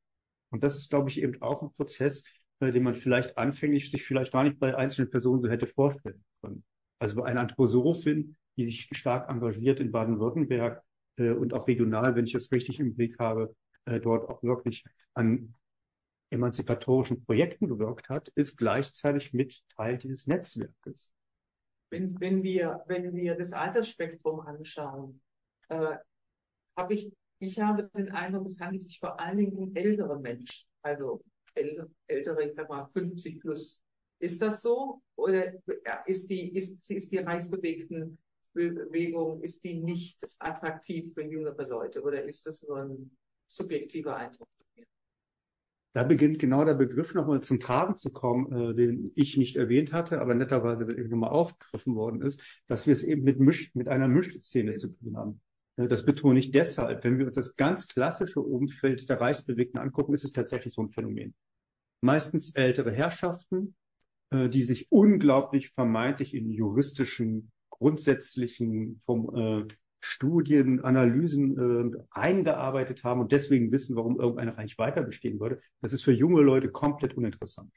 Und 0.51 0.63
das 0.63 0.77
ist, 0.77 0.91
glaube 0.91 1.09
ich, 1.09 1.23
eben 1.23 1.41
auch 1.41 1.63
ein 1.63 1.73
Prozess, 1.73 2.25
äh, 2.61 2.71
den 2.71 2.83
man 2.83 2.95
vielleicht 2.95 3.39
anfänglich 3.39 3.91
sich 3.91 4.05
vielleicht 4.05 4.33
gar 4.33 4.45
nicht 4.45 4.59
bei 4.59 4.77
einzelnen 4.77 5.11
Personen 5.11 5.43
so 5.43 5.49
hätte 5.49 5.67
vorstellen 5.67 6.23
können. 6.43 6.65
Also 6.99 7.17
bei 7.17 7.25
einer 7.25 7.41
Anthroposophin 7.41 8.37
die 8.57 8.67
sich 8.67 8.89
stark 8.93 9.29
engagiert 9.29 9.81
in 9.81 9.93
Baden-Württemberg 9.93 10.83
äh, 11.17 11.31
und 11.31 11.55
auch 11.55 11.67
regional, 11.67 12.15
wenn 12.15 12.27
ich 12.27 12.33
das 12.33 12.51
richtig 12.53 12.81
im 12.81 12.95
Blick 12.95 13.19
habe, 13.19 13.55
äh, 13.87 14.01
dort 14.01 14.29
auch 14.29 14.43
wirklich 14.43 14.85
an 15.15 15.55
emanzipatorischen 16.31 17.25
Projekten 17.25 17.69
gewirkt 17.69 18.09
hat, 18.09 18.29
ist 18.35 18.57
gleichzeitig 18.57 19.33
mit 19.33 19.63
Teil 19.77 19.99
dieses 19.99 20.27
Netzwerkes. 20.27 21.11
Wenn, 21.91 22.19
wenn, 22.21 22.43
wir, 22.43 22.83
wenn 22.87 23.15
wir 23.15 23.37
das 23.37 23.53
Altersspektrum 23.53 24.41
anschauen, 24.41 25.21
äh, 25.69 25.97
habe 26.77 26.95
ich, 26.95 27.13
ich 27.39 27.61
habe 27.61 27.89
den 27.95 28.11
Eindruck, 28.11 28.47
es 28.47 28.61
handelt 28.61 28.83
sich 28.83 28.99
vor 28.99 29.21
allen 29.21 29.37
Dingen 29.37 29.53
um 29.53 29.75
ältere 29.75 30.19
Menschen, 30.19 30.67
also 30.83 31.23
ältere, 31.55 32.45
ich 32.45 32.55
sag 32.55 32.69
mal 32.69 32.87
50 32.93 33.41
plus. 33.41 33.81
Ist 34.19 34.41
das 34.43 34.63
so? 34.63 35.03
Oder 35.17 35.53
ist 36.07 36.29
die, 36.31 36.57
ist, 36.57 36.91
ist 36.91 37.13
die 37.13 37.19
Reichsbewegten 37.19 38.19
Bewegung, 38.55 39.43
ist 39.43 39.63
die 39.65 39.75
nicht 39.75 40.27
attraktiv 40.39 41.13
für 41.13 41.23
jüngere 41.23 41.67
Leute 41.69 42.03
oder 42.03 42.25
ist 42.25 42.47
das 42.47 42.63
nur 42.63 42.79
ein 42.79 43.11
subjektiver 43.47 44.17
Eindruck? 44.17 44.49
Da 45.95 46.03
beginnt 46.03 46.41
genau 46.41 46.65
der 46.65 46.75
Begriff 46.75 47.15
nochmal 47.15 47.41
zum 47.43 47.61
Tragen 47.61 47.97
zu 47.97 48.11
kommen, 48.11 48.53
äh, 48.53 48.75
den 48.75 49.13
ich 49.15 49.37
nicht 49.37 49.55
erwähnt 49.55 49.93
hatte, 49.93 50.21
aber 50.21 50.35
netterweise 50.35 50.85
eben 50.91 51.09
nochmal 51.09 51.31
aufgegriffen 51.31 51.95
worden 51.95 52.21
ist, 52.21 52.41
dass 52.67 52.87
wir 52.87 52.93
es 52.93 53.05
eben 53.05 53.23
mit, 53.23 53.39
Misch, 53.39 53.73
mit 53.75 53.89
einer 53.89 54.09
Mischszene 54.09 54.77
zu 54.77 54.89
tun 54.89 55.17
haben. 55.17 55.41
Äh, 55.77 55.87
das 55.87 56.05
betone 56.05 56.41
ich 56.41 56.51
deshalb, 56.51 57.05
wenn 57.05 57.19
wir 57.19 57.27
uns 57.27 57.37
das 57.37 57.55
ganz 57.55 57.87
klassische 57.87 58.41
Umfeld 58.41 59.09
der 59.09 59.21
Reichsbewegten 59.21 59.79
angucken, 59.79 60.15
ist 60.15 60.25
es 60.25 60.33
tatsächlich 60.33 60.75
so 60.75 60.83
ein 60.83 60.91
Phänomen. 60.91 61.33
Meistens 62.01 62.51
ältere 62.57 62.91
Herrschaften, 62.91 63.77
äh, 64.31 64.49
die 64.49 64.65
sich 64.65 64.91
unglaublich 64.91 65.71
vermeintlich 65.71 66.35
in 66.35 66.51
juristischen, 66.51 67.53
grundsätzlichen 67.85 69.03
vom, 69.05 69.35
äh, 69.37 69.69
Studien, 70.01 70.81
Analysen 70.85 71.95
äh, 71.95 71.99
eingearbeitet 72.11 73.05
haben 73.05 73.21
und 73.21 73.33
deswegen 73.33 73.73
wissen, 73.73 73.97
warum 73.97 74.21
irgendeine 74.21 74.57
Reich 74.57 74.77
weiter 74.79 75.03
bestehen 75.03 75.41
würde. 75.41 75.61
Das 75.81 75.93
ist 75.93 76.03
für 76.03 76.13
junge 76.13 76.43
Leute 76.43 76.71
komplett 76.71 77.15
uninteressant. 77.17 77.73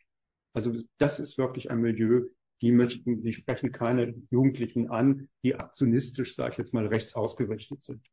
Also 0.54 0.74
das 0.98 1.20
ist 1.20 1.38
wirklich 1.38 1.72
ein 1.72 1.80
Milieu, 1.80 2.26
die 2.62 2.72
möchten, 2.72 3.22
die 3.22 3.34
sprechen 3.34 3.72
keine 3.72 4.14
Jugendlichen 4.30 4.90
an, 4.90 5.30
die 5.44 5.56
aktionistisch, 5.56 6.36
sage 6.36 6.52
ich 6.52 6.58
jetzt 6.58 6.74
mal, 6.74 6.88
rechts 6.88 7.16
ausgerichtet 7.16 7.82
sind. 7.82 8.06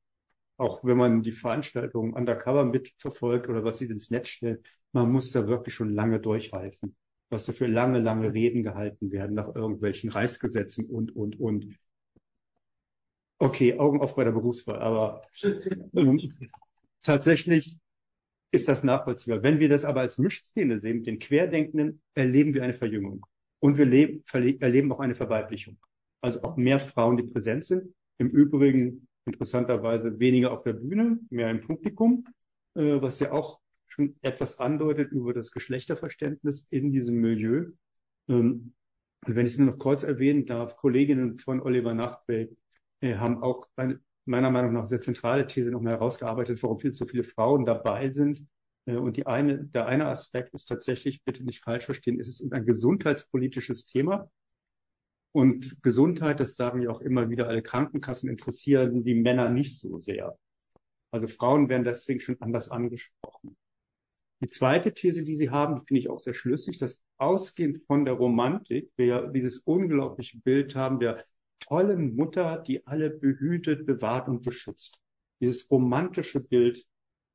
Auch 0.58 0.84
wenn 0.84 0.96
man 0.96 1.22
die 1.22 1.32
Veranstaltungen 1.32 2.12
undercover 2.12 2.64
mitverfolgt 2.64 3.48
oder 3.48 3.64
was 3.64 3.78
sie 3.78 3.86
ins 3.86 4.10
Netz 4.10 4.28
stellt, 4.28 4.64
man 4.92 5.10
muss 5.10 5.32
da 5.32 5.48
wirklich 5.48 5.74
schon 5.74 5.92
lange 5.92 6.20
durchhalten, 6.20 6.94
was 7.30 7.46
da 7.46 7.52
für 7.52 7.66
lange, 7.66 7.98
lange 7.98 8.32
Reden 8.32 8.62
gehalten 8.62 9.10
werden 9.10 9.34
nach 9.34 9.52
irgendwelchen 9.54 10.10
Reichsgesetzen 10.10 10.88
und, 10.88 11.16
und, 11.16 11.40
und. 11.40 11.76
Okay, 13.38 13.78
Augen 13.78 14.00
auf 14.00 14.14
bei 14.14 14.24
der 14.24 14.32
Berufswahl, 14.32 14.78
aber 14.80 15.22
ähm, 15.94 16.20
tatsächlich 17.02 17.78
ist 18.52 18.68
das 18.68 18.84
nachvollziehbar. 18.84 19.42
Wenn 19.42 19.58
wir 19.58 19.68
das 19.68 19.84
aber 19.84 20.00
als 20.00 20.18
Mischszene 20.18 20.78
sehen, 20.78 20.98
mit 20.98 21.06
den 21.06 21.18
Querdenkenden, 21.18 22.00
erleben 22.14 22.54
wir 22.54 22.62
eine 22.62 22.74
Verjüngung. 22.74 23.26
Und 23.58 23.76
wir 23.76 23.86
leben, 23.86 24.22
erleben 24.60 24.92
auch 24.92 25.00
eine 25.00 25.14
Verweiblichung. 25.14 25.76
Also 26.20 26.42
auch 26.42 26.56
mehr 26.56 26.78
Frauen, 26.78 27.16
die 27.16 27.24
präsent 27.24 27.64
sind. 27.64 27.92
Im 28.18 28.28
Übrigen 28.30 29.08
interessanterweise 29.24 30.18
weniger 30.20 30.52
auf 30.52 30.62
der 30.62 30.74
Bühne, 30.74 31.18
mehr 31.30 31.50
im 31.50 31.60
Publikum, 31.60 32.26
äh, 32.74 33.00
was 33.00 33.20
ja 33.20 33.32
auch 33.32 33.60
schon 33.86 34.16
etwas 34.22 34.58
andeutet 34.58 35.12
über 35.12 35.32
das 35.32 35.50
Geschlechterverständnis 35.50 36.66
in 36.70 36.92
diesem 36.92 37.16
Milieu. 37.16 37.70
Ähm, 38.28 38.74
und 39.26 39.34
wenn 39.34 39.46
ich 39.46 39.54
es 39.54 39.58
nur 39.58 39.72
noch 39.72 39.78
kurz 39.78 40.02
erwähnen 40.02 40.46
darf, 40.46 40.76
Kolleginnen 40.76 41.38
von 41.38 41.60
Oliver 41.60 41.94
Nachtwey 41.94 42.42
äh, 42.42 42.54
haben 43.12 43.42
auch 43.42 43.68
eine 43.76 44.00
meiner 44.26 44.50
Meinung 44.50 44.72
nach 44.72 44.86
sehr 44.86 45.00
zentrale 45.00 45.46
These 45.46 45.70
nochmal 45.70 45.94
herausgearbeitet, 45.94 46.62
warum 46.62 46.80
viel 46.80 46.92
zu 46.92 47.06
viele 47.06 47.24
Frauen 47.24 47.64
dabei 47.64 48.10
sind 48.10 48.46
äh, 48.86 48.96
und 48.96 49.16
die 49.16 49.26
eine, 49.26 49.64
der 49.64 49.86
eine 49.86 50.06
Aspekt 50.06 50.54
ist 50.54 50.66
tatsächlich, 50.66 51.22
bitte 51.24 51.44
nicht 51.44 51.62
falsch 51.62 51.84
verstehen, 51.84 52.18
ist 52.18 52.28
es 52.28 52.52
ein 52.52 52.64
gesundheitspolitisches 52.64 53.86
Thema. 53.86 54.30
Und 55.32 55.82
Gesundheit, 55.82 56.38
das 56.38 56.54
sagen 56.54 56.80
ja 56.80 56.90
auch 56.90 57.00
immer 57.00 57.28
wieder 57.28 57.48
alle 57.48 57.62
Krankenkassen, 57.62 58.30
interessieren 58.30 59.04
die 59.04 59.16
Männer 59.16 59.50
nicht 59.50 59.78
so 59.80 59.98
sehr. 59.98 60.38
Also 61.12 61.26
Frauen 61.26 61.68
werden 61.68 61.84
deswegen 61.84 62.20
schon 62.20 62.40
anders 62.40 62.70
angesprochen. 62.70 63.56
Die 64.40 64.48
zweite 64.48 64.92
These, 64.92 65.24
die 65.24 65.34
Sie 65.34 65.50
haben, 65.50 65.84
finde 65.86 66.00
ich 66.00 66.08
auch 66.08 66.18
sehr 66.18 66.34
schlüssig, 66.34 66.78
dass 66.78 67.02
ausgehend 67.18 67.82
von 67.86 68.04
der 68.04 68.14
Romantik 68.14 68.92
wir 68.96 69.06
ja 69.06 69.26
dieses 69.26 69.58
unglaubliche 69.58 70.38
Bild 70.38 70.76
haben 70.76 71.00
der 71.00 71.24
tollen 71.66 72.16
Mutter, 72.16 72.58
die 72.58 72.86
alle 72.86 73.10
behütet, 73.10 73.86
bewahrt 73.86 74.28
und 74.28 74.42
beschützt. 74.42 75.00
Dieses 75.40 75.70
romantische 75.70 76.40
Bild 76.40 76.86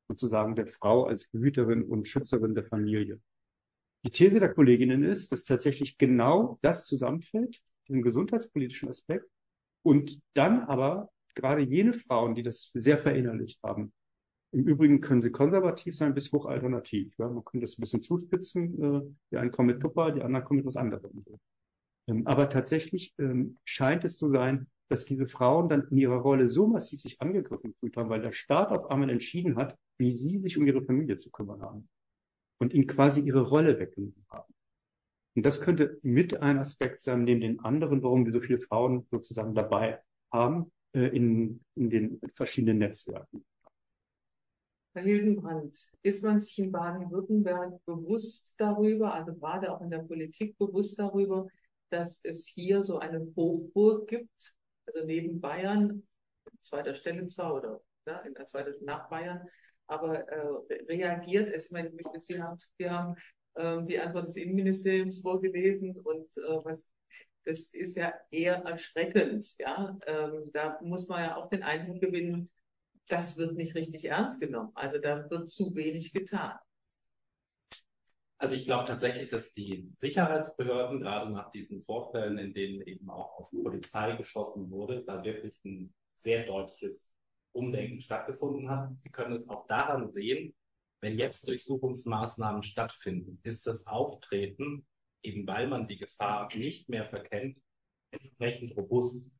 sozusagen 0.08 0.56
der 0.56 0.66
Frau 0.66 1.04
als 1.04 1.28
Behüterin 1.28 1.84
und 1.84 2.08
Schützerin 2.08 2.54
der 2.54 2.64
Familie. 2.64 3.20
Die 4.04 4.10
These 4.10 4.40
der 4.40 4.52
Kolleginnen 4.52 5.02
ist, 5.04 5.30
dass 5.30 5.44
tatsächlich 5.44 5.98
genau 5.98 6.58
das 6.62 6.86
zusammenfällt, 6.86 7.60
den 7.88 8.02
gesundheitspolitischen 8.02 8.88
Aspekt, 8.88 9.26
und 9.82 10.20
dann 10.34 10.62
aber 10.64 11.10
gerade 11.34 11.62
jene 11.62 11.92
Frauen, 11.94 12.34
die 12.34 12.42
das 12.42 12.70
sehr 12.74 12.98
verinnerlicht 12.98 13.62
haben. 13.62 13.92
Im 14.52 14.66
Übrigen 14.66 15.00
können 15.00 15.22
sie 15.22 15.30
konservativ 15.30 15.96
sein 15.96 16.12
bis 16.12 16.32
hochalternativ. 16.32 17.14
Ja? 17.18 17.28
Man 17.28 17.44
könnte 17.44 17.64
das 17.64 17.78
ein 17.78 17.82
bisschen 17.82 18.02
zuspitzen. 18.02 18.82
Äh, 18.82 19.14
die 19.30 19.36
einen 19.36 19.50
kommen 19.50 19.68
mit 19.68 19.80
Tupper, 19.80 20.10
die 20.10 20.22
anderen 20.22 20.44
kommen 20.44 20.58
mit 20.58 20.66
was 20.66 20.76
anderem. 20.76 21.24
Ähm, 22.10 22.26
aber 22.26 22.48
tatsächlich 22.48 23.14
ähm, 23.18 23.56
scheint 23.64 24.04
es 24.04 24.16
zu 24.16 24.30
sein, 24.30 24.66
dass 24.88 25.04
diese 25.04 25.28
Frauen 25.28 25.68
dann 25.68 25.86
in 25.88 25.98
ihrer 25.98 26.16
Rolle 26.16 26.48
so 26.48 26.66
massiv 26.66 27.00
sich 27.00 27.20
angegriffen 27.20 27.72
gefühlt 27.72 27.96
haben, 27.96 28.10
weil 28.10 28.22
der 28.22 28.32
Staat 28.32 28.70
auf 28.70 28.90
einmal 28.90 29.10
entschieden 29.10 29.56
hat, 29.56 29.78
wie 29.98 30.10
sie 30.10 30.38
sich 30.38 30.58
um 30.58 30.66
ihre 30.66 30.82
Familie 30.82 31.16
zu 31.16 31.30
kümmern 31.30 31.62
haben 31.62 31.88
und 32.58 32.74
ihnen 32.74 32.88
quasi 32.88 33.20
ihre 33.20 33.42
Rolle 33.42 33.78
weggenommen 33.78 34.26
haben. 34.28 34.52
Und 35.36 35.46
das 35.46 35.60
könnte 35.60 35.98
mit 36.02 36.42
ein 36.42 36.58
Aspekt 36.58 37.02
sein, 37.02 37.22
neben 37.22 37.40
den 37.40 37.60
anderen, 37.60 38.02
warum 38.02 38.26
wir 38.26 38.32
so 38.32 38.40
viele 38.40 38.58
Frauen 38.58 39.06
sozusagen 39.12 39.54
dabei 39.54 40.00
haben 40.32 40.72
äh, 40.92 41.06
in, 41.16 41.64
in 41.76 41.90
den 41.90 42.20
verschiedenen 42.34 42.78
Netzwerken. 42.78 43.44
Herr 44.92 45.04
Hildenbrand, 45.04 45.88
ist 46.02 46.24
man 46.24 46.40
sich 46.40 46.58
in 46.58 46.72
Baden-Württemberg 46.72 47.84
bewusst 47.84 48.54
darüber, 48.58 49.14
also 49.14 49.32
gerade 49.32 49.72
auch 49.72 49.80
in 49.82 49.90
der 49.90 50.00
Politik 50.00 50.58
bewusst 50.58 50.98
darüber, 50.98 51.46
dass 51.90 52.20
es 52.24 52.46
hier 52.46 52.84
so 52.84 52.98
eine 52.98 53.20
Hochburg 53.36 54.08
gibt, 54.08 54.54
also 54.86 55.04
neben 55.06 55.40
Bayern, 55.40 56.06
zweiter 56.62 56.94
Stelle 56.94 57.26
zwar 57.26 57.54
oder 57.54 57.80
ja, 58.06 58.18
in 58.20 58.34
der 58.34 58.46
zweiten 58.46 58.84
nach 58.84 59.08
Bayern, 59.08 59.46
aber 59.86 60.28
äh, 60.28 60.84
reagiert 60.88 61.52
es, 61.52 61.70
meine, 61.70 61.90
Sie 62.18 62.40
haben, 62.40 62.58
wir 62.76 62.90
haben 62.90 63.16
äh, 63.54 63.82
die 63.84 63.98
Antwort 63.98 64.28
des 64.28 64.36
Innenministeriums 64.36 65.20
vorgelesen 65.20 65.98
und 65.98 66.36
äh, 66.38 66.64
was, 66.64 66.88
das 67.44 67.74
ist 67.74 67.96
ja 67.96 68.14
eher 68.30 68.56
erschreckend. 68.64 69.54
Ja? 69.58 69.98
Ähm, 70.06 70.50
da 70.52 70.78
muss 70.82 71.08
man 71.08 71.22
ja 71.22 71.36
auch 71.36 71.48
den 71.48 71.62
Eindruck 71.62 72.00
gewinnen, 72.00 72.48
das 73.08 73.36
wird 73.36 73.56
nicht 73.56 73.74
richtig 73.74 74.04
ernst 74.04 74.40
genommen. 74.40 74.70
Also 74.74 74.98
da 74.98 75.28
wird 75.28 75.48
zu 75.48 75.74
wenig 75.74 76.12
getan. 76.12 76.56
Also 78.40 78.54
ich 78.54 78.64
glaube 78.64 78.86
tatsächlich, 78.86 79.28
dass 79.28 79.52
die 79.52 79.92
Sicherheitsbehörden 79.96 81.00
gerade 81.00 81.30
nach 81.30 81.50
diesen 81.50 81.82
Vorfällen, 81.82 82.38
in 82.38 82.54
denen 82.54 82.80
eben 82.80 83.10
auch 83.10 83.38
auf 83.38 83.50
Polizei 83.50 84.16
geschossen 84.16 84.70
wurde, 84.70 85.04
da 85.04 85.22
wirklich 85.22 85.62
ein 85.62 85.92
sehr 86.16 86.46
deutliches 86.46 87.14
Umdenken 87.52 88.00
stattgefunden 88.00 88.70
hat. 88.70 88.94
Sie 88.94 89.10
können 89.10 89.34
es 89.34 89.46
auch 89.46 89.66
daran 89.66 90.08
sehen, 90.08 90.54
wenn 91.02 91.18
jetzt 91.18 91.46
Durchsuchungsmaßnahmen 91.48 92.62
stattfinden, 92.62 93.40
ist 93.42 93.66
das 93.66 93.86
Auftreten, 93.86 94.86
eben 95.22 95.46
weil 95.46 95.68
man 95.68 95.86
die 95.86 95.98
Gefahr 95.98 96.48
nicht 96.54 96.88
mehr 96.88 97.04
verkennt, 97.04 97.58
entsprechend 98.10 98.74
robust. 98.74 99.30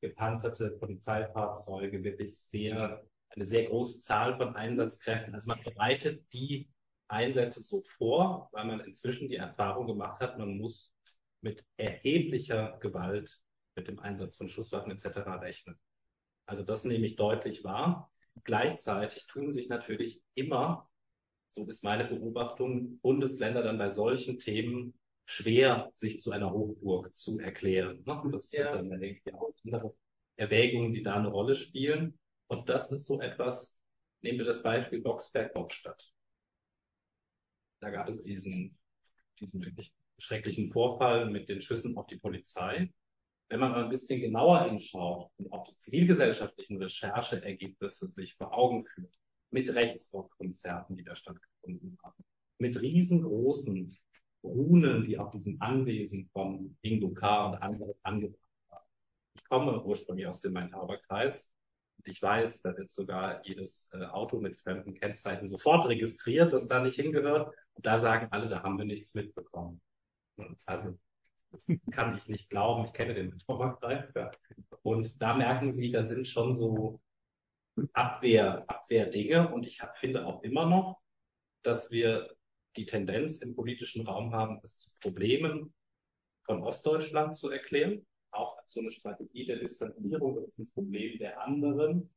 Gepanzerte 0.00 0.70
Polizeifahrzeuge, 0.70 2.02
wirklich 2.02 2.38
sehr, 2.38 3.04
eine 3.28 3.44
sehr 3.44 3.64
große 3.64 4.00
Zahl 4.00 4.38
von 4.38 4.56
Einsatzkräften. 4.56 5.34
Also 5.34 5.48
man 5.48 5.60
bereitet 5.62 6.32
die 6.32 6.70
Einsätze 7.08 7.62
so 7.62 7.82
vor, 7.96 8.48
weil 8.52 8.66
man 8.66 8.80
inzwischen 8.80 9.28
die 9.28 9.36
Erfahrung 9.36 9.86
gemacht 9.86 10.20
hat, 10.20 10.38
man 10.38 10.56
muss 10.58 10.94
mit 11.40 11.64
erheblicher 11.76 12.78
Gewalt, 12.80 13.40
mit 13.74 13.88
dem 13.88 13.98
Einsatz 13.98 14.36
von 14.36 14.48
Schusswaffen 14.48 14.92
etc. 14.92 15.18
rechnen. 15.40 15.78
Also 16.46 16.62
das 16.62 16.84
nehme 16.84 17.06
ich 17.06 17.16
deutlich 17.16 17.64
wahr. 17.64 18.10
Gleichzeitig 18.44 19.26
tun 19.26 19.52
sich 19.52 19.68
natürlich 19.68 20.22
immer, 20.34 20.88
so 21.48 21.64
ist 21.66 21.84
meine 21.84 22.04
Beobachtung, 22.04 22.98
Bundesländer 23.00 23.62
dann 23.62 23.78
bei 23.78 23.90
solchen 23.90 24.38
Themen 24.38 24.98
schwer, 25.24 25.90
sich 25.94 26.20
zu 26.20 26.30
einer 26.30 26.52
Hochburg 26.52 27.14
zu 27.14 27.38
erklären. 27.38 28.02
Ne? 28.06 28.22
Das 28.32 28.52
ja. 28.52 28.76
sind 28.76 28.90
dann 28.90 29.00
denke 29.00 29.20
ich, 29.24 29.34
auch 29.34 29.52
andere 29.64 29.94
Erwägungen, 30.36 30.94
die 30.94 31.02
da 31.02 31.16
eine 31.16 31.28
Rolle 31.28 31.54
spielen. 31.54 32.18
Und 32.46 32.68
das 32.68 32.90
ist 32.92 33.06
so 33.06 33.20
etwas, 33.20 33.78
nehmen 34.22 34.38
wir 34.38 34.46
das 34.46 34.62
Beispiel 34.62 35.00
Boxberg-Hauptstadt. 35.02 36.12
Da 37.80 37.90
gab 37.90 38.08
es 38.08 38.22
diesen, 38.22 38.76
diesen 39.40 39.64
wirklich 39.64 39.92
schrecklichen 40.18 40.68
Vorfall 40.68 41.30
mit 41.30 41.48
den 41.48 41.60
Schüssen 41.60 41.96
auf 41.96 42.06
die 42.06 42.16
Polizei 42.16 42.90
wenn 43.48 43.60
man 43.60 43.72
mal 43.72 43.84
ein 43.84 43.90
bisschen 43.90 44.20
genauer 44.20 44.64
hinschaut 44.64 45.30
und 45.38 45.52
auch 45.52 45.66
die 45.66 45.76
zivilgesellschaftlichen 45.76 46.76
Rechercheergebnisse 46.76 48.06
sich 48.08 48.34
vor 48.34 48.52
Augen 48.52 48.84
führt, 48.86 49.14
mit 49.50 49.74
Rechtsrockkonzerten, 49.74 50.96
die 50.96 51.04
da 51.04 51.14
stattgefunden 51.14 51.98
haben, 52.02 52.24
mit 52.58 52.80
riesengroßen 52.80 53.96
Runen, 54.44 55.06
die 55.06 55.18
auf 55.18 55.30
diesem 55.30 55.60
Anwesen 55.60 56.28
von 56.32 56.76
Ingo 56.82 57.10
K. 57.14 57.46
und 57.46 57.54
anderen 57.56 57.94
angebracht 58.02 58.38
waren. 58.68 58.84
Ich 59.34 59.44
komme 59.44 59.82
ursprünglich 59.82 60.26
aus 60.26 60.40
dem 60.40 60.52
Main-Tauber-Kreis 60.52 61.50
ich 62.04 62.22
weiß, 62.22 62.62
da 62.62 62.76
wird 62.76 62.90
sogar 62.90 63.44
jedes 63.44 63.90
äh, 63.92 64.04
Auto 64.04 64.40
mit 64.40 64.56
fremden 64.56 64.94
Kennzeichen 64.94 65.48
sofort 65.48 65.88
registriert, 65.88 66.52
das 66.52 66.68
da 66.68 66.82
nicht 66.82 66.96
hingehört. 67.00 67.54
Und 67.78 67.86
da 67.86 67.96
sagen 68.00 68.26
alle, 68.32 68.48
da 68.48 68.64
haben 68.64 68.76
wir 68.76 68.84
nichts 68.84 69.14
mitbekommen. 69.14 69.80
Also 70.66 70.98
das 71.52 71.64
kann 71.92 72.16
ich 72.16 72.26
nicht 72.26 72.50
glauben. 72.50 72.86
Ich 72.86 72.92
kenne 72.92 73.14
den 73.14 73.30
Betonpreis. 73.30 74.12
Ja. 74.16 74.32
Und 74.82 75.22
da 75.22 75.36
merken 75.36 75.70
Sie, 75.70 75.92
da 75.92 76.02
sind 76.02 76.26
schon 76.26 76.54
so 76.54 77.00
Abwehr, 77.92 78.64
Abwehrdinge. 78.68 79.54
Und 79.54 79.64
ich 79.64 79.80
hab, 79.80 79.96
finde 79.96 80.26
auch 80.26 80.42
immer 80.42 80.66
noch, 80.66 81.00
dass 81.62 81.92
wir 81.92 82.34
die 82.74 82.84
Tendenz 82.84 83.42
im 83.42 83.54
politischen 83.54 84.04
Raum 84.08 84.34
haben, 84.34 84.58
es 84.64 84.80
zu 84.80 84.98
Problemen 84.98 85.72
von 86.46 86.64
Ostdeutschland 86.64 87.36
zu 87.36 87.48
erklären. 87.48 88.04
Auch 88.32 88.58
so 88.64 88.80
eine 88.80 88.90
Strategie 88.90 89.46
der 89.46 89.60
Distanzierung, 89.60 90.34
das 90.34 90.48
ist 90.48 90.58
ein 90.58 90.70
Problem 90.72 91.16
der 91.20 91.40
anderen. 91.40 92.10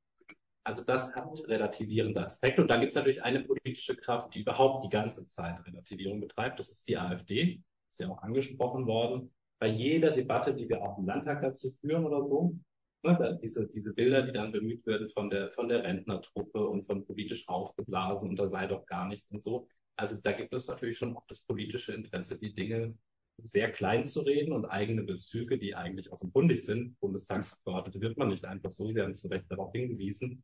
Also 0.64 0.84
das 0.84 1.16
hat 1.16 1.28
relativierende 1.47 2.24
Aspekte. 2.24 2.62
Und 2.62 2.70
dann 2.70 2.82
gibt 2.82 2.91
es 2.91 2.95
natürlich 2.95 3.24
eine 3.24 3.41
politische 3.43 3.95
Kraft, 3.95 4.36
die 4.36 4.41
überhaupt 4.41 4.84
die 4.84 4.89
ganze 4.89 5.26
Zeit 5.28 5.66
Relativierung 5.66 6.22
betreibt. 6.22 6.59
Das 6.59 6.70
ist 6.70 6.88
die 6.88 6.97
AfD 6.97 7.62
ist 7.91 7.99
ja 7.99 8.09
auch 8.09 8.22
angesprochen 8.24 8.88
worden, 8.88 9.32
bei 9.59 9.68
jeder 9.68 10.12
Debatte, 10.12 10.55
die 10.55 10.68
wir 10.68 10.82
auch 10.82 10.97
im 10.97 11.05
Landtag 11.05 11.41
dazu 11.41 11.72
führen 11.82 12.05
oder 12.05 12.26
so, 12.28 12.57
ne, 13.03 13.39
diese, 13.43 13.68
diese 13.68 13.93
Bilder, 13.93 14.24
die 14.24 14.32
dann 14.32 14.51
bemüht 14.51 14.86
werden 14.88 15.09
von 15.09 15.30
der, 15.30 15.51
von 15.51 15.68
der 15.68 15.84
Rentnertruppe 15.84 16.66
und 16.66 16.86
von 16.86 17.05
politisch 17.05 17.47
aufgeblasen 17.47 18.30
und 18.30 18.38
da 18.38 18.47
sei 18.47 18.66
doch 18.66 18.86
gar 18.86 19.07
nichts 19.07 19.30
und 19.30 19.41
so. 19.41 19.68
Also 19.95 20.20
da 20.24 20.32
gibt 20.32 20.53
es 20.53 20.68
natürlich 20.68 20.97
schon 20.97 21.16
auch 21.16 21.28
das 21.28 21.41
politische 21.41 21.93
Interesse, 21.93 22.39
die 22.39 22.53
Dinge 22.53 22.97
sehr 23.38 23.72
klein 23.72 24.06
zu 24.06 24.22
reden 24.22 24.54
und 24.54 24.66
eigene 24.66 25.04
Bezüge, 25.04 25.58
die 25.58 25.76
eigentlich 25.76 26.12
offenkundig 26.12 26.64
sind, 26.64 27.00
Bundestagsabgeordnete 27.00 28.00
wird 28.02 28.18
man 28.18 28.30
nicht 28.30 28.46
einfach 28.46 28.72
so, 28.72 28.92
Sie 28.92 29.02
haben 29.02 29.16
zu 29.16 29.28
Recht 29.28 29.46
darauf 29.50 29.72
hingewiesen, 29.72 30.44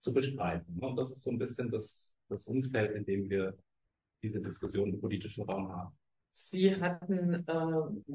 zu 0.00 0.12
bestreiten. 0.12 0.78
Und 0.78 0.96
das 0.96 1.10
ist 1.10 1.22
so 1.24 1.30
ein 1.30 1.38
bisschen 1.38 1.70
das, 1.70 2.16
das 2.28 2.46
Umfeld, 2.46 2.94
in 2.94 3.04
dem 3.04 3.28
wir 3.28 3.56
diese 4.22 4.40
Diskussion 4.40 4.92
im 4.92 5.00
politischen 5.00 5.44
Raum 5.44 5.72
haben. 5.72 5.96
Sie 6.32 6.74
hatten, 6.74 7.46
äh, 7.46 8.12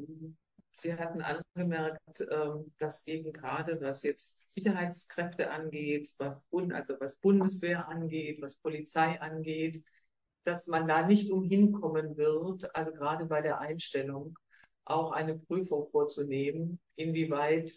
Sie 0.77 0.93
hatten 0.93 1.21
angemerkt, 1.21 2.21
äh, 2.21 2.49
dass 2.77 3.05
eben 3.07 3.31
gerade 3.33 3.79
was 3.81 4.03
jetzt 4.03 4.49
Sicherheitskräfte 4.49 5.51
angeht, 5.51 6.13
was 6.17 6.45
also 6.51 6.95
was 6.99 7.15
Bundeswehr 7.17 7.87
angeht, 7.87 8.41
was 8.41 8.55
Polizei 8.55 9.19
angeht, 9.19 9.83
dass 10.43 10.67
man 10.67 10.87
da 10.87 11.05
nicht 11.05 11.31
umhin 11.31 11.71
kommen 11.71 12.17
wird, 12.17 12.75
also 12.75 12.91
gerade 12.91 13.25
bei 13.25 13.41
der 13.41 13.59
Einstellung 13.59 14.37
auch 14.85 15.11
eine 15.11 15.37
Prüfung 15.37 15.87
vorzunehmen, 15.87 16.79
inwieweit 16.95 17.71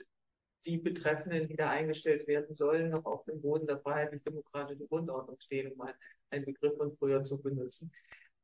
die 0.64 0.78
Betreffenden, 0.78 1.48
die 1.48 1.56
da 1.56 1.70
eingestellt 1.70 2.26
werden 2.26 2.54
sollen, 2.54 2.90
noch 2.90 3.04
auf 3.04 3.24
dem 3.24 3.40
Boden 3.40 3.66
der 3.66 3.80
freiheitlich-demokratischen 3.80 4.88
Grundordnung 4.88 5.38
stehen, 5.40 5.72
um 5.72 5.78
mal 5.78 5.94
einen 6.30 6.46
Begriff 6.46 6.76
von 6.76 6.96
früher 6.96 7.22
zu 7.22 7.40
benutzen. 7.40 7.92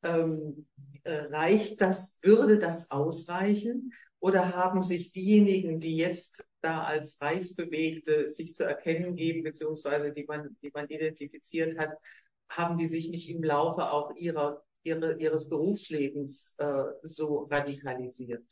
Ähm, 0.03 0.66
äh, 1.05 1.25
reicht 1.31 1.81
das, 1.81 2.18
würde 2.23 2.59
das 2.59 2.91
ausreichen? 2.91 3.93
Oder 4.18 4.55
haben 4.55 4.83
sich 4.83 5.12
diejenigen, 5.12 5.81
die 5.81 5.97
jetzt 5.97 6.45
da 6.61 6.85
als 6.85 7.21
Reichsbewegte 7.23 8.29
sich 8.29 8.55
zu 8.55 8.64
erkennen 8.64 9.16
geben, 9.16 9.43
beziehungsweise 9.43 10.12
die 10.12 10.25
man, 10.25 10.57
die 10.62 10.71
man 10.75 10.87
identifiziert 10.89 11.79
hat, 11.79 11.97
haben 12.51 12.79
die 12.79 12.87
sich 12.87 13.11
nicht 13.11 13.29
im 13.31 13.43
Laufe 13.43 13.91
auch 13.91 14.15
ihrer, 14.17 14.63
ihre, 14.83 15.17
ihres 15.19 15.49
Berufslebens 15.49 16.57
äh, 16.59 16.85
so 17.03 17.49
radikalisiert? 17.51 18.45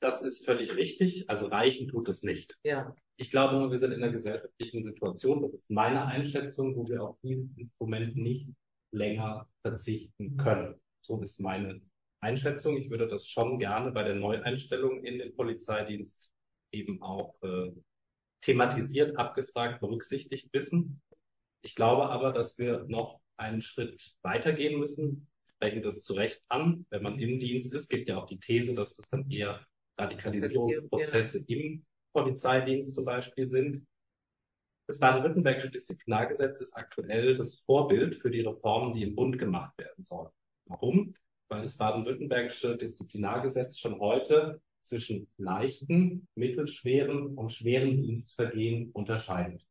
Das 0.00 0.22
ist 0.22 0.44
völlig 0.44 0.74
richtig. 0.76 1.28
Also 1.28 1.48
reichen 1.48 1.88
tut 1.88 2.08
es 2.08 2.22
nicht. 2.22 2.58
Ja. 2.62 2.94
Ich 3.16 3.30
glaube 3.30 3.56
nur, 3.56 3.70
wir 3.70 3.78
sind 3.78 3.92
in 3.92 4.02
einer 4.02 4.12
gesellschaftlichen 4.12 4.82
Situation, 4.82 5.42
das 5.42 5.52
ist 5.52 5.70
meine 5.70 6.06
Einschätzung, 6.06 6.74
wo 6.74 6.88
wir 6.88 7.02
auf 7.02 7.18
dieses 7.22 7.54
Instrument 7.56 8.16
nicht 8.16 8.48
länger 8.92 9.46
verzichten 9.60 10.38
können. 10.38 10.80
So 11.02 11.22
ist 11.22 11.40
meine 11.40 11.82
Einschätzung. 12.20 12.78
Ich 12.78 12.90
würde 12.90 13.08
das 13.08 13.26
schon 13.28 13.58
gerne 13.58 13.92
bei 13.92 14.02
der 14.02 14.14
Neueinstellung 14.14 15.04
in 15.04 15.18
den 15.18 15.34
Polizeidienst 15.36 16.32
eben 16.72 17.02
auch 17.02 17.34
äh, 17.42 17.72
thematisiert, 18.42 19.16
abgefragt, 19.16 19.80
berücksichtigt 19.80 20.52
wissen. 20.52 21.02
Ich 21.62 21.74
glaube 21.74 22.08
aber, 22.08 22.32
dass 22.32 22.58
wir 22.58 22.84
noch 22.88 23.20
einen 23.36 23.60
Schritt 23.60 24.14
weitergehen 24.22 24.78
müssen, 24.78 25.28
sprechen 25.54 25.82
das 25.82 26.02
zu 26.02 26.14
Recht 26.14 26.42
an. 26.48 26.86
Wenn 26.90 27.02
man 27.02 27.18
im 27.18 27.38
Dienst 27.38 27.74
ist, 27.74 27.88
gibt 27.88 28.08
ja 28.08 28.18
auch 28.18 28.26
die 28.26 28.38
These, 28.38 28.74
dass 28.74 28.94
das 28.94 29.08
dann 29.08 29.30
eher 29.30 29.64
Radikalisierungsprozesse 29.98 31.44
im 31.48 31.84
Polizeidienst 32.12 32.94
zum 32.94 33.04
Beispiel 33.04 33.46
sind. 33.46 33.86
Das 34.86 34.98
baden-württembergische 34.98 35.70
Disziplinargesetz 35.70 36.60
ist 36.60 36.76
aktuell 36.76 37.36
das 37.36 37.60
Vorbild 37.60 38.16
für 38.16 38.30
die 38.30 38.40
Reformen, 38.40 38.94
die 38.94 39.04
im 39.04 39.14
Bund 39.14 39.38
gemacht 39.38 39.76
werden 39.78 40.02
sollen. 40.02 40.30
Warum? 40.66 41.14
Weil 41.48 41.62
das 41.62 41.76
baden-württembergische 41.76 42.76
Disziplinargesetz 42.76 43.78
schon 43.78 44.00
heute 44.00 44.60
zwischen 44.82 45.28
leichten, 45.36 46.28
mittelschweren 46.34 47.36
und 47.36 47.52
schweren 47.52 48.02
Dienstvergehen 48.02 48.90
unterscheidet. 48.92 49.66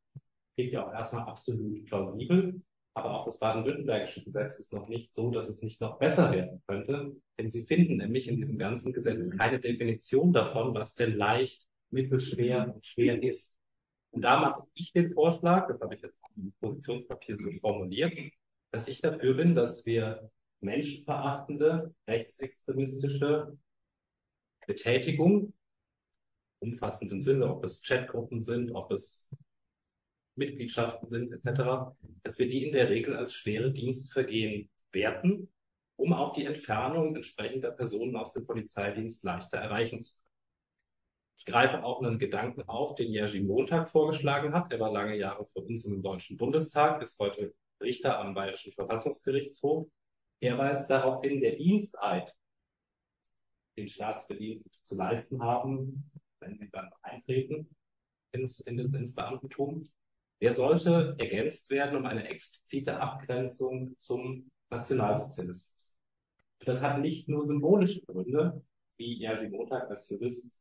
Klingt 0.56 0.74
ja 0.74 0.88
auch 0.88 0.94
erstmal 0.94 1.24
absolut 1.24 1.86
plausibel, 1.86 2.62
aber 2.94 3.20
auch 3.20 3.26
das 3.26 3.40
baden-württembergische 3.40 4.24
Gesetz 4.24 4.60
ist 4.60 4.74
noch 4.74 4.88
nicht 4.88 5.14
so, 5.14 5.32
dass 5.32 5.48
es 5.48 5.62
nicht 5.62 5.80
noch 5.80 6.00
besser 6.00 6.32
werden 6.32 6.62
könnte, 6.68 7.16
denn 7.38 7.50
Sie 7.50 7.66
finden 7.66 7.98
nämlich 7.98 8.28
in 8.28 8.38
diesem 8.38 8.58
ganzen 8.58 8.92
Gesetz 8.92 9.30
keine 9.38 9.60
Definition 9.60 10.34
davon, 10.34 10.74
was 10.74 10.96
denn 10.96 11.16
leicht, 11.16 11.66
mittelschwer 11.92 12.74
und 12.74 12.86
schwer 12.86 13.22
ist. 13.24 13.56
Und 14.12 14.22
da 14.24 14.40
mache 14.40 14.64
ich 14.74 14.92
den 14.92 15.14
Vorschlag, 15.14 15.68
das 15.68 15.82
habe 15.82 15.96
ich 15.96 16.02
jetzt 16.02 16.18
im 16.36 16.52
Positionspapier 16.60 17.38
so 17.38 17.52
formuliert, 17.62 18.14
dass 18.72 18.88
ich 18.88 19.02
dafür 19.02 19.36
bin, 19.36 19.56
dass 19.56 19.86
wir 19.86 20.30
menschenverachtende, 20.62 21.94
rechtsextremistische 22.08 23.58
Betätigung, 24.70 25.52
umfassenden 26.60 27.24
Sinne, 27.24 27.50
ob 27.50 27.66
es 27.66 27.82
Chatgruppen 27.82 28.40
sind, 28.40 28.72
ob 28.72 28.92
es 28.92 29.36
Mitgliedschaften 30.36 31.10
sind, 31.10 31.34
etc., 31.34 31.92
dass 32.22 32.38
wir 32.38 32.48
die 32.48 32.68
in 32.68 32.72
der 32.72 32.88
Regel 32.88 33.16
als 33.16 33.34
schwere 33.34 33.72
Dienstvergehen 33.72 34.70
werten, 34.92 35.52
um 35.96 36.14
auch 36.14 36.34
die 36.34 36.46
Entfernung 36.46 37.16
entsprechender 37.16 37.72
Personen 37.72 38.16
aus 38.16 38.34
dem 38.34 38.46
Polizeidienst 38.46 39.24
leichter 39.24 39.58
erreichen 39.58 40.00
zu 40.00 40.14
können. 40.14 40.36
Ich 41.40 41.46
greife 41.46 41.84
auch 41.84 42.04
einen 42.04 42.20
Gedanken 42.20 42.62
auf, 42.70 42.94
den 42.94 43.12
Jerzy 43.12 43.40
Montag 43.42 43.90
vorgeschlagen 43.90 44.54
hat. 44.54 44.72
Er 44.72 44.80
war 44.80 44.92
lange 44.92 45.18
Jahre 45.18 45.48
für 45.48 45.62
uns 45.62 45.84
im 45.86 46.04
Deutschen 46.04 46.38
Bundestag, 46.38 47.02
ist 47.02 47.18
heute 47.18 47.56
Richter 47.82 48.20
am 48.20 48.36
Bayerischen 48.36 48.72
Verfassungsgerichtshof. 48.72 49.88
Er 50.42 50.60
weist 50.60 50.92
darauf 50.92 51.24
hin, 51.24 51.42
der 51.42 51.56
Diensteid 51.56 52.36
den 53.80 53.90
Staatsbedienst 53.90 54.84
zu 54.84 54.96
leisten 54.96 55.42
haben, 55.42 56.12
wenn 56.40 56.58
sie 56.58 56.70
dann 56.70 56.90
eintreten 57.02 57.76
ins, 58.32 58.60
in, 58.62 58.80
ins 58.80 59.16
Beamtentum, 59.16 59.84
der 60.42 60.54
sollte 60.54 61.16
ergänzt 61.18 61.70
werden 61.70 61.98
um 61.98 62.06
eine 62.06 62.28
explizite 62.30 63.00
Abgrenzung 63.00 63.96
zum 64.00 64.50
Nationalsozialismus. 64.70 65.96
Das 66.60 66.82
hat 66.82 67.00
nicht 67.00 67.28
nur 67.28 67.46
symbolische 67.46 68.02
Gründe, 68.06 68.64
wie 68.98 69.18
Jerzy 69.20 69.50
Montag 69.50 69.90
als 69.90 70.10
Jurist 70.10 70.60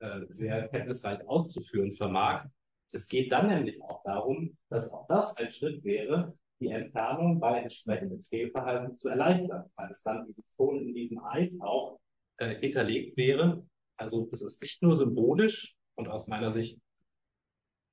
äh, 0.00 0.20
sehr 0.28 0.68
kenntnisreich 0.68 1.26
auszuführen 1.26 1.92
vermag. 1.92 2.46
Es 2.92 3.08
geht 3.08 3.32
dann 3.32 3.48
nämlich 3.48 3.82
auch 3.82 4.02
darum, 4.04 4.56
dass 4.68 4.90
auch 4.92 5.06
das 5.08 5.36
ein 5.36 5.50
Schritt 5.50 5.82
wäre, 5.84 6.34
die 6.60 6.68
Entfernung 6.68 7.38
bei 7.38 7.60
entsprechendem 7.60 8.22
Fehlverhalten 8.22 8.94
zu 8.96 9.08
erleichtern, 9.08 9.70
weil 9.76 9.90
es 9.90 10.02
dann 10.02 10.34
schon 10.54 10.88
in 10.88 10.94
diesem 10.94 11.22
Eid 11.24 11.52
auch 11.60 12.00
äh, 12.38 12.56
hinterlegt 12.56 13.16
wäre. 13.16 13.66
Also 13.96 14.28
es 14.32 14.42
ist 14.42 14.62
nicht 14.62 14.82
nur 14.82 14.94
symbolisch 14.94 15.76
und 15.96 16.08
aus 16.08 16.28
meiner 16.28 16.50
Sicht 16.50 16.80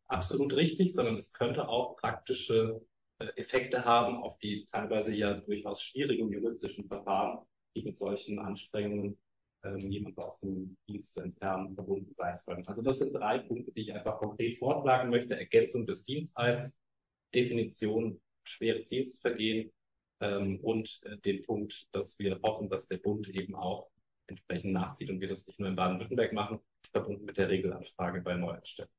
absolut 0.08 0.56
richtig, 0.56 0.94
sondern 0.94 1.18
es 1.18 1.34
könnte 1.34 1.68
auch 1.68 1.98
praktische 1.98 2.82
äh, 3.20 3.26
Effekte 3.36 3.86
haben 3.86 4.18
auf 4.18 4.38
die 4.40 4.68
teilweise 4.72 5.16
ja 5.16 5.34
durchaus 5.34 5.82
schwierigen 5.82 6.32
juristischen 6.32 6.88
Verfahren, 6.88 7.46
die 7.76 7.84
mit 7.84 7.98
solchen 7.98 8.40
Anstrengungen 8.40 9.18
ähm, 9.64 9.80
jemand 9.80 10.18
aus 10.18 10.42
dem 10.42 10.78
Dienst 10.88 11.14
zu 11.14 11.22
entfernen 11.22 11.74
verbunden 11.74 12.14
sein 12.14 12.36
sollen. 12.36 12.68
Also 12.68 12.82
das 12.82 13.00
sind 13.00 13.14
drei 13.14 13.40
Punkte, 13.40 13.72
die 13.72 13.82
ich 13.82 13.94
einfach 13.94 14.20
konkret 14.20 14.58
vorschlagen 14.58 15.10
möchte. 15.10 15.36
Ergänzung 15.36 15.86
des 15.86 16.04
Diensteils, 16.04 16.78
Definition 17.34 18.22
schweres 18.44 18.88
Dienstvergehen 18.90 19.72
ähm, 20.20 20.60
und 20.62 21.02
äh, 21.04 21.18
den 21.18 21.44
Punkt, 21.44 21.88
dass 21.92 22.20
wir 22.20 22.40
hoffen, 22.44 22.70
dass 22.70 22.88
der 22.88 22.98
Bund 22.98 23.28
eben 23.30 23.56
auch 23.56 23.90
entsprechend 24.28 24.74
nachzieht 24.74 25.10
und 25.10 25.20
wir 25.20 25.28
das 25.28 25.48
nicht 25.48 25.60
nur 25.60 25.70
in 25.70 25.76
Baden-Württemberg 25.76 26.34
machen, 26.34 26.60
verbunden 26.92 27.26
mit 27.26 27.38
der 27.38 27.50
Regelanfrage 27.50 28.22
bei 28.22 28.36
Neueinstellungen. 28.36 28.94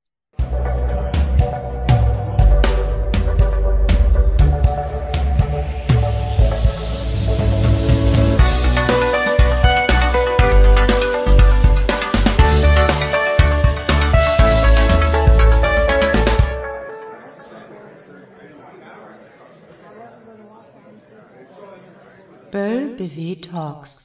Böll 22.52 22.96
BW 22.96 23.36
Talks 23.36 24.04